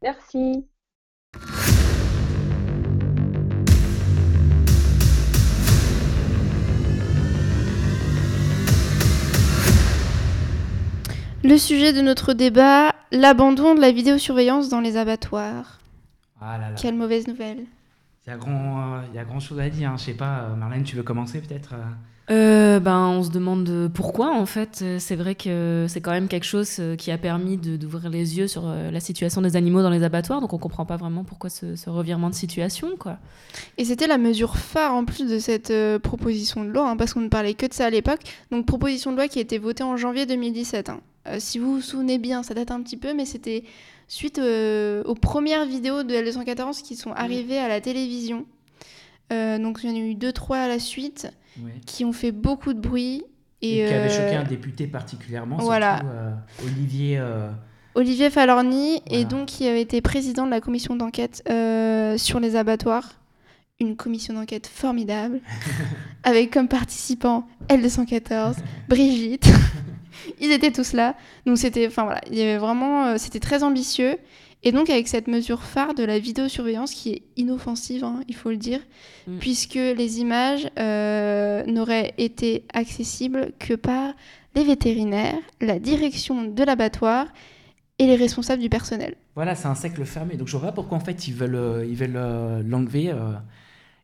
Merci. 0.01 0.65
Le 11.43 11.57
sujet 11.57 11.93
de 11.93 12.01
notre 12.01 12.33
débat, 12.33 12.93
l'abandon 13.11 13.73
de 13.75 13.79
la 13.81 13.91
vidéosurveillance 13.91 14.69
dans 14.69 14.81
les 14.81 14.97
abattoirs. 14.97 15.79
Ah 16.41 16.57
là 16.57 16.69
là. 16.69 16.75
Quelle 16.75 16.95
mauvaise 16.95 17.27
nouvelle. 17.27 17.65
Il 18.25 18.29
y 18.29 18.33
a 18.33 18.37
grand, 18.37 18.95
euh, 18.97 19.01
il 19.11 19.15
y 19.15 19.19
a 19.19 19.23
grand 19.23 19.39
chose 19.39 19.59
à 19.59 19.69
dire. 19.69 19.89
hein. 19.89 19.95
Je 19.97 20.03
sais 20.03 20.13
pas, 20.13 20.39
euh, 20.41 20.55
Marlène, 20.55 20.83
tu 20.83 20.95
veux 20.95 21.03
commencer 21.03 21.39
peut-être 21.41 21.73
euh 22.31 22.59
Euh, 22.79 22.79
ben, 22.79 23.07
on 23.07 23.23
se 23.23 23.29
demande 23.29 23.89
pourquoi 23.93 24.31
en 24.33 24.45
fait. 24.45 24.79
Euh, 24.81 24.99
C'est 24.99 25.15
vrai 25.17 25.35
que 25.35 25.85
c'est 25.89 25.99
quand 26.01 26.11
même 26.11 26.27
quelque 26.29 26.45
chose 26.45 26.77
euh, 26.79 26.95
qui 26.95 27.11
a 27.11 27.17
permis 27.17 27.57
d'ouvrir 27.57 28.09
les 28.09 28.37
yeux 28.37 28.47
sur 28.47 28.63
euh, 28.67 28.89
la 28.91 28.99
situation 29.01 29.41
des 29.41 29.55
animaux 29.57 29.81
dans 29.81 29.89
les 29.89 30.03
abattoirs, 30.03 30.39
donc 30.39 30.53
on 30.53 30.57
comprend 30.57 30.85
pas 30.85 30.95
vraiment 30.95 31.23
pourquoi 31.25 31.49
ce, 31.49 31.75
ce 31.75 31.89
revirement 31.89 32.29
de 32.29 32.35
situation, 32.35 32.89
quoi. 32.97 33.17
Et 33.77 33.83
c'était 33.85 34.07
la 34.07 34.17
mesure 34.17 34.55
phare 34.57 34.93
en 34.93 35.03
plus 35.03 35.27
de 35.27 35.39
cette 35.39 35.71
euh, 35.71 35.99
proposition 35.99 36.63
de 36.63 36.69
loi, 36.69 36.89
hein, 36.89 36.95
parce 36.95 37.13
qu'on 37.13 37.21
ne 37.21 37.27
parlait 37.27 37.53
que 37.55 37.65
de 37.65 37.73
ça 37.73 37.87
à 37.87 37.89
l'époque. 37.89 38.21
Donc 38.51 38.65
proposition 38.65 39.11
de 39.11 39.17
loi 39.17 39.27
qui 39.27 39.39
a 39.39 39.41
été 39.41 39.57
votée 39.57 39.83
en 39.83 39.97
janvier 39.97 40.25
2017. 40.25 40.89
hein. 40.89 41.01
Euh, 41.27 41.35
si 41.39 41.59
vous 41.59 41.75
vous 41.75 41.81
souvenez 41.81 42.17
bien, 42.17 42.43
ça 42.43 42.53
date 42.53 42.71
un 42.71 42.81
petit 42.81 42.97
peu, 42.97 43.13
mais 43.13 43.25
c'était 43.25 43.63
suite 44.07 44.39
euh, 44.39 45.03
aux 45.03 45.15
premières 45.15 45.65
vidéos 45.65 46.03
de 46.03 46.13
L214 46.13 46.81
qui 46.81 46.95
sont 46.95 47.11
arrivées 47.11 47.57
à 47.59 47.67
la 47.67 47.81
télévision. 47.81 48.45
Euh, 49.33 49.59
donc 49.59 49.79
il 49.83 49.89
y 49.89 49.93
en 49.93 49.95
a 49.95 49.99
eu 49.99 50.15
deux, 50.15 50.31
trois 50.31 50.57
à 50.59 50.67
la 50.67 50.79
suite 50.79 51.27
Qui 51.85 52.05
ont 52.05 52.13
fait 52.13 52.31
beaucoup 52.31 52.73
de 52.73 52.79
bruit. 52.79 53.23
Et, 53.61 53.79
Et, 53.81 53.85
qui 53.87 53.93
avait 53.93 54.09
euh, 54.09 54.09
choqué 54.09 54.35
un 54.35 54.43
député 54.45 54.87
particulièrement, 54.87 55.57
voilà. 55.57 55.97
surtout 55.97 56.07
euh, 56.13 56.31
Olivier. 56.65 57.17
euh, 57.19 57.51
Olivier 57.95 58.29
Falorni, 58.29 59.01
et 59.07 59.25
donc 59.25 59.47
qui 59.47 59.67
avait 59.67 59.81
été 59.81 59.99
président 59.99 60.45
de 60.45 60.51
la 60.51 60.61
commission 60.61 60.95
d'enquête 60.95 61.43
euh, 61.49 62.17
sur 62.17 62.39
les 62.39 62.55
abattoirs. 62.55 63.19
Une 63.81 63.95
commission 63.97 64.33
d'enquête 64.33 64.67
formidable, 64.67 65.41
avec 66.23 66.51
comme 66.51 66.67
participants 66.69 67.47
L214, 67.67 68.55
Brigitte. 68.87 69.49
Ils 70.41 70.51
étaient 70.51 70.71
tous 70.71 70.93
là. 70.93 71.15
Donc 71.45 71.57
c'était, 71.57 71.87
enfin 71.87 72.03
voilà, 72.03 72.21
il 72.29 72.37
y 72.37 72.41
avait 72.41 72.57
vraiment, 72.57 73.05
euh, 73.07 73.15
c'était 73.17 73.39
très 73.39 73.63
ambitieux. 73.63 74.17
Et 74.63 74.71
donc 74.73 74.89
avec 74.89 75.07
cette 75.07 75.27
mesure 75.27 75.61
phare 75.63 75.93
de 75.93 76.03
la 76.03 76.19
vidéosurveillance 76.19 76.93
qui 76.93 77.11
est 77.13 77.21
inoffensive, 77.37 78.03
hein, 78.03 78.19
il 78.27 78.35
faut 78.35 78.49
le 78.49 78.57
dire, 78.57 78.79
Mm. 79.27 79.37
puisque 79.39 79.75
les 79.75 80.19
images 80.19 80.67
euh, 80.77 81.63
n'auraient 81.65 82.13
été 82.17 82.65
accessibles 82.73 83.51
que 83.59 83.73
par 83.75 84.13
les 84.55 84.63
vétérinaires, 84.63 85.37
la 85.61 85.79
direction 85.79 86.43
de 86.43 86.63
l'abattoir 86.63 87.27
et 87.99 88.07
les 88.07 88.15
responsables 88.15 88.61
du 88.61 88.69
personnel. 88.69 89.15
Voilà, 89.35 89.55
c'est 89.55 89.67
un 89.67 89.75
cercle 89.75 90.03
fermé. 90.05 90.35
Donc 90.35 90.47
je 90.47 90.57
vois 90.57 90.67
pas 90.69 90.73
pourquoi 90.73 90.97
en 90.97 91.01
fait 91.01 91.27
ils 91.27 91.33
veulent 91.33 91.55
euh, 91.55 91.85
ils 91.87 91.95
veulent 91.95 92.15
euh, 92.17 92.61
l'enlever. 92.65 93.11
euh. 93.11 93.33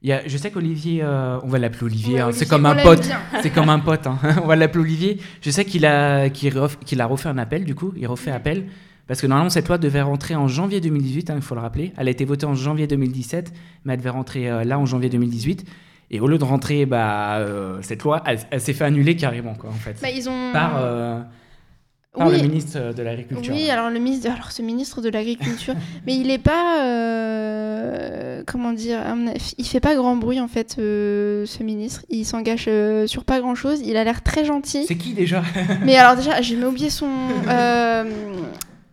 Il 0.03 0.10
y 0.10 0.14
a, 0.14 0.22
je 0.28 0.38
sais 0.38 0.51
qu'Olivier, 0.51 0.99
euh, 1.01 1.39
on 1.41 1.47
va 1.47 1.58
l'appeler 1.58 1.84
Olivier, 1.86 2.14
Ouais, 2.16 2.20
hein, 2.20 2.26
Olivier, 2.28 2.43
c'est 2.45 2.49
comme 2.49 2.66
un 2.68 2.76
pote, 2.76 3.10
c'est 3.41 3.49
comme 3.49 3.70
un 3.70 3.80
pote. 3.80 4.06
on 4.43 4.45
va 4.47 4.56
l'appeler 4.56 4.84
Olivier. 4.84 5.18
Je 5.41 5.49
sais 5.49 5.66
qu'il 5.66 5.86
a 5.86 6.30
qu'il 6.30 7.01
a 7.01 7.06
refait 7.08 7.30
un 7.30 7.38
appel 7.39 7.66
du 7.66 7.74
coup, 7.76 7.91
il 7.97 8.06
refait 8.08 8.32
appel 8.32 8.68
parce 9.08 9.22
que 9.22 9.28
normalement 9.28 9.49
cette 9.49 9.68
loi 9.68 9.78
devait 9.78 10.01
rentrer 10.01 10.36
en 10.36 10.47
janvier 10.47 10.82
2018, 10.82 11.30
hein, 11.30 11.34
il 11.36 11.41
faut 11.41 11.56
le 11.56 11.62
rappeler. 11.62 11.93
Elle 11.97 12.08
a 12.08 12.12
été 12.12 12.26
votée 12.26 12.45
en 12.45 12.56
janvier 12.56 12.88
2017, 12.88 13.53
mais 13.84 13.93
elle 13.93 13.99
devait 13.99 14.10
rentrer 14.10 14.49
euh, 14.49 14.64
là 14.64 14.80
en 14.80 14.86
janvier 14.86 15.10
2018. 15.10 15.66
Et 16.12 16.20
au 16.20 16.28
lieu 16.28 16.38
de 16.38 16.43
rentrer, 16.43 16.86
bah, 16.86 17.38
euh, 17.38 17.80
cette 17.82 18.03
loi, 18.03 18.22
elle, 18.26 18.39
elle 18.51 18.62
s'est 18.62 18.74
fait 18.74 18.84
annuler 18.84 19.16
carrément 19.16 19.53
quoi 19.56 19.70
en 19.70 19.74
fait. 19.74 19.97
Bah, 20.01 20.10
ils 20.10 20.28
ont... 20.30 20.51
par 20.53 20.78
euh, 20.80 21.22
par 22.18 22.28
Oui. 22.30 22.38
le 22.38 22.43
ministre 22.43 22.93
de 22.93 23.03
l'Agriculture. 23.03 23.53
Oui, 23.53 23.70
alors 23.70 23.89
le 23.89 23.99
ministre, 23.99 24.32
alors 24.32 24.51
ce 24.51 24.62
ministre 24.62 25.01
de 25.01 25.10
l'agriculture, 25.10 25.74
mais 26.08 26.16
il 26.16 26.32
est 26.32 26.38
pas, 26.39 26.82
comment 28.47 28.72
dire, 28.72 28.99
il 29.58 29.66
fait 29.66 29.82
pas 29.82 29.95
grand 29.95 30.16
bruit 30.16 30.39
en 30.39 30.47
fait, 30.47 30.76
ce 30.78 31.64
ministre. 31.64 32.06
Il 32.10 32.24
s'engage 32.24 32.70
sur 33.06 33.26
pas 33.26 33.39
grand 33.41 33.56
chose. 33.56 33.82
Il 33.84 33.97
a 33.97 34.03
l'air 34.03 34.24
très 34.24 34.45
gentil. 34.45 34.86
C'est 34.88 34.95
qui 34.95 35.14
déjà? 35.14 35.43
Mais 35.84 35.97
alors 35.97 36.16
déjà, 36.16 36.41
j'ai 36.41 36.64
oublié 36.64 36.89
son, 36.89 37.10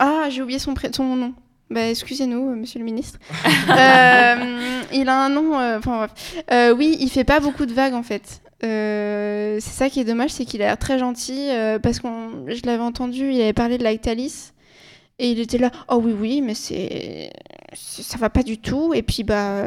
ah, 0.05 0.29
j'ai 0.31 0.43
oublié 0.43 0.59
son 0.59 0.75
pré- 0.75 0.91
son 0.93 1.17
nom. 1.17 1.33
Bah, 1.71 1.89
excusez-nous, 1.89 2.51
euh, 2.51 2.55
monsieur 2.55 2.79
le 2.81 2.85
ministre. 2.85 3.19
Euh, 3.71 4.81
il 4.93 5.09
a 5.09 5.25
un 5.25 5.29
nom. 5.31 5.59
euh, 5.59 5.79
Enfin 5.79 5.97
bref. 6.07 6.75
Oui, 6.77 6.97
il 7.01 7.09
fait 7.09 7.25
pas 7.25 7.41
beaucoup 7.41 7.65
de 7.67 7.73
vagues 7.73 7.95
en 7.95 8.03
fait. 8.03 8.43
C'est 8.61 9.61
ça 9.61 9.89
qui 9.89 10.01
est 10.01 10.05
dommage, 10.05 10.31
c'est 10.31 10.45
qu'il 10.45 10.63
a 10.63 10.67
l'air 10.67 10.79
très 10.79 10.99
gentil 10.99 11.49
parce 11.83 11.99
que 12.01 12.07
je 12.49 12.63
l'avais 12.67 12.83
entendu, 12.83 13.31
il 13.33 13.41
avait 13.41 13.53
parlé 13.53 13.79
de 13.79 13.83
Lactalis 13.85 14.53
et 15.19 15.31
il 15.31 15.41
était 15.41 15.59
là. 15.59 15.71
Oh 15.89 16.01
oui 16.03 16.13
oui, 16.19 16.41
mais 16.43 16.55
c'est 16.55 17.31
ça 17.75 18.19
va 18.19 18.29
pas 18.31 18.43
du 18.43 18.59
tout. 18.59 18.93
Et 18.95 19.03
puis 19.03 19.23
bah 19.25 19.63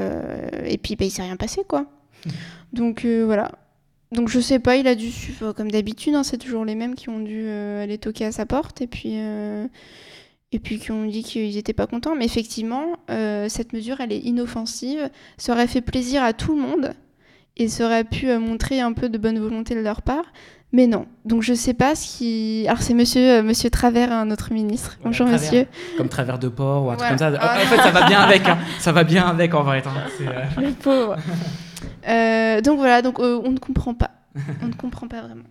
et 0.66 0.78
puis 0.78 0.96
bah 0.96 1.06
il 1.06 1.12
s'est 1.12 1.24
rien 1.24 1.36
passé 1.38 1.64
quoi. 1.68 1.86
Donc 2.74 3.04
euh, 3.06 3.24
voilà. 3.26 3.52
Donc 4.12 4.30
je 4.30 4.40
sais 4.40 4.60
pas, 4.60 4.76
il 4.78 4.88
a 4.88 4.96
dû 4.96 5.12
suivre 5.12 5.52
comme 5.54 5.72
d'habitude. 5.72 6.14
hein, 6.16 6.24
c'est 6.24 6.38
toujours 6.38 6.64
les 6.66 6.76
mêmes 6.76 6.96
qui 6.96 7.10
ont 7.10 7.20
dû 7.20 7.46
euh, 7.48 7.84
aller 7.84 7.98
toquer 7.98 8.26
à 8.26 8.32
sa 8.32 8.46
porte 8.46 8.82
et 8.82 8.88
puis 8.88 9.14
euh, 9.16 9.66
et 10.56 10.60
puis 10.60 10.80
qui 10.80 10.92
ont 10.92 11.06
dit 11.06 11.22
qu'ils 11.22 11.54
n'étaient 11.56 11.74
pas 11.74 11.86
contents. 11.86 12.16
Mais 12.16 12.24
effectivement, 12.26 12.86
euh, 13.10 13.50
cette 13.50 13.74
mesure, 13.74 14.00
elle 14.00 14.14
est 14.14 14.20
inoffensive. 14.20 15.10
Ça 15.38 15.52
aurait 15.52 15.68
fait 15.68 15.82
plaisir 15.82 16.24
à 16.24 16.32
tout 16.32 16.56
le 16.56 16.62
monde 16.62 16.94
et 17.58 17.68
ça 17.68 17.86
aurait 17.86 18.06
pu 18.06 18.30
euh, 18.30 18.40
montrer 18.40 18.80
un 18.80 18.94
peu 18.94 19.10
de 19.10 19.18
bonne 19.18 19.38
volonté 19.40 19.76
de 19.76 19.82
leur 19.82 20.02
part. 20.02 20.24
Mais 20.72 20.88
non. 20.88 21.06
Donc 21.26 21.42
je 21.42 21.54
sais 21.54 21.74
pas 21.74 21.94
ce 21.96 22.18
qui. 22.18 22.66
Alors 22.68 22.82
c'est 22.82 22.94
monsieur, 22.94 23.22
euh, 23.40 23.44
monsieur 23.44 23.70
Travers, 23.70 24.12
un 24.12 24.32
autre 24.32 24.52
ministre. 24.54 24.98
Bonjour 25.04 25.28
Travers. 25.28 25.42
monsieur. 25.52 25.68
comme 25.98 26.10
travers 26.10 26.40
de 26.40 26.48
porc 26.50 26.86
ou 26.86 26.90
un 26.92 26.96
truc 26.96 27.10
comme 27.10 27.18
ça. 27.18 27.32
Ah. 27.40 27.56
En 27.62 27.66
fait, 27.68 27.78
ça 27.78 27.92
va 27.92 28.08
bien 28.08 28.20
avec. 28.22 28.48
hein. 28.48 28.58
Ça 28.80 28.92
va 28.94 29.04
bien 29.04 29.26
avec 29.26 29.54
en 29.54 29.64
vrai. 29.64 29.84
hein. 29.86 29.92
Euh, 30.22 30.62
Le 30.62 30.72
pauvre. 30.72 31.18
Euh, 32.08 32.62
donc 32.62 32.78
voilà, 32.78 33.02
donc 33.02 33.18
on 33.20 33.50
ne 33.52 33.58
comprend 33.58 33.96
pas. 33.96 34.12
On 34.62 34.68
ne 34.68 34.74
comprend 34.74 35.08
pas 35.08 35.22
vraiment. 35.22 35.44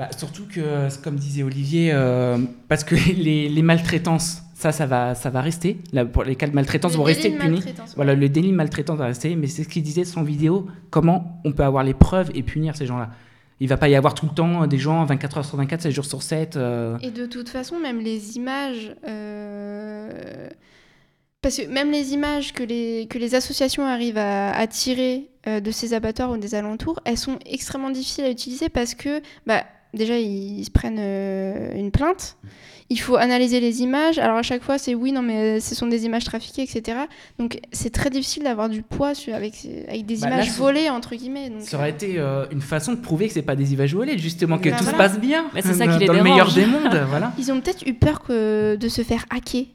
Bah, 0.00 0.08
surtout 0.16 0.44
que, 0.46 0.60
euh, 0.60 0.88
comme 1.04 1.16
disait 1.16 1.42
Olivier, 1.42 1.90
euh, 1.92 2.38
parce 2.68 2.84
que 2.84 2.94
les, 3.26 3.48
les 3.50 3.62
maltraitances, 3.62 4.40
ça, 4.54 4.72
ça 4.72 4.86
va, 4.86 5.14
ça 5.14 5.28
va 5.28 5.42
rester. 5.42 5.76
Là, 5.92 6.06
pour 6.06 6.24
les 6.24 6.36
cas 6.36 6.46
de 6.46 6.54
maltraitance 6.54 6.94
vont 6.96 7.02
rester 7.02 7.30
punis. 7.30 7.62
Voilà, 7.96 8.14
le 8.14 8.28
délit 8.30 8.50
de 8.50 8.56
maltraitance 8.56 8.98
va 8.98 9.06
rester, 9.06 9.36
mais 9.36 9.46
c'est 9.46 9.62
ce 9.64 9.68
qu'il 9.68 9.82
disait 9.82 10.04
son 10.04 10.22
vidéo, 10.22 10.66
comment 10.90 11.40
on 11.44 11.52
peut 11.52 11.64
avoir 11.64 11.84
les 11.84 11.92
preuves 11.94 12.30
et 12.34 12.42
punir 12.42 12.76
ces 12.76 12.86
gens-là. 12.86 13.10
Il 13.62 13.68
va 13.68 13.76
pas 13.76 13.90
y 13.90 13.94
avoir 13.94 14.14
tout 14.14 14.24
le 14.26 14.32
temps 14.34 14.66
des 14.66 14.78
gens 14.78 15.04
24 15.04 15.36
heures 15.38 15.44
sur 15.44 15.58
24, 15.58 15.82
7 15.82 15.92
jours 15.92 16.06
sur 16.06 16.22
7. 16.22 16.56
euh, 16.56 16.96
Et 17.02 17.10
de 17.10 17.26
toute 17.26 17.50
façon, 17.50 17.78
même 17.78 18.00
les 18.00 18.36
images. 18.38 18.94
euh, 19.06 20.48
Parce 21.42 21.56
que 21.58 21.66
même 21.68 21.90
les 21.90 22.12
images 22.14 22.52
que 22.54 22.62
les, 22.62 23.06
que 23.10 23.18
les 23.18 23.34
associations 23.34 23.84
arrivent 23.86 24.18
à, 24.18 24.50
à 24.52 24.66
tirer 24.66 25.28
euh, 25.46 25.60
de 25.60 25.70
ces 25.70 25.92
abattoirs 25.94 26.30
ou 26.30 26.36
des 26.38 26.54
alentours, 26.54 27.00
elles 27.04 27.18
sont 27.18 27.38
extrêmement 27.46 27.90
difficiles 27.90 28.24
à 28.24 28.30
utiliser 28.30 28.68
parce 28.70 28.94
que, 28.94 29.20
bah, 29.46 29.64
déjà, 29.94 30.18
ils, 30.18 30.64
se 30.64 30.70
prennent 30.70 30.98
euh, 30.98 31.74
une 31.74 31.90
plainte. 31.90 32.36
Il 32.92 32.98
faut 33.00 33.14
analyser 33.16 33.60
les 33.60 33.82
images. 33.82 34.18
Alors 34.18 34.36
à 34.36 34.42
chaque 34.42 34.62
fois, 34.64 34.76
c'est 34.76 34.96
oui, 34.96 35.12
non, 35.12 35.22
mais 35.22 35.60
ce 35.60 35.76
sont 35.76 35.86
des 35.86 36.06
images 36.06 36.24
trafiquées, 36.24 36.62
etc. 36.62 36.98
Donc 37.38 37.60
c'est 37.70 37.90
très 37.90 38.10
difficile 38.10 38.42
d'avoir 38.42 38.68
du 38.68 38.82
poids 38.82 39.14
sur- 39.14 39.32
avec, 39.34 39.52
avec 39.88 40.06
des 40.06 40.16
Bah, 40.16 40.26
images 40.26 40.50
volées, 40.50 40.90
entre 40.90 41.14
guillemets. 41.14 41.50
Donc, 41.50 41.60
Ça 41.62 41.76
aurait 41.76 41.90
été 41.90 42.14
euh, 42.18 42.46
une 42.50 42.60
façon 42.60 42.92
de 42.92 42.98
prouver 42.98 43.28
que 43.28 43.32
c'est 43.34 43.42
pas 43.42 43.54
des 43.54 43.72
images 43.74 43.94
volées, 43.94 44.18
justement, 44.18 44.58
que 44.58 44.70
Bah, 44.70 44.76
tout 44.78 44.82
voilà. 44.84 44.98
se 44.98 45.12
passe 45.12 45.20
bien. 45.20 45.46
Mais 45.54 45.62
c'est 45.62 45.74
ça 45.74 45.86
dans- 45.86 45.92
qui 45.92 46.00
les 46.00 46.06
Dans 46.06 46.14
le 46.14 46.22
meilleur 46.24 46.52
des 46.52 46.66
mondes, 46.66 47.00
voilà. 47.08 47.32
Ils 47.38 47.52
ont 47.52 47.60
peut-être 47.60 47.86
eu 47.86 47.94
peur 47.94 48.22
que 48.22 48.74
de 48.74 48.88
se 48.88 49.02
faire 49.02 49.24
hacker. 49.30 49.66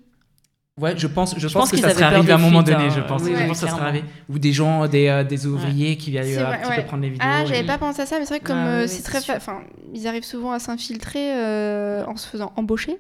Ouais, 0.82 0.93
je 0.97 1.07
pense, 1.07 1.36
je, 1.36 1.39
Je 1.39 1.53
pense, 1.53 1.53
pense 1.53 1.71
que 1.71 1.78
ça 1.78 1.91
serait 1.91 2.03
arrivé 2.03 2.34
à 2.34 2.36
un 2.36 2.38
moment 2.38 2.61
donné, 2.61 2.86
hein. 2.86 2.89
je 2.93 2.99
pense. 2.99 3.21
Oui, 3.21 3.32
je 3.34 3.41
oui, 3.41 3.47
pense 3.47 3.61
que 3.61 3.65
ça 3.65 3.71
serait 3.71 3.80
clairement. 3.80 3.88
arrivé. 3.88 4.05
Ou 4.30 4.39
des 4.39 4.51
gens, 4.51 4.88
des, 4.88 5.07
euh, 5.07 5.23
des 5.23 5.45
ouvriers 5.47 5.95
qui 5.95 6.11
viennent 6.11 6.26
euh, 6.38 6.41
un 6.41 6.47
vrai, 6.49 6.59
petit 6.61 6.69
ouais. 6.69 6.76
peu 6.76 6.84
prendre 6.84 7.03
les 7.03 7.09
vidéos. 7.11 7.26
Ah, 7.26 7.45
j'avais 7.45 7.61
et- 7.61 7.65
pas 7.65 7.78
pensé 7.78 8.01
à 8.01 8.05
ça, 8.05 8.17
mais 8.19 8.26
c'est 8.26 8.34
vrai 8.34 8.39
que 8.41 8.47
comme 8.47 8.57
Ah, 8.57 8.67
euh, 8.82 8.88
c'est 8.88 9.01
très, 9.01 9.19
enfin, 9.38 9.61
ils 9.93 10.05
arrivent 10.05 10.26
souvent 10.26 10.51
à 10.51 10.59
s'infiltrer 10.59 11.34
euh, 11.34 12.03
en 12.07 12.17
se 12.17 12.28
faisant 12.28 12.51
embaucher. 12.57 12.97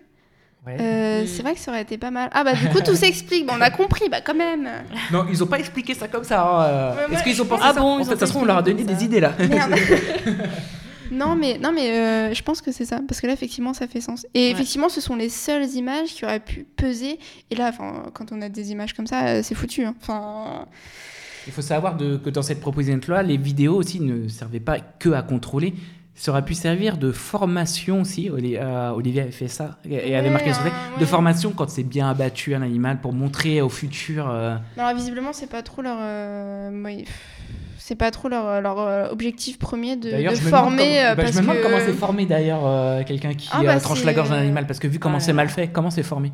Ouais. 0.65 0.77
Euh. 0.79 1.25
C'est 1.27 1.43
vrai 1.43 1.53
que 1.53 1.59
ça 1.59 1.69
aurait 1.71 1.81
été 1.81 1.97
pas 1.97 2.11
mal. 2.11 2.29
Ah 2.33 2.45
bah 2.45 2.53
du 2.53 2.65
coup 2.69 2.79
tout 2.79 2.95
s'explique. 2.95 3.45
Bon, 3.45 3.53
on 3.57 3.61
a 3.61 3.69
compris, 3.71 4.07
bah 4.09 4.21
quand 4.21 4.33
même. 4.35 4.69
Non, 5.11 5.25
ils 5.29 5.43
ont 5.43 5.47
pas 5.47 5.59
expliqué 5.59 5.93
ça 5.93 6.07
comme 6.07 6.23
ça. 6.23 6.41
hein, 6.43 6.63
euh. 6.63 6.93
Est-ce 7.11 7.23
qu'ils 7.23 7.41
ont 7.41 7.45
pensé 7.45 7.61
pense- 7.61 7.73
ça 7.73 7.77
Ah 7.77 7.81
bon, 7.81 8.03
ça 8.05 8.17
se 8.17 8.31
trouve, 8.31 8.43
on 8.43 8.45
leur 8.45 8.57
a 8.59 8.61
donné 8.63 8.85
des 8.85 9.03
idées 9.03 9.19
là. 9.19 9.33
Merde. 9.37 9.75
non 11.11 11.35
mais 11.35 11.57
non 11.57 11.71
mais 11.71 11.89
euh, 11.91 12.33
je 12.33 12.41
pense 12.43 12.61
que 12.61 12.71
c'est 12.71 12.85
ça 12.85 12.99
parce 13.07 13.21
que 13.21 13.27
là 13.27 13.33
effectivement 13.33 13.73
ça 13.73 13.87
fait 13.87 14.01
sens. 14.01 14.25
Et 14.33 14.45
Ouais. 14.47 14.51
effectivement 14.51 14.89
ce 14.89 15.01
sont 15.01 15.15
les 15.15 15.29
seules 15.29 15.69
images 15.75 16.09
qui 16.09 16.25
auraient 16.25 16.39
pu 16.39 16.65
peser. 16.75 17.19
Et 17.51 17.55
là, 17.55 17.71
quand 18.13 18.31
on 18.31 18.41
a 18.41 18.49
des 18.49 18.71
images 18.71 18.93
comme 18.93 19.07
ça, 19.07 19.25
euh, 19.27 19.41
c'est 19.43 19.55
foutu. 19.55 19.85
hein. 19.85 19.95
Il 21.47 21.53
faut 21.53 21.61
savoir 21.61 21.95
de- 21.95 22.17
que 22.17 22.29
dans 22.31 22.41
cette 22.41 22.59
proposition 22.59 22.97
de 22.97 23.05
loi, 23.05 23.21
les 23.23 23.37
vidéos 23.37 23.75
aussi 23.75 23.99
ne 23.99 24.27
servaient 24.27 24.59
pas 24.59 24.79
que 24.79 25.09
à 25.09 25.21
contrôler. 25.21 25.75
Ça 26.17 26.31
aurait 26.31 26.45
pu 26.45 26.53
servir 26.53 26.97
de 26.97 27.11
formation 27.11 28.01
aussi. 28.01 28.29
Euh, 28.31 28.89
Olivier 28.91 29.23
avait 29.23 29.31
fait 29.31 29.49
ça 29.49 29.77
et 29.83 30.15
avait 30.15 30.27
Ouais, 30.27 30.33
marqué 30.33 30.53
sur 30.53 30.63
le 30.63 30.69
hein, 30.69 30.73
De 30.95 31.01
ouais. 31.01 31.05
formation 31.05 31.51
quand 31.51 31.69
c'est 31.69 31.83
bien 31.83 32.09
abattu 32.09 32.55
un 32.55 32.61
animal 32.61 33.01
pour 33.01 33.11
montrer 33.11 33.61
au 33.61 33.67
futur. 33.69 34.29
euh, 34.29 34.55
Alors 34.77 34.95
visiblement 34.95 35.33
c'est 35.33 35.49
pas 35.49 35.61
trop 35.61 35.81
leur. 35.81 35.97
euh, 35.99 36.71
C'est 37.77 37.95
pas 37.95 38.11
trop 38.11 38.29
leur, 38.29 38.61
leur 38.61 38.79
euh, 38.79 39.09
objectif 39.09 39.59
premier 39.59 39.95
de, 39.95 40.09
D'ailleurs, 40.11 40.33
de 40.33 40.37
je 40.37 40.43
former. 40.47 40.77
comment- 40.77 40.95
euh, 40.95 41.15
bah, 41.15 41.21
je 41.21 41.21
parce 41.27 41.35
me 41.35 41.41
demande 41.41 41.57
que- 41.57 41.63
comment 41.63 41.79
c'est 41.79 41.93
formé 41.93 42.25
d'ailleurs 42.25 42.65
euh, 42.65 43.03
quelqu'un 43.03 43.33
qui 43.33 43.49
Ah, 43.51 43.61
bah, 43.63 43.75
euh, 43.75 43.79
tranche 43.79 44.03
la 44.03 44.13
gorge 44.13 44.29
d'un 44.29 44.37
animal 44.39 44.65
parce 44.67 44.79
que 44.79 44.87
vu 44.87 44.97
comment 44.99 45.15
Ouais. 45.15 45.19
c'est 45.21 45.33
mal 45.33 45.49
fait, 45.49 45.67
comment 45.67 45.89
c'est 45.91 46.03
formé? 46.03 46.31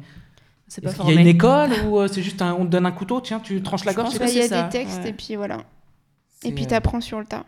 C'est 0.68 0.82
pas 0.82 0.90
Est-ce 0.90 0.98
qu'il 0.98 1.06
y 1.06 1.10
a 1.10 1.14
formé. 1.16 1.22
une 1.30 1.36
école 1.36 1.70
ou 1.88 2.00
euh, 2.00 2.08
c'est 2.08 2.22
juste 2.24 2.42
un, 2.42 2.54
on 2.54 2.66
te 2.66 2.70
donne 2.72 2.86
un 2.86 2.92
couteau, 2.92 3.20
tiens, 3.22 3.40
tu 3.40 3.62
tranches 3.62 3.84
la 3.86 3.92
Je 3.92 3.98
gorge 3.98 4.14
il 4.14 4.38
y 4.38 4.42
a 4.42 4.48
ça, 4.48 4.64
des 4.64 4.70
textes 4.70 5.02
ouais. 5.04 5.10
et 5.10 5.14
puis 5.14 5.36
voilà. 5.36 5.58
Et 6.44 6.52
puis 6.54 6.66
t'apprends 6.68 7.02
sur 7.02 7.20
le 7.20 7.26
tas. 7.26 7.44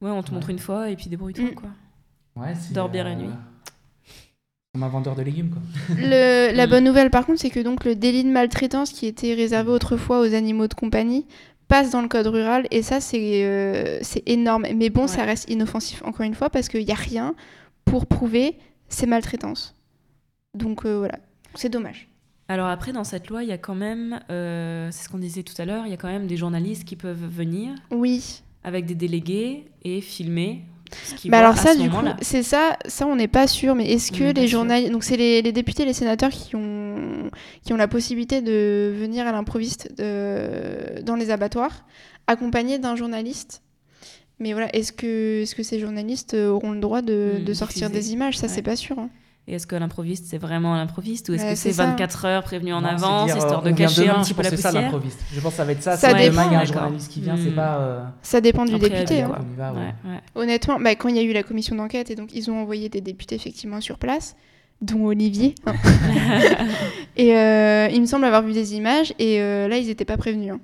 Ouais, 0.00 0.10
on 0.10 0.22
te 0.22 0.32
montre 0.34 0.48
Ouais. 0.48 0.52
une 0.52 0.58
fois 0.58 0.90
et 0.90 0.96
puis 0.96 1.06
débrouille-toi, 1.08 1.44
Mm. 1.44 1.54
quoi. 1.54 1.68
Ouais, 2.36 2.54
c'est, 2.60 2.72
Dors 2.74 2.88
bien 2.88 3.04
la 3.04 3.14
nuit. 3.14 3.30
Comme 4.74 4.82
un 4.82 4.88
vendeur 4.88 5.14
de 5.14 5.22
légumes, 5.22 5.50
quoi. 5.50 5.62
Le- 5.96 6.52
la 6.54 6.66
Mm. 6.66 6.70
bonne 6.70 6.84
nouvelle 6.84 7.10
par 7.10 7.24
contre, 7.24 7.40
c'est 7.40 7.50
que 7.50 7.60
donc 7.60 7.84
le 7.84 7.94
délit 7.94 8.24
de 8.24 8.28
maltraitance 8.30 8.90
qui 8.90 9.06
était 9.06 9.32
réservé 9.34 9.70
autrefois 9.70 10.20
aux 10.20 10.34
animaux 10.34 10.66
de 10.68 10.74
compagnie 10.74 11.26
passe 11.68 11.90
dans 11.90 12.02
le 12.02 12.08
code 12.08 12.26
rural 12.28 12.66
et 12.70 12.82
ça 12.82 13.00
c'est 13.00 13.44
euh, 13.44 13.98
c'est 14.02 14.22
énorme. 14.28 14.66
Mais 14.74 14.90
bon, 14.90 15.06
ça 15.06 15.24
reste 15.24 15.50
inoffensif 15.50 16.02
encore 16.04 16.22
une 16.22 16.34
fois 16.34 16.50
parce 16.50 16.68
qu'il 16.68 16.84
n'y 16.84 16.92
a 16.92 16.96
rien 16.96 17.34
pour 17.84 18.06
prouver 18.06 18.56
ces 18.88 19.06
maltraitances. 19.06 19.74
Donc 20.54 20.84
euh, 20.84 20.98
voilà, 20.98 21.18
c'est 21.54 21.68
dommage. 21.68 22.08
Alors 22.48 22.68
après, 22.68 22.92
dans 22.92 23.02
cette 23.04 23.28
loi, 23.28 23.42
il 23.42 23.48
y 23.48 23.52
a 23.52 23.58
quand 23.58 23.74
même, 23.74 24.20
euh, 24.30 24.88
c'est 24.92 25.04
ce 25.04 25.08
qu'on 25.08 25.18
disait 25.18 25.42
tout 25.42 25.60
à 25.60 25.64
l'heure, 25.64 25.84
il 25.86 25.90
y 25.90 25.94
a 25.94 25.96
quand 25.96 26.06
même 26.08 26.28
des 26.28 26.36
journalistes 26.36 26.84
qui 26.84 26.94
peuvent 26.94 27.26
venir 27.28 27.74
Oui. 27.90 28.42
avec 28.62 28.86
des 28.86 28.94
délégués 28.94 29.64
et 29.82 30.00
filmer 30.00 30.62
ce 31.04 31.14
qu'ils 31.14 31.30
Bah 31.30 31.38
alors 31.38 31.56
ça 31.56 31.74
ce 31.74 31.78
du 31.78 31.88
coup, 31.90 31.96
c'est 32.22 32.42
ça, 32.42 32.76
ça 32.86 33.06
on 33.06 33.16
n'est 33.16 33.28
pas 33.28 33.46
sûr, 33.46 33.74
mais 33.74 33.90
est-ce 33.92 34.12
que 34.12 34.32
les 34.32 34.46
journalistes, 34.48 34.92
donc 34.92 35.04
c'est 35.04 35.16
les, 35.16 35.42
les 35.42 35.52
députés, 35.52 35.84
les 35.84 35.92
sénateurs 35.92 36.30
qui 36.30 36.54
ont 36.56 37.30
qui 37.64 37.72
ont 37.72 37.76
la 37.76 37.88
possibilité 37.88 38.40
de 38.42 38.94
venir 38.98 39.26
à 39.26 39.32
l'improviste 39.32 39.90
dans 39.98 41.16
les 41.16 41.30
abattoirs, 41.30 41.84
accompagnés 42.26 42.78
d'un 42.78 42.96
journaliste. 42.96 43.62
Mais 44.38 44.52
voilà, 44.52 44.74
est-ce 44.74 44.92
que 44.92 45.42
est-ce 45.42 45.54
que 45.54 45.62
ces 45.62 45.78
journalistes 45.80 46.34
auront 46.34 46.72
le 46.72 46.80
droit 46.80 47.00
de, 47.02 47.40
Hmm, 47.40 47.44
de 47.44 47.54
sortir 47.54 47.88
diffuser. 47.88 48.08
des 48.08 48.12
images? 48.12 48.36
Ça 48.38 48.48
c'est 48.48 48.62
pas 48.62 48.76
sûr. 48.76 48.98
hein. 48.98 49.10
Et 49.48 49.54
est-ce 49.54 49.66
que 49.68 49.76
l'improviste, 49.76 50.24
c'est 50.28 50.38
vraiment 50.38 50.74
l'improviste 50.74 51.28
ou 51.28 51.34
est-ce 51.34 51.44
Ouais, 51.44 51.50
que 51.50 51.54
c'est 51.56 51.68
c'est 51.70 51.74
ça. 51.76 51.86
24 51.86 52.24
heures 52.24 52.42
prévenues 52.42 52.72
en 52.72 52.80
Non, 52.80 52.88
avance, 52.88 53.26
dire, 53.26 53.36
histoire 53.36 53.64
euh, 53.64 53.70
de 53.70 53.76
cacher 53.76 54.02
demain, 54.02 54.14
un 54.18 54.22
petit 54.24 54.34
peu 54.34 54.42
la 54.42 54.50
que 54.50 54.56
c'est 54.56 54.62
ça 54.62 54.68
poussière 54.70 54.82
l'improviste. 54.84 55.20
Je 55.32 55.40
pense 55.40 55.52
que 55.52 55.56
ça 55.58 55.64
va 55.64 55.72
être 55.72 55.82
ça. 55.84 55.96
Ça 55.96 56.08
demain 56.14 56.20
il 56.20 56.52
y 56.52 56.56
a 56.56 56.58
un 56.58 56.64
dépend, 56.64 56.72
journaliste 56.80 57.12
qui 57.12 57.20
vient, 57.20 57.34
d'accord. 57.34 57.48
c'est 57.48 57.54
pas. 57.54 57.76
euh, 57.78 58.04
Ça 58.22 58.40
dépend 58.40 58.64
du 58.64 58.74
Après, 58.74 58.88
député. 58.90 59.14
elle 59.18 59.24
hein. 59.24 59.28
quoi. 59.28 59.38
on 59.48 59.52
y 59.52 59.56
va, 59.56 59.72
ouais. 59.72 59.78
Ouais, 59.78 60.10
ouais. 60.10 60.20
Honnêtement, 60.34 60.80
bah, 60.80 60.96
quand 60.96 61.08
il 61.08 61.14
y 61.16 61.20
a 61.20 61.22
eu 61.22 61.32
la 61.32 61.44
commission 61.44 61.76
d'enquête 61.76 62.10
et 62.10 62.16
donc 62.16 62.30
ils 62.34 62.50
ont 62.50 62.60
envoyé 62.60 62.88
des 62.88 63.00
députés 63.00 63.36
effectivement 63.36 63.80
sur 63.80 63.98
place, 63.98 64.34
dont 64.82 65.04
Olivier. 65.06 65.54
hein. 65.66 65.74
et 67.16 67.36
euh, 67.36 67.88
il 67.92 68.00
me 68.00 68.06
semble 68.06 68.24
avoir 68.24 68.42
vu 68.42 68.52
des 68.52 68.74
images 68.74 69.14
et 69.20 69.40
euh, 69.40 69.68
là, 69.68 69.78
ils 69.78 69.86
n'étaient 69.86 70.04
pas 70.04 70.16
prévenus. 70.16 70.52
hein. 70.54 70.60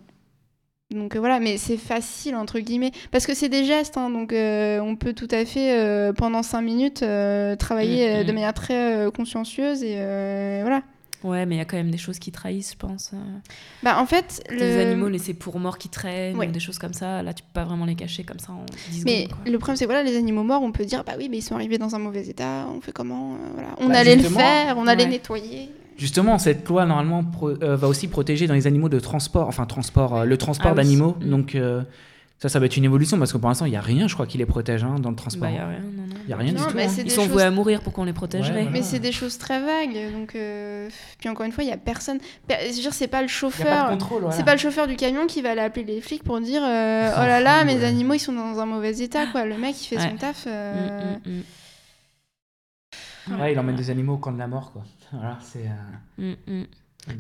Donc 0.95 1.17
euh, 1.17 1.19
voilà, 1.19 1.41
mais 1.41 1.57
c'est 1.57 1.77
facile 1.77 2.35
entre 2.37 2.59
guillemets 2.61 2.93
parce 3.11 3.27
que 3.27 3.35
c'est 3.35 3.49
des 3.49 3.65
gestes, 3.65 3.97
hein, 3.97 4.11
donc 4.11 4.33
euh, 4.33 4.81
on 4.81 4.97
peut 4.97 5.13
tout 5.13 5.29
à 5.31 5.45
fait 5.45 5.79
euh, 5.79 6.13
pendant 6.13 6.43
cinq 6.43 6.63
minutes 6.63 7.03
euh, 7.03 7.57
travailler 7.57 8.23
Mm, 8.23 8.25
de 8.25 8.31
mm. 8.31 8.35
manière 8.35 8.55
très 8.55 9.07
consciencieuse 9.15 9.83
et 9.83 9.97
euh, 9.97 10.61
voilà. 10.63 10.83
Ouais, 11.25 11.47
mais 11.47 11.55
il 11.55 11.59
y 11.59 11.61
a 11.61 11.65
quand 11.65 11.77
même 11.77 11.91
des 11.91 11.99
choses 11.99 12.19
qui 12.19 12.33
trahissent, 12.33 12.73
je 12.73 12.77
pense. 12.77 13.11
euh. 13.15 13.17
Bah 13.83 13.99
en 14.01 14.07
fait, 14.07 14.43
Des 14.51 14.57
le... 14.59 14.81
animaux 14.81 15.09
laissés 15.09 15.35
pour 15.35 15.59
morts 15.59 15.79
qui 15.79 15.89
traînent, 15.89 16.37
Ouais. 16.37 16.49
ou 16.49 16.51
des 16.51 16.61
choses 16.61 16.79
comme 16.79 16.93
ça. 16.93 17.23
Là, 17.23 17.33
tu 17.33 17.43
peux 17.43 17.49
pas 17.53 17.65
vraiment 17.65 17.85
les 17.85 17.95
cacher 17.95 18.25
comme 18.25 18.39
ça 18.39 18.53
en 18.53 18.65
10 18.91 19.05
Mais 19.05 19.25
secondes. 19.25 19.39
le 19.47 19.59
problème, 19.59 19.77
c'est 19.77 19.85
que 19.87 19.91
voilà, 19.93 20.03
les 20.03 20.17
animaux 20.17 20.43
morts, 20.43 20.63
on 20.63 20.73
peut 20.73 20.85
dire, 20.85 21.05
bah 21.05 21.13
oui, 21.19 21.29
mais 21.31 21.39
ils 21.39 21.43
sont 21.43 21.55
arrivés 21.55 21.79
dans 21.79 21.95
un 21.95 21.99
mauvais 21.99 22.27
état, 22.29 22.67
on 22.75 22.81
fait 22.81 22.93
comment 22.93 23.35
euh, 23.35 23.37
voilà. 23.55 23.69
On 23.79 23.89
Bah, 23.89 23.99
allait 23.99 24.17
le 24.17 24.23
faire, 24.23 24.77
on 24.79 24.87
allait 24.87 25.05
ouais. 25.05 25.11
nettoyer. 25.11 25.71
Justement, 25.99 26.39
cette 26.39 26.67
loi 26.69 26.87
normalement 26.87 27.23
pro- 27.23 27.51
euh, 27.51 27.77
va 27.77 27.87
aussi 27.87 28.09
protéger 28.09 28.47
dans 28.47 28.55
les 28.55 28.67
animaux 28.67 28.89
de 28.89 28.99
transport, 28.99 29.47
enfin 29.47 29.67
transport, 29.67 30.17
euh, 30.17 30.25
le 30.25 30.37
transport 30.39 30.73
Ah 30.73 30.75
d'animaux. 30.75 31.17
Mm. 31.21 31.29
Donc 31.31 31.55
euh, 31.55 31.83
ça, 32.43 32.49
ça 32.49 32.59
va 32.59 32.67
être 32.67 32.77
une 32.77 32.83
évolution 32.85 33.17
parce 33.21 33.33
que 33.33 33.39
pour 33.39 33.49
l'instant, 33.49 33.67
il 33.67 33.73
y 33.73 33.77
a 33.77 33.81
rien, 33.81 34.09
je 34.09 34.15
crois, 34.15 34.27
qui 34.27 34.37
les 34.37 34.47
protège 34.47 34.83
hein, 34.83 34.97
dans 34.99 35.11
le 35.11 35.15
transport. 35.17 35.49
Bah, 35.49 35.55
y 35.55 35.59
a 35.59 35.69
rien, 35.69 35.79
non, 35.79 36.03
non. 36.09 36.15
Il 36.25 36.31
y 36.31 36.33
a 36.33 36.37
rien 36.37 36.53
Non, 36.53 36.61
du 36.63 36.67
tout. 36.67 36.75
mais 36.77 36.85
hein. 36.87 36.89
c'est 36.89 37.03
Ils 37.03 37.05
des 37.05 37.11
sont 37.11 37.23
choses- 37.23 37.31
voués 37.31 37.43
à 37.45 37.51
mourir 37.53 37.81
pour 37.83 37.93
qu'on 37.93 38.03
les 38.03 38.13
protégerait. 38.13 38.51
Ouais, 38.53 38.63
voilà. 38.63 38.71
Mais 38.71 38.83
c'est 38.83 38.99
des 38.99 39.13
choses 39.13 39.39
très 39.39 39.61
vagues, 39.61 40.13
donc 40.13 40.35
euh, 40.35 40.89
puis 41.19 41.29
encore 41.29 41.47
une 41.47 41.53
fois, 41.53 41.63
il 41.63 41.71
y 41.71 41.73
a 41.73 41.77
personne. 41.77 42.19
per- 42.49 42.57
Je 42.63 42.75
veux 42.75 42.81
dire, 42.83 42.93
c'est 42.95 43.07
pas 43.07 43.21
le 43.21 43.27
Il 43.27 43.31
chauffeur. 43.31 43.97
voilà. 43.97 44.33
C'est 44.33 44.45
pas 44.45 44.55
le 44.55 44.59
chauffeur 44.59 44.89
du 44.89 44.97
camion 44.97 45.27
qui 45.29 45.41
va 45.41 45.53
aller 45.53 45.61
appeler 45.61 45.85
les 45.85 46.01
flics 46.01 46.25
pour 46.25 46.41
dire 46.41 46.63
euh, 46.67 47.11
oh 47.17 47.21
là 47.21 47.41
là 47.41 47.63
mes 47.65 47.77
Ouais. 47.77 47.85
animaux 47.85 48.15
ils 48.15 48.19
sont 48.19 48.33
dans 48.33 48.59
un 48.59 48.67
mauvais 48.67 48.99
état 48.99 49.27
quoi 49.29 49.45
le 49.45 49.57
mec 49.57 49.81
il 49.81 49.87
fait 49.87 49.97
Ouais. 49.99 50.11
son 50.11 50.17
taf 50.17 50.45
euh, 50.49 51.15
Mm, 51.25 51.31
mm, 51.31 51.43
Ouais, 53.41 53.53
il 53.53 53.59
emmène 53.59 53.77
des 53.77 53.89
animaux 53.91 54.15
au 54.15 54.19
camp 54.19 54.33
de 54.33 54.39
la 54.39 54.49
mort, 54.49 54.73
quoi. 54.73 54.83
Voilà, 55.13 55.39
c'est. 55.41 55.69
euh, 56.19 56.35
mm, 56.49 56.53
mm. 56.61 56.65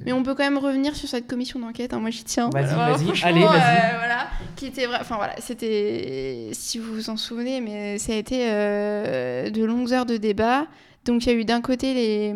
Mais 0.06 0.12
on 0.12 0.22
peut 0.22 0.34
quand 0.34 0.44
même 0.44 0.58
revenir 0.58 0.94
sur 0.94 1.08
cette 1.08 1.26
commission 1.26 1.58
d'enquête 1.58 1.92
hein, 1.92 1.98
moi 1.98 2.10
j'y 2.10 2.22
tiens. 2.24 2.50
Vas-y, 2.50 2.74
vas-y. 2.74 3.24
Allez, 3.24 3.40
vas-y. 3.40 3.44
euh, 3.44 3.98
voilà. 3.98 4.28
Qui 4.56 4.66
était 4.66 4.86
enfin 4.86 5.16
voilà 5.16 5.34
c'était 5.40 6.50
si 6.52 6.78
vous 6.78 6.94
vous 6.94 7.10
en 7.10 7.16
souvenez 7.16 7.60
mais 7.60 7.98
ça 7.98 8.12
a 8.12 8.16
été 8.16 8.46
euh, 8.48 9.50
de 9.50 9.64
longues 9.64 9.92
heures 9.92 10.06
de 10.06 10.16
débat. 10.16 10.66
Donc 11.04 11.26
il 11.26 11.32
y 11.32 11.34
a 11.34 11.38
eu 11.38 11.44
d'un 11.44 11.60
côté 11.60 11.94
les, 11.94 12.32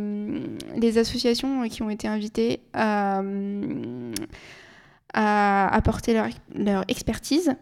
les 0.77 0.99
associations 0.99 1.69
qui 1.69 1.83
ont 1.83 1.91
été 1.91 2.09
invitées 2.09 2.63
à, 2.75 3.23
à 5.15 5.75
apporter 5.75 6.15
leur, 6.15 6.27
leur 6.55 6.85
expertise 6.89 7.55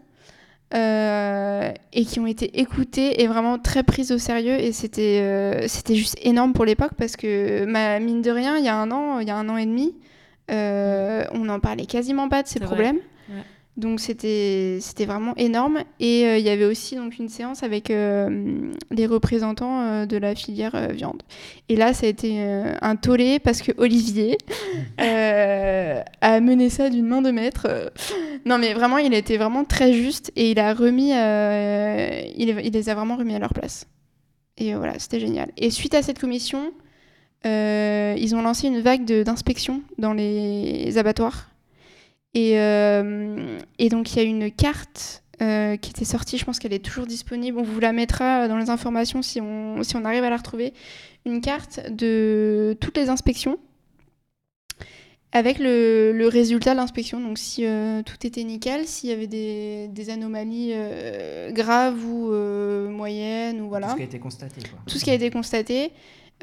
euh, 0.74 1.72
et 1.92 2.04
qui 2.04 2.20
ont 2.20 2.26
été 2.26 2.60
écoutées 2.60 3.22
et 3.22 3.26
vraiment 3.26 3.58
très 3.58 3.82
prises 3.82 4.12
au 4.12 4.18
sérieux. 4.18 4.58
Et 4.58 4.72
c'était 4.72 5.20
euh, 5.22 5.68
c'était 5.68 5.94
juste 5.94 6.16
énorme 6.22 6.52
pour 6.52 6.64
l'époque 6.64 6.92
parce 6.96 7.16
que 7.16 7.64
ma 7.64 8.00
mine 8.00 8.22
de 8.22 8.30
rien 8.30 8.56
il 8.58 8.64
y 8.64 8.68
a 8.68 8.76
un 8.76 8.90
an 8.90 9.20
il 9.20 9.28
y 9.28 9.30
a 9.30 9.36
un 9.36 9.48
an 9.48 9.56
et 9.56 9.66
demi 9.66 9.94
euh, 10.50 11.24
on 11.32 11.44
n'en 11.44 11.60
parlait 11.60 11.86
quasiment 11.86 12.28
pas 12.28 12.42
de 12.42 12.48
ces 12.48 12.60
problèmes. 12.60 12.98
Ouais. 13.28 13.42
Donc 13.76 13.98
c'était 13.98 14.78
vraiment 15.00 15.34
énorme 15.36 15.82
et 15.98 16.26
euh, 16.26 16.38
il 16.38 16.44
y 16.44 16.48
avait 16.48 16.64
aussi 16.64 16.94
donc 16.94 17.18
une 17.18 17.28
séance 17.28 17.62
avec 17.64 17.90
euh, 17.90 18.70
les 18.92 19.06
représentants 19.06 19.80
euh, 19.80 20.06
de 20.06 20.16
la 20.16 20.36
filière 20.36 20.92
viande 20.92 21.22
et 21.68 21.74
là 21.74 21.92
ça 21.92 22.06
a 22.06 22.08
été 22.08 22.40
un 22.80 22.96
tollé 22.96 23.40
parce 23.40 23.62
que 23.62 23.72
Olivier 23.76 24.38
a 24.98 26.40
mené 26.40 26.70
ça 26.70 26.88
d'une 26.88 27.06
main 27.06 27.22
de 27.22 27.30
maître 27.30 27.90
non, 28.46 28.58
mais 28.58 28.74
vraiment, 28.74 28.98
il 28.98 29.14
a 29.14 29.16
été 29.16 29.38
vraiment 29.38 29.64
très 29.64 29.92
juste 29.92 30.30
et 30.36 30.50
il 30.50 30.58
a 30.58 30.74
remis, 30.74 31.10
il, 31.10 32.60
il 32.62 32.72
les 32.72 32.88
a 32.90 32.94
vraiment 32.94 33.16
remis 33.16 33.34
à 33.34 33.38
leur 33.38 33.54
place. 33.54 33.86
Et 34.58 34.74
voilà, 34.74 34.98
c'était 34.98 35.18
génial. 35.18 35.50
Et 35.56 35.70
suite 35.70 35.94
à 35.94 36.02
cette 36.02 36.18
commission, 36.18 36.72
ils 37.44 38.34
ont 38.34 38.42
lancé 38.42 38.66
une 38.68 38.80
vague 38.80 39.04
d'inspection 39.04 39.82
dans 39.98 40.12
les 40.12 40.98
abattoirs. 40.98 41.53
Et, 42.34 42.58
euh, 42.58 43.58
et 43.78 43.88
donc, 43.88 44.12
il 44.12 44.16
y 44.16 44.20
a 44.20 44.24
une 44.24 44.50
carte 44.50 45.22
euh, 45.40 45.76
qui 45.76 45.90
était 45.90 46.04
sortie, 46.04 46.36
je 46.38 46.44
pense 46.44 46.58
qu'elle 46.58 46.72
est 46.72 46.84
toujours 46.84 47.06
disponible. 47.06 47.58
On 47.58 47.62
vous 47.62 47.80
la 47.80 47.92
mettra 47.92 48.48
dans 48.48 48.58
les 48.58 48.70
informations 48.70 49.22
si 49.22 49.40
on, 49.40 49.82
si 49.82 49.96
on 49.96 50.04
arrive 50.04 50.24
à 50.24 50.30
la 50.30 50.36
retrouver. 50.36 50.72
Une 51.26 51.40
carte 51.40 51.80
de 51.90 52.76
toutes 52.80 52.96
les 52.96 53.08
inspections 53.08 53.58
avec 55.32 55.58
le, 55.58 56.12
le 56.12 56.28
résultat 56.28 56.72
de 56.72 56.76
l'inspection. 56.76 57.20
Donc, 57.20 57.38
si 57.38 57.66
euh, 57.66 58.02
tout 58.02 58.24
était 58.24 58.44
nickel, 58.44 58.86
s'il 58.86 59.10
y 59.10 59.12
avait 59.12 59.26
des, 59.26 59.88
des 59.88 60.10
anomalies 60.10 60.70
euh, 60.74 61.50
graves 61.50 62.04
ou 62.04 62.30
euh, 62.32 62.88
moyennes, 62.88 63.60
ou 63.60 63.68
voilà 63.68 63.88
Tout 63.88 63.92
ce 63.92 63.96
qui 63.96 64.02
a 64.02 64.06
été 64.06 64.18
constaté, 64.20 64.60
quoi. 64.60 64.78
tout 64.86 64.98
ce 64.98 65.04
qui 65.04 65.10
a 65.10 65.14
été 65.14 65.30
constaté. 65.30 65.90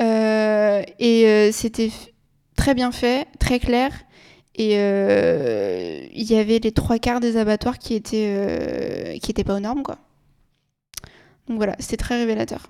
Euh, 0.02 0.82
et 1.00 1.26
euh, 1.28 1.52
c'était 1.52 1.92
très 2.56 2.74
bien 2.74 2.92
fait, 2.92 3.28
très 3.39 3.60
clair. 3.60 3.92
Et 4.56 4.74
euh, 4.78 6.02
il 6.14 6.30
y 6.30 6.36
avait 6.36 6.60
les 6.60 6.72
trois 6.72 6.99
quarts 6.99 7.20
des 7.20 7.38
abattoirs 7.38 7.78
qui 7.80 7.93
étaient, 7.95 8.34
euh, 8.38 9.18
qui 9.20 9.32
étaient 9.32 9.43
pas 9.45 9.56
aux 9.56 9.60
normes, 9.60 9.84
quoi. 9.84 9.97
Donc 11.47 11.58
voilà, 11.58 11.76
c'était 11.80 11.97
très 11.97 12.18
révélateur. 12.18 12.68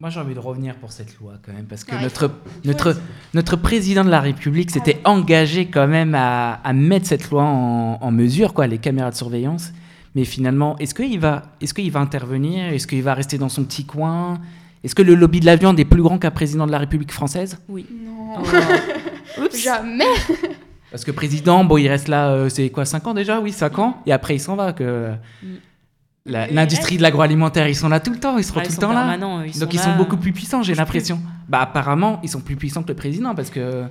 Moi, 0.00 0.10
j'ai 0.10 0.18
envie 0.20 0.34
de 0.34 0.38
revenir 0.40 0.74
pour 0.76 0.90
cette 0.90 1.16
loi 1.20 1.34
quand 1.44 1.52
même, 1.52 1.66
parce 1.66 1.84
que 1.84 1.94
Ouais, 1.94 2.02
notre, 2.02 2.30
notre, 2.64 2.96
notre 3.34 3.56
président 3.56 4.04
de 4.04 4.10
la 4.10 4.20
République 4.20 4.68
Ah 4.70 4.74
s'était 4.74 5.00
engagé 5.04 5.66
quand 5.66 5.86
même 5.86 6.14
à, 6.16 6.54
à 6.54 6.72
mettre 6.72 7.06
cette 7.06 7.30
loi 7.30 7.44
en, 7.44 7.98
en 8.00 8.10
mesure, 8.10 8.52
quoi, 8.54 8.66
les 8.66 8.78
caméras 8.78 9.10
de 9.10 9.16
surveillance. 9.16 9.72
Mais 10.14 10.24
finalement, 10.24 10.76
est-ce 10.78 10.94
qu'il 10.94 11.20
va, 11.20 11.44
est 11.60 11.72
qu'il 11.72 11.90
va 11.90 12.00
intervenir? 12.00 12.72
Est-ce 12.72 12.86
qu'il 12.86 13.02
va 13.02 13.14
rester 13.14 13.38
dans 13.38 13.48
son 13.48 13.64
petit 13.64 13.84
coin? 13.84 14.40
Est-ce 14.84 14.94
que 14.96 15.02
le 15.02 15.14
lobby 15.14 15.38
de 15.40 15.46
la 15.46 15.54
viande 15.56 15.78
est 15.78 15.84
plus 15.84 16.02
grand 16.02 16.18
qu'un 16.18 16.32
président 16.32 16.66
de 16.66 16.72
la 16.72 16.78
République 16.78 17.12
française? 17.12 17.58
Oui. 17.68 17.86
Non, 17.90 18.10
Oh. 18.34 19.40
Oups. 19.42 19.56
jamais. 19.62 20.04
Parce 20.92 21.04
que 21.04 21.10
président, 21.10 21.64
bon, 21.64 21.78
il 21.78 21.88
reste 21.88 22.06
là, 22.06 22.30
euh, 22.30 22.48
c'est 22.48 22.68
quoi, 22.70 22.84
5 22.84 23.06
ans 23.08 23.14
déjà? 23.14 23.40
Oui, 23.40 23.50
5 23.50 23.78
ans. 23.78 24.02
Et 24.06 24.12
après, 24.12 24.36
il 24.36 24.40
s'en 24.40 24.54
va. 24.54 24.72
que 24.72 25.10
Mm. 25.42 25.46
L'industrie 26.24 26.98
de 26.98 27.02
l'agroalimentaire, 27.02 27.66
ils 27.66 27.74
sont 27.74 27.88
là 27.88 27.98
tout 27.98 28.12
le 28.12 28.18
temps. 28.20 28.38
Ils 28.38 28.44
seront 28.44 28.60
Ah, 28.60 28.62
ils 28.64 28.68
tout 28.68 28.80
le 28.80 28.86
temps 28.86 28.92
là. 28.92 29.16
ils 29.16 29.58
Donc 29.58 29.72
sont 29.72 29.76
ils 29.76 29.78
sont 29.80 29.96
beaucoup 29.96 30.16
plus 30.16 30.32
puissants, 30.32 30.62
j'ai 30.62 30.74
l'impression. 30.74 31.18
Bah 31.48 31.60
apparemment, 31.62 32.20
ils 32.22 32.28
sont 32.28 32.40
plus 32.40 32.54
puissants 32.54 32.82
que 32.84 32.88
le 32.88 32.94
président 32.94 33.34
parce 33.34 33.50
que 33.50 33.84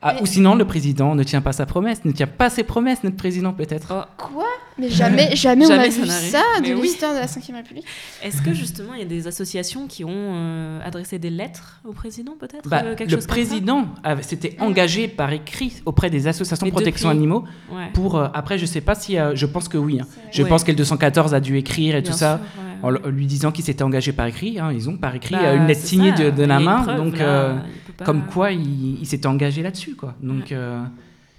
ah, 0.00 0.14
Mais- 0.14 0.22
ou 0.22 0.26
sinon 0.26 0.54
le 0.54 0.64
président 0.64 1.14
ne 1.14 1.22
tient 1.22 1.40
pas 1.40 1.52
sa 1.52 1.66
promesse, 1.66 2.04
ne 2.04 2.12
tient 2.12 2.26
pas 2.28 2.50
ses 2.50 2.62
promesses, 2.64 3.02
notre 3.04 3.16
président 3.16 3.52
peut-être. 3.52 3.88
Oh. 3.92 4.02
Quoi? 4.16 4.44
Mais 4.80 4.88
jamais, 4.88 5.34
jamais, 5.34 5.66
on 5.66 5.70
a 5.70 5.88
vu 5.88 6.06
ça 6.06 6.38
de 6.64 6.72
oui. 6.72 6.82
l'histoire 6.82 7.12
de 7.12 7.18
la 7.18 7.26
5 7.26 7.42
République. 7.52 7.84
Est-ce 8.22 8.40
que 8.40 8.52
justement 8.52 8.94
il 8.94 9.00
y 9.00 9.02
a 9.02 9.06
des 9.06 9.26
associations 9.26 9.88
qui 9.88 10.04
ont 10.04 10.08
euh, 10.12 10.78
adressé 10.84 11.18
des 11.18 11.30
lettres 11.30 11.80
au 11.84 11.92
président 11.92 12.34
peut-être 12.38 12.68
Bah, 12.68 12.82
euh, 12.84 12.94
quelque 12.94 13.10
le 13.10 13.16
chose 13.16 13.26
comme 13.26 13.36
ça? 13.36 13.42
président 13.42 13.88
s'était 14.22 14.56
engagé 14.60 15.08
par 15.08 15.32
écrit 15.32 15.82
auprès 15.84 16.10
des 16.10 16.28
associations 16.28 16.64
de 16.66 16.70
protection 16.70 17.08
depuis- 17.08 17.18
animaux 17.18 17.44
Ouais. 17.72 17.88
pour 17.92 18.16
euh, 18.18 18.28
après 18.34 18.56
je 18.56 18.66
sais 18.66 18.80
pas 18.80 18.94
si 18.94 19.18
euh, 19.18 19.34
je 19.34 19.46
pense 19.46 19.66
que 19.68 19.78
oui. 19.78 19.98
hein. 20.00 20.06
Je 20.30 20.44
Ouais. 20.44 20.48
pense 20.48 20.62
qu'elle 20.62 20.76
214 20.76 21.34
a 21.34 21.40
dû 21.40 21.56
écrire 21.56 21.96
et 21.96 22.02
Bien 22.02 22.12
tout 22.12 22.16
ça. 22.16 22.34
ouais. 22.56 22.64
En 22.80 22.90
le- 22.90 23.00
lui 23.10 23.26
disant 23.26 23.50
qu'il 23.50 23.64
s'était 23.64 23.82
engagé 23.82 24.12
par 24.12 24.26
écrit, 24.26 24.60
hein, 24.60 24.70
ils 24.72 24.88
ont 24.88 24.96
par 24.96 25.12
écrit 25.16 25.34
Bah, 25.34 25.54
une 25.54 25.66
lettre 25.66 25.80
signée 25.80 26.14
ça, 26.16 26.22
de, 26.22 26.30
de 26.30 26.44
la 26.44 26.60
main, 26.60 26.82
preuve, 26.82 26.96
donc 26.98 27.20
euh, 27.20 27.58
pas- 27.98 28.04
comme 28.06 28.24
quoi 28.26 28.52
il, 28.52 29.00
il 29.00 29.06
s'était 29.06 29.26
engagé 29.26 29.62
là-dessus, 29.62 29.94
quoi. 29.96 30.14
Donc, 30.22 30.52
euh, 30.52 30.80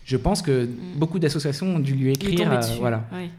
je 0.06 0.18
pense 0.18 0.42
que 0.44 0.68
beaucoup 0.96 1.18
d'associations 1.20 1.76
ont 1.76 1.80
dû 1.80 1.96
lui 1.96 2.12
écrire, 2.12 2.52
euh, 2.52 2.62
voilà. 2.80 3.04
Ouais. 3.12 3.30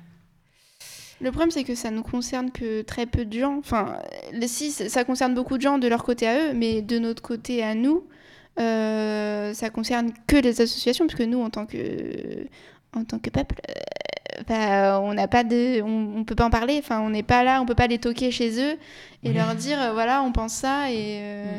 Le 1.23 1.31
problème, 1.31 1.51
c'est 1.51 1.65
que 1.65 1.75
ça 1.75 1.91
nous 1.91 2.03
concerne 2.03 2.51
que 2.51 2.81
très 2.83 3.05
peu 3.07 3.25
de 3.27 3.39
gens. 3.39 3.59
Enfin, 3.59 3.97
les- 4.33 4.49
si, 4.49 4.71
ça 4.71 5.05
concerne 5.05 5.35
beaucoup 5.35 5.57
de 5.59 5.63
gens 5.63 5.79
de 5.79 5.87
leur 5.87 6.03
côté 6.03 6.27
à 6.27 6.39
eux, 6.49 6.53
mais 6.55 6.81
de 6.81 6.99
notre 6.99 7.23
côté 7.23 7.63
à 7.63 7.75
nous, 7.75 8.05
euh, 8.59 9.53
ça 9.55 9.71
concerne 9.71 10.13
que 10.27 10.37
les 10.37 10.61
associations, 10.61 11.07
parce 11.07 11.19
que 11.19 11.25
nous, 11.25 11.41
en 11.41 11.51
tant 11.51 11.67
que, 11.67 12.47
en 12.97 13.05
tant 13.05 13.19
que 13.19 13.29
peuple, 13.31 13.57
euh, 13.69 14.43
bah, 14.49 15.01
on 15.03 15.13
n'a 15.13 15.29
pas 15.29 15.45
de, 15.45 15.83
on, 15.83 16.21
on 16.21 16.25
peut 16.25 16.35
pas 16.35 16.47
en 16.47 16.51
parler. 16.51 16.77
Enfin, 16.79 17.01
on 17.01 17.11
n'est 17.11 17.23
pas 17.23 17.45
là, 17.45 17.61
on 17.61 17.67
peut 17.67 17.75
pas 17.75 17.87
les 17.87 17.99
toquer 17.99 18.31
chez 18.31 18.53
eux 18.59 18.77
et 19.23 19.29
Oui. 19.29 19.35
leur 19.35 19.55
dire, 19.55 19.81
euh, 19.81 19.93
voilà, 19.93 20.23
on 20.23 20.33
pense 20.33 20.55
ça 20.55 20.91
et. 20.91 21.19
euh, 21.21 21.59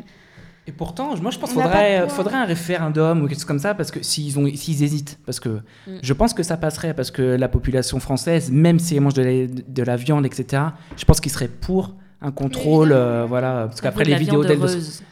Et 0.66 0.72
pourtant, 0.72 1.16
moi 1.20 1.30
je 1.32 1.38
pense 1.38 1.52
qu'il 1.52 1.60
faudrait, 2.08 2.36
un 2.36 2.44
référendum 2.44 3.22
ou 3.22 3.26
quelque 3.26 3.38
chose 3.38 3.44
comme 3.44 3.58
ça, 3.58 3.74
parce 3.74 3.90
que 3.90 4.02
s'ils 4.02 4.82
hésitent, 4.82 5.18
parce 5.26 5.40
que 5.40 5.48
Mm. 5.86 5.98
je 6.02 6.12
pense 6.12 6.34
que 6.34 6.42
ça 6.42 6.56
passerait, 6.56 6.94
parce 6.94 7.10
que 7.10 7.22
la 7.22 7.48
population 7.48 7.98
française, 7.98 8.50
même 8.50 8.78
si 8.78 8.94
elle 8.94 9.00
mange 9.02 9.14
de 9.14 9.22
la, 9.22 9.46
de 9.46 9.82
la 9.82 9.96
viande, 9.96 10.24
etc., 10.24 10.62
je 10.96 11.04
pense 11.04 11.20
qu'ils 11.20 11.32
seraient 11.32 11.48
pour 11.48 11.94
un 12.20 12.30
contrôle, 12.30 12.92
euh, 12.92 13.26
voilà, 13.28 13.64
parce 13.66 13.80
qu'après 13.80 14.04
les 14.04 14.14
vidéos 14.14 14.44
d'elle, 14.44 14.60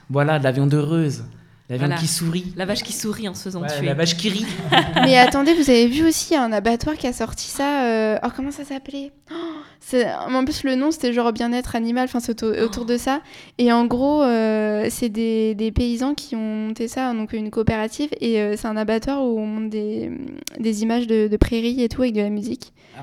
voilà, 0.08 0.38
de 0.38 0.44
la 0.44 0.52
viande 0.52 0.72
heureuse, 0.72 1.24
la 1.70 1.76
viande 1.76 1.88
Voilà. 1.90 2.00
qui 2.02 2.08
sourit, 2.08 2.52
La 2.56 2.66
vache 2.66 2.82
qui 2.82 2.92
sourit 2.92 3.28
en 3.28 3.34
se 3.34 3.44
faisant 3.44 3.62
Ouais, 3.62 3.68
tuer. 3.68 3.86
la 3.86 3.94
vache 3.94 4.16
qui 4.16 4.28
rit. 4.28 4.44
Mais 5.04 5.16
attendez, 5.16 5.54
vous 5.54 5.70
avez 5.70 5.86
vu 5.86 6.06
aussi 6.06 6.34
un 6.36 6.52
abattoir 6.52 6.96
qui 6.96 7.06
a 7.06 7.12
sorti 7.12 7.46
ça. 7.46 7.84
euh, 7.84 8.18
Oh, 8.24 8.28
comment 8.36 8.50
ça 8.50 8.64
s'appelait? 8.64 9.12
Oh, 9.30 9.34
C'est- 9.80 10.06
En 10.28 10.44
plus, 10.44 10.64
le 10.64 10.74
nom, 10.74 10.90
c'était 10.90 11.12
genre 11.12 11.32
bien-être 11.32 11.74
animal, 11.76 12.04
enfin, 12.04 12.20
c'est 12.20 12.32
auto- 12.32 12.52
autour 12.62 12.84
de 12.84 12.96
ça. 12.96 13.20
Et 13.58 13.72
en 13.72 13.86
gros, 13.86 14.22
euh, 14.22 14.86
c'est 14.90 15.08
des, 15.08 15.54
des 15.54 15.72
paysans 15.72 16.14
qui 16.14 16.36
ont 16.36 16.66
monté 16.66 16.86
ça, 16.88 17.12
donc 17.14 17.32
une 17.32 17.50
coopérative. 17.50 18.10
Et 18.20 18.40
euh, 18.40 18.54
c'est 18.58 18.66
un 18.68 18.76
abattoir 18.76 19.22
où 19.24 19.38
on 19.38 19.46
monte 19.46 19.70
des, 19.70 20.10
des 20.58 20.82
images 20.82 21.06
de, 21.06 21.28
de 21.28 21.36
prairies 21.36 21.82
et 21.82 21.88
tout 21.88 22.02
avec 22.02 22.14
de 22.14 22.20
la 22.20 22.28
musique 22.30 22.72
Ah. 22.96 23.00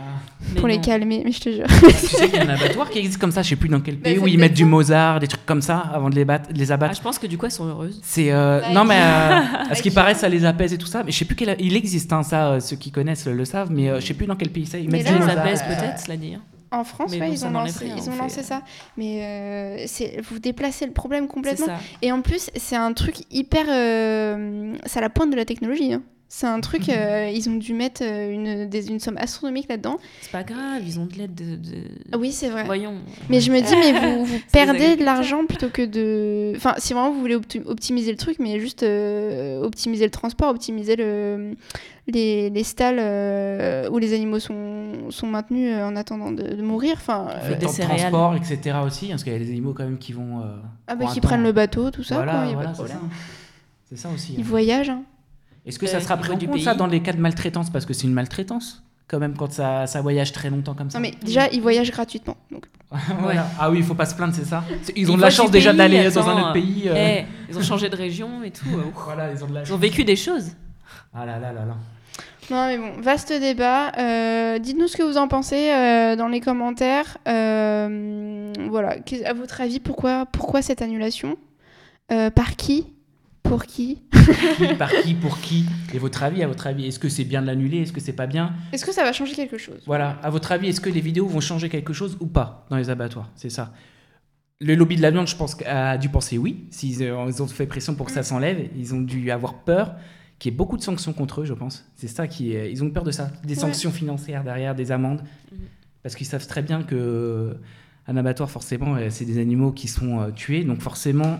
Pour 0.57 0.68
les 0.68 0.76
non. 0.76 0.82
calmer, 0.84 1.22
mais 1.26 1.32
je 1.32 1.39
te 1.41 1.49
jure. 1.51 1.65
tu 1.68 1.91
sais 2.07 2.28
qu'il 2.30 2.36
y 2.36 2.39
a 2.39 2.43
un 2.43 2.49
abattoir 2.49 2.89
qui 2.89 2.99
existe 2.99 3.18
comme 3.20 3.32
ça, 3.32 3.41
je 3.41 3.49
sais 3.49 3.55
plus 3.55 3.70
dans 3.70 3.80
quel 3.82 3.95
Bah, 3.95 4.09
pays, 4.11 4.20
où 4.20 4.28
ils 4.28 4.38
mettent 4.38 4.53
du. 4.53 4.65
Mozart, 4.65 5.20
des 5.20 5.28
trucs 5.28 5.45
comme 5.45 5.61
ça, 5.61 5.78
avant 5.93 6.09
de 6.09 6.15
les, 6.15 6.26
battre, 6.26 6.51
de 6.53 6.57
les 6.59 6.72
Ah, 6.72 6.76
abattre. 6.76 6.95
je 6.95 7.01
pense 7.01 7.18
que 7.18 7.26
du 7.28 7.38
coup, 7.38 7.45
elles 7.45 7.51
sont 7.51 7.65
heureuses. 7.68 7.99
C'est 8.03 8.32
euh, 8.64 8.74
non 8.74 8.84
mais 8.86 8.95
euh, 8.99 9.39
à 9.72 9.76
ce 9.76 9.82
qui 9.82 9.91
paraît 9.91 10.16
ça 10.16 10.28
les 10.30 10.45
apaise 10.45 10.74
et 10.74 10.78
tout 10.78 10.88
ça 10.88 11.03
mais 11.03 11.12
je 11.12 11.18
sais 11.18 11.26
plus 11.26 11.36
quel 11.36 11.55
il 11.60 11.76
existe 11.76 12.12
hein, 12.14 12.24
ça 12.24 12.49
euh, 12.53 12.60
ceux 12.60 12.76
qui 12.76 12.91
connaissent 12.91 13.28
le 13.28 13.45
savent 13.45 13.72
mais 13.72 13.89
euh, 13.89 13.99
je 13.99 14.05
sais 14.08 14.14
plus 14.14 14.26
dans 14.28 14.36
quel 14.36 14.49
pays 14.49 14.66
ça 14.66 14.78
ils 14.78 14.89
Mais 14.89 14.97
mettent 14.99 15.10
les 15.12 15.20
Mozart. 15.20 15.38
apaise 15.39 15.62
euh, 15.68 15.76
peut-être, 15.76 15.99
cela 15.99 16.18
dit. 16.18 16.34
hein. 16.36 16.41
En 16.70 16.84
France, 16.84 17.12
ouais, 17.14 17.20
bon, 17.20 17.32
ils 17.32 17.45
ont 17.45 17.51
lancé, 17.51 17.86
ils 17.86 18.10
on 18.10 18.14
ont 18.14 18.18
lancé 18.18 18.41
euh, 18.41 18.43
ça. 18.43 18.62
Mais 18.97 19.24
euh, 19.24 19.84
c'est 19.88 20.20
vous 20.30 20.38
déplacez 20.39 20.86
le 20.86 20.91
problème 20.91 21.24
C'est 21.24 21.34
complètement. 21.34 21.66
ça. 21.68 21.78
Et 22.01 22.12
en 22.12 22.22
plus, 22.22 22.49
c'est 22.58 22.76
un 22.76 22.91
truc 22.91 23.16
hyper. 23.32 23.66
euh, 23.70 24.74
c'est 24.86 24.99
à 24.99 25.01
la 25.01 25.10
pointe 25.10 25.32
de 25.32 25.38
la 25.38 25.45
technologie. 25.45 25.93
hein. 25.93 26.01
C'est 26.30 26.46
un 26.48 26.60
truc, 26.60 26.90
euh, 26.90 27.32
ils 27.34 27.50
ont 27.50 27.56
dû 27.56 27.74
mettre 27.74 28.02
euh, 28.04 28.30
une, 28.34 28.68
des- 28.70 28.90
une 28.90 29.00
somme 29.00 29.16
astronomique 29.18 29.70
là-dedans. 29.70 29.98
C'est 30.20 30.32
pas 30.32 30.44
grave, 30.44 30.82
ils 30.86 31.00
ont 31.00 31.06
de 31.06 31.14
l'aide 31.16 31.34
de. 31.34 31.56
de- 31.56 31.84
Ah 32.12 32.18
Oui, 32.18 32.34
c'est 32.34 32.50
vrai. 32.50 32.66
Voyons. 32.66 32.96
Mais 33.30 33.40
je 33.40 33.50
me 33.50 33.62
dis, 33.62 33.74
mais 33.76 33.94
vous, 33.98 34.26
vous 34.26 34.40
perdez 34.52 34.98
de 34.98 35.06
l'argent 35.06 35.46
plutôt 35.46 35.70
que 35.70 35.84
de. 35.86 36.52
Enfin, 36.58 36.76
si 36.80 36.92
vraiment 36.92 37.12
vous 37.12 37.22
voulez 37.22 37.38
opti- 37.38 37.64
optimiser 37.66 38.12
le 38.12 38.18
truc, 38.18 38.40
mais 38.40 38.60
juste 38.60 38.84
euh, 38.84 39.62
optimiser 39.64 40.04
le 40.04 40.12
transport, 40.12 40.50
optimiser 40.50 40.98
le, 40.98 41.56
les, 42.08 42.50
les 42.50 42.64
stalles 42.66 43.00
euh, 43.00 43.90
où 43.90 43.98
les 43.98 44.14
animaux 44.14 44.40
sont, 44.40 45.10
sont 45.10 45.28
maintenus 45.28 45.74
en 45.82 45.96
attendant 45.96 46.34
de, 46.34 46.44
de 46.44 46.62
mourir. 46.62 46.96
Enfin, 46.98 47.28
céréales. 47.70 48.00
transport 48.00 48.36
etc 48.36 48.78
aussi 48.86 49.08
parce 49.08 49.24
qu'il 49.24 49.32
y 49.32 49.36
a 49.38 49.40
des 49.40 49.50
animaux 49.50 49.74
quand 49.74 49.86
même 49.86 49.98
qui 49.98 50.12
vont 50.12 50.42
euh, 50.42 50.58
ah 50.88 50.96
bah, 50.96 51.06
qui 51.14 51.22
prennent 51.22 51.44
le 51.44 51.54
bateau, 51.54 51.90
tout 51.90 52.04
ça, 52.04 52.16
voilà, 52.16 52.34
quoi, 52.34 52.42
voilà, 52.54 52.56
pas 52.56 52.64
de 52.64 52.68
c'est 52.68 52.84
problème. 52.84 52.98
ça 53.10 53.16
c'est 53.90 53.98
ça 53.98 54.10
aussi 54.14 54.34
Ils 54.34 54.42
hein. 54.42 54.44
voyagent. 54.46 54.90
hein. 54.90 55.04
Est-ce 55.68 55.78
que 55.80 55.86
Euh, 55.86 55.89
ça 55.89 55.99
sera 56.01 56.18
pris 56.18 56.32
en 56.34 56.38
du 56.38 56.47
compte 56.47 56.59
ça 56.61 56.72
pays. 56.72 56.78
dans 56.80 56.88
les 56.88 57.01
cas 57.01 57.13
de 57.13 57.20
maltraitance 57.20 57.70
parce 57.70 57.86
que 57.86 57.93
c'est 57.93 58.07
une 58.07 58.13
maltraitance 58.13 58.84
quand 59.07 59.20
même 59.20 59.36
quand 59.38 59.51
ça, 59.53 59.88
ça 59.88 60.01
voyage 60.01 60.32
très 60.34 60.49
longtemps 60.49 60.74
comme 60.74 60.89
ça 60.89 60.97
Non, 60.99 61.01
mais 61.03 61.13
déjà, 61.24 61.47
ils 61.49 61.61
voyagent 61.61 61.91
gratuitement. 61.91 62.36
Donc, 62.51 62.65
Voilà. 63.20 63.47
ah 63.59 63.70
oui 63.70 63.78
il 63.80 63.84
faut 63.84 63.93
pas 63.95 64.05
se 64.05 64.15
plaindre 64.15 64.34
c'est 64.34 64.45
ça 64.45 64.63
ils 64.95 65.09
ont 65.09 65.13
Ils 65.13 65.18
de 65.18 65.22
la 65.22 65.30
chance 65.30 65.51
déjà 65.51 65.74
d'aller 65.74 66.09
dans 66.09 66.28
un 66.30 66.39
autre 66.41 66.53
pays 66.53 66.84
euh, 66.88 66.93
Eh, 67.20 67.26
ils 67.49 67.57
ont 67.57 67.61
changé 67.61 67.89
de 67.89 67.95
région 67.95 68.43
et 68.43 68.51
tout. 68.51 68.65
euh, 68.74 68.84
voilà 69.05 69.32
ils 69.32 69.43
ont 69.43 69.47
de 69.47 69.53
la 69.53 69.61
Ils 69.61 69.65
chance 69.65 69.76
ont 69.76 69.80
vécu 69.80 70.03
des 70.05 70.15
choses. 70.15 70.51
ah 71.13 71.26
là 71.26 71.38
là 71.39 71.51
là 71.51 71.65
là 71.65 71.76
Non, 72.49 72.68
mais 72.68 72.78
bon, 72.78 73.01
vaste 73.01 73.32
débat. 73.34 73.91
Euh, 73.97 74.59
Dites-nous 74.59 74.88
ce 74.88 74.95
que 74.95 75.03
vous 75.03 75.18
en 75.18 75.28
pensez 75.28 75.70
euh, 75.72 76.15
dans 76.15 76.30
les 76.30 76.39
commentaires. 76.39 77.18
Euh, 77.28 78.53
voilà, 78.70 78.95
à 79.26 79.34
votre 79.34 79.59
avis, 79.61 79.80
pourquoi, 79.82 80.26
pourquoi 80.26 80.61
cette 80.61 80.82
annulation? 80.82 81.38
Euh, 82.11 82.30
Par 82.30 82.55
qui? 82.55 82.88
Pour 83.48 83.66
qui 83.66 84.02
qui, 84.58 84.68
par 84.78 84.91
qui, 84.91 85.14
pour 85.14 85.39
qui 85.39 85.66
Et 85.93 86.00
votre 86.00 86.24
avis, 86.24 86.43
à 86.43 86.48
votre 86.48 86.68
avis, 86.68 86.86
est-ce 86.86 87.00
que 87.00 87.10
c'est 87.10 87.24
bien 87.24 87.41
de 87.41 87.48
l'annuler 87.48 87.80
Est-ce 87.82 87.93
que 87.93 88.02
c'est 88.02 88.14
pas 88.14 88.28
bien 88.28 88.54
Est-ce 88.74 88.86
que 88.86 88.91
ça 88.91 89.04
va 89.04 89.14
changer 89.14 89.34
quelque 89.34 89.58
chose? 89.58 89.82
Voilà, 89.86 90.20
à 90.22 90.30
votre 90.30 90.52
avis, 90.52 90.68
est-ce 90.68 90.82
que 90.82 90.89
les 90.89 91.00
vidéos 91.02 91.28
vont 91.28 91.39
changer 91.39 91.70
quelque 91.70 91.93
chose 91.93 92.18
ou 92.20 92.26
pas 92.28 92.66
dans 92.70 92.76
les 92.78 92.89
abattoirs? 92.89 93.30
C'est 93.36 93.50
ça. 93.50 93.74
Le 94.60 94.76
lobby 94.76 94.95
de 94.95 95.02
la 95.02 95.12
viande, 95.12 95.28
je 95.28 95.36
pense, 95.36 95.56
a 95.66 95.98
dû 95.98 96.10
penser 96.10 96.38
oui. 96.38 96.66
S'ils 96.72 97.04
euh, 97.04 97.26
ils 97.28 97.41
ont 97.43 97.48
fait 97.48 97.68
pression 97.68 97.95
pour 97.95 98.08
que 98.08 98.12
ça 98.12 98.24
s'enlève, 98.24 98.70
ils 98.76 98.93
ont 98.95 99.02
dû 99.02 99.30
avoir 99.32 99.54
peur 99.64 99.95
qu'il 100.39 100.52
y 100.52 100.54
ait 100.54 100.58
beaucoup 100.58 100.78
de 100.78 100.82
sanctions 100.84 101.14
contre 101.14 101.41
eux, 101.41 101.45
je 101.45 101.54
pense. 101.54 101.86
C'est 101.95 102.08
ça 102.08 102.28
qui 102.28 102.54
est... 102.54 102.72
Ils 102.72 102.84
ont 102.84 102.89
peur 102.89 103.04
de 103.04 103.12
ça. 103.12 103.32
Des 103.43 103.54
Ouais. 103.56 103.60
sanctions 103.62 103.91
financières 103.91 104.43
derrière, 104.43 104.76
des 104.76 104.91
amendes. 104.91 105.22
Mhm. 105.52 105.60
Parce 106.04 106.16
qu'ils 106.16 106.28
savent 106.28 106.45
très 106.48 106.62
bien 106.62 106.84
que 106.84 107.56
un 108.08 108.18
abattoir, 108.18 108.50
forcément, 108.50 108.95
euh, 108.95 109.08
c'est 109.10 109.26
des 109.26 109.39
animaux 109.39 109.72
qui 109.72 109.88
sont 109.88 110.20
euh, 110.22 110.32
tués. 110.32 110.64
Donc 110.64 110.82
forcément, 110.82 111.39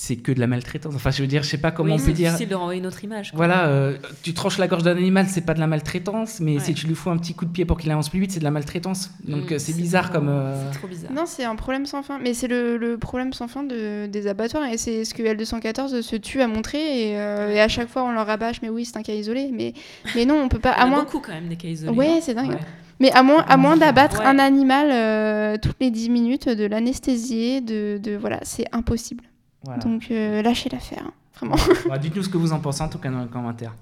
c'est 0.00 0.14
que 0.16 0.30
de 0.30 0.38
la 0.38 0.46
maltraitance. 0.46 0.94
Enfin, 0.94 1.10
je 1.10 1.20
veux 1.22 1.26
dire, 1.26 1.42
je 1.42 1.48
sais 1.48 1.58
pas 1.58 1.72
comment 1.72 1.94
Oui, 1.94 2.00
on 2.00 2.04
peut 2.04 2.10
c'est 2.10 2.12
dire... 2.12 2.28
difficile 2.30 2.48
de 2.48 2.54
renvoyer 2.54 2.78
une 2.80 2.86
autre 2.86 3.02
image. 3.02 3.30
quoi. 3.32 3.36
Voilà, 3.38 3.66
euh, 3.66 3.96
tu 4.22 4.32
tranches 4.32 4.58
la 4.58 4.68
gorge 4.68 4.84
d'un 4.84 4.96
animal, 4.96 5.26
c'est 5.28 5.40
pas 5.40 5.54
de 5.54 5.60
la 5.60 5.66
maltraitance, 5.66 6.38
mais 6.40 6.54
Ouais. 6.54 6.60
si 6.60 6.72
tu 6.74 6.86
lui 6.86 6.94
fous 6.94 7.10
un 7.10 7.16
petit 7.18 7.34
coup 7.34 7.44
de 7.46 7.50
pied 7.50 7.64
pour 7.64 7.78
qu'il 7.78 7.90
avance 7.90 8.08
plus 8.08 8.20
vite, 8.20 8.30
c'est 8.30 8.38
de 8.38 8.44
la 8.44 8.52
maltraitance. 8.52 9.10
Donc 9.26 9.50
Mm, 9.50 9.54
euh, 9.54 9.58
c'est 9.58 9.76
bizarre 9.76 10.12
comme. 10.12 10.28
euh, 10.28 10.70
C'est 10.72 10.78
trop 10.78 10.86
bizarre. 10.88 11.10
Non, 11.12 11.24
c'est 11.26 11.44
un 11.44 11.56
problème 11.56 11.84
sans 11.84 12.02
fin. 12.04 12.18
Mais 12.22 12.32
c'est 12.32 12.46
le, 12.48 12.76
le 12.76 12.96
problème 12.96 13.32
sans 13.32 13.48
fin 13.48 13.64
de, 13.64 14.06
des 14.06 14.26
abattoirs. 14.28 14.64
Et 14.72 14.78
c'est 14.78 15.04
ce 15.04 15.14
que 15.14 15.22
L214 15.24 16.00
se 16.02 16.16
tue 16.16 16.42
à 16.42 16.46
montrer. 16.46 16.78
Et, 17.10 17.18
euh, 17.18 17.50
et 17.54 17.60
à 17.60 17.66
chaque 17.68 17.88
fois, 17.88 18.04
on 18.04 18.12
leur 18.12 18.26
rabâche, 18.26 18.62
mais 18.62 18.68
oui, 18.68 18.84
c'est 18.84 18.96
un 18.98 19.02
cas 19.02 19.14
isolé. 19.14 19.50
Mais, 19.52 19.72
mais 20.14 20.24
non, 20.26 20.36
on 20.40 20.48
peut 20.48 20.60
pas. 20.60 20.74
Il 20.76 20.78
y 20.78 20.80
À 20.80 20.84
a 20.84 20.86
moins... 20.86 21.00
beaucoup 21.04 21.18
quand 21.18 21.32
même 21.32 21.48
des 21.48 21.56
cas 21.56 21.68
isolés. 21.68 21.96
Ouais, 21.96 22.20
c'est 22.22 22.34
dingue. 22.34 22.50
ouais. 22.50 22.58
Mais 23.00 23.12
à 23.12 23.22
moins, 23.22 23.44
à 23.48 23.56
moins 23.56 23.76
d'abattre 23.76 24.20
Ouais. 24.20 24.26
un 24.26 24.38
animal 24.40 24.88
euh, 24.90 25.56
toutes 25.60 25.76
les 25.80 25.90
10 25.90 26.10
minutes, 26.10 26.48
de 26.48 26.64
l'anesthésier, 26.66 27.60
de, 27.60 27.98
de 28.02 28.16
voilà, 28.16 28.40
c'est 28.42 28.64
impossible. 28.72 29.22
Voilà. 29.64 29.82
Donc 29.82 30.04
euh, 30.10 30.42
lâchez 30.42 30.68
l'affaire, 30.70 31.02
hein, 31.06 31.12
vraiment. 31.36 31.56
Voilà, 31.86 31.98
Dites-nous 32.02 32.22
ce 32.22 32.28
que 32.28 32.36
vous 32.38 32.52
en 32.52 32.60
pensez 32.60 32.82
en 32.82 32.88
tout 32.88 32.98
cas 32.98 33.10
dans 33.10 33.22
les 33.22 33.28
commentaires. 33.28 33.74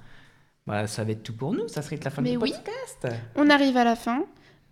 Voilà, 0.66 0.86
ça 0.86 1.04
va 1.04 1.12
être 1.12 1.22
tout 1.22 1.32
pour 1.34 1.52
nous, 1.52 1.68
ça 1.68 1.80
serait 1.82 1.98
la 2.02 2.10
fin 2.10 2.22
Mais 2.22 2.32
du 2.32 2.36
oui. 2.38 2.50
podcast. 2.52 3.16
On 3.36 3.48
arrive 3.50 3.76
à 3.76 3.84
la 3.84 3.94
fin. 3.94 4.22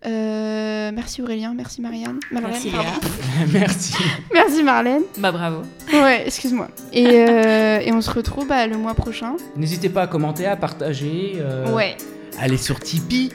Euh, 0.05 0.91
merci 0.93 1.21
Aurélien, 1.21 1.53
merci 1.55 1.81
Marianne. 1.81 2.19
Marlène, 2.31 2.51
Merci. 2.51 2.69
Léa. 2.69 2.83
Merci. 3.53 3.93
Merci 4.33 4.61
Marlène. 4.63 5.01
Bah 5.17 5.31
bravo. 5.31 5.61
Ouais, 5.93 6.23
excuse-moi. 6.27 6.67
Et, 6.91 7.07
euh, 7.07 7.79
et 7.79 7.91
on 7.93 8.01
se 8.01 8.11
retrouve 8.11 8.47
bah, 8.47 8.67
le 8.67 8.77
mois 8.77 8.93
prochain. 8.93 9.35
N'hésitez 9.55 9.89
pas 9.89 10.03
à 10.03 10.07
commenter, 10.07 10.45
à 10.45 10.57
partager, 10.57 11.35
euh, 11.37 11.73
Ouais. 11.73 11.95
aller 12.39 12.57
sur 12.57 12.79
Tipeee 12.79 13.31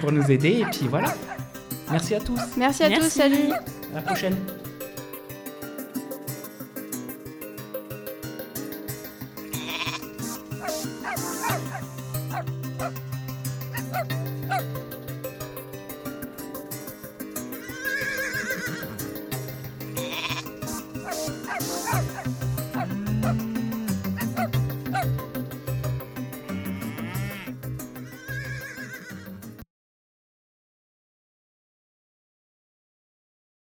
pour 0.00 0.10
nous 0.10 0.28
aider, 0.30 0.60
et 0.60 0.64
puis 0.64 0.88
voilà. 0.88 1.14
Merci 1.90 2.14
à 2.16 2.20
tous, 2.20 2.40
Merci 2.56 2.84
à 2.84 2.90
tous, 2.90 3.08
salut. 3.08 3.52
à 3.92 3.96
la 3.96 4.02
prochaine. 4.02 4.34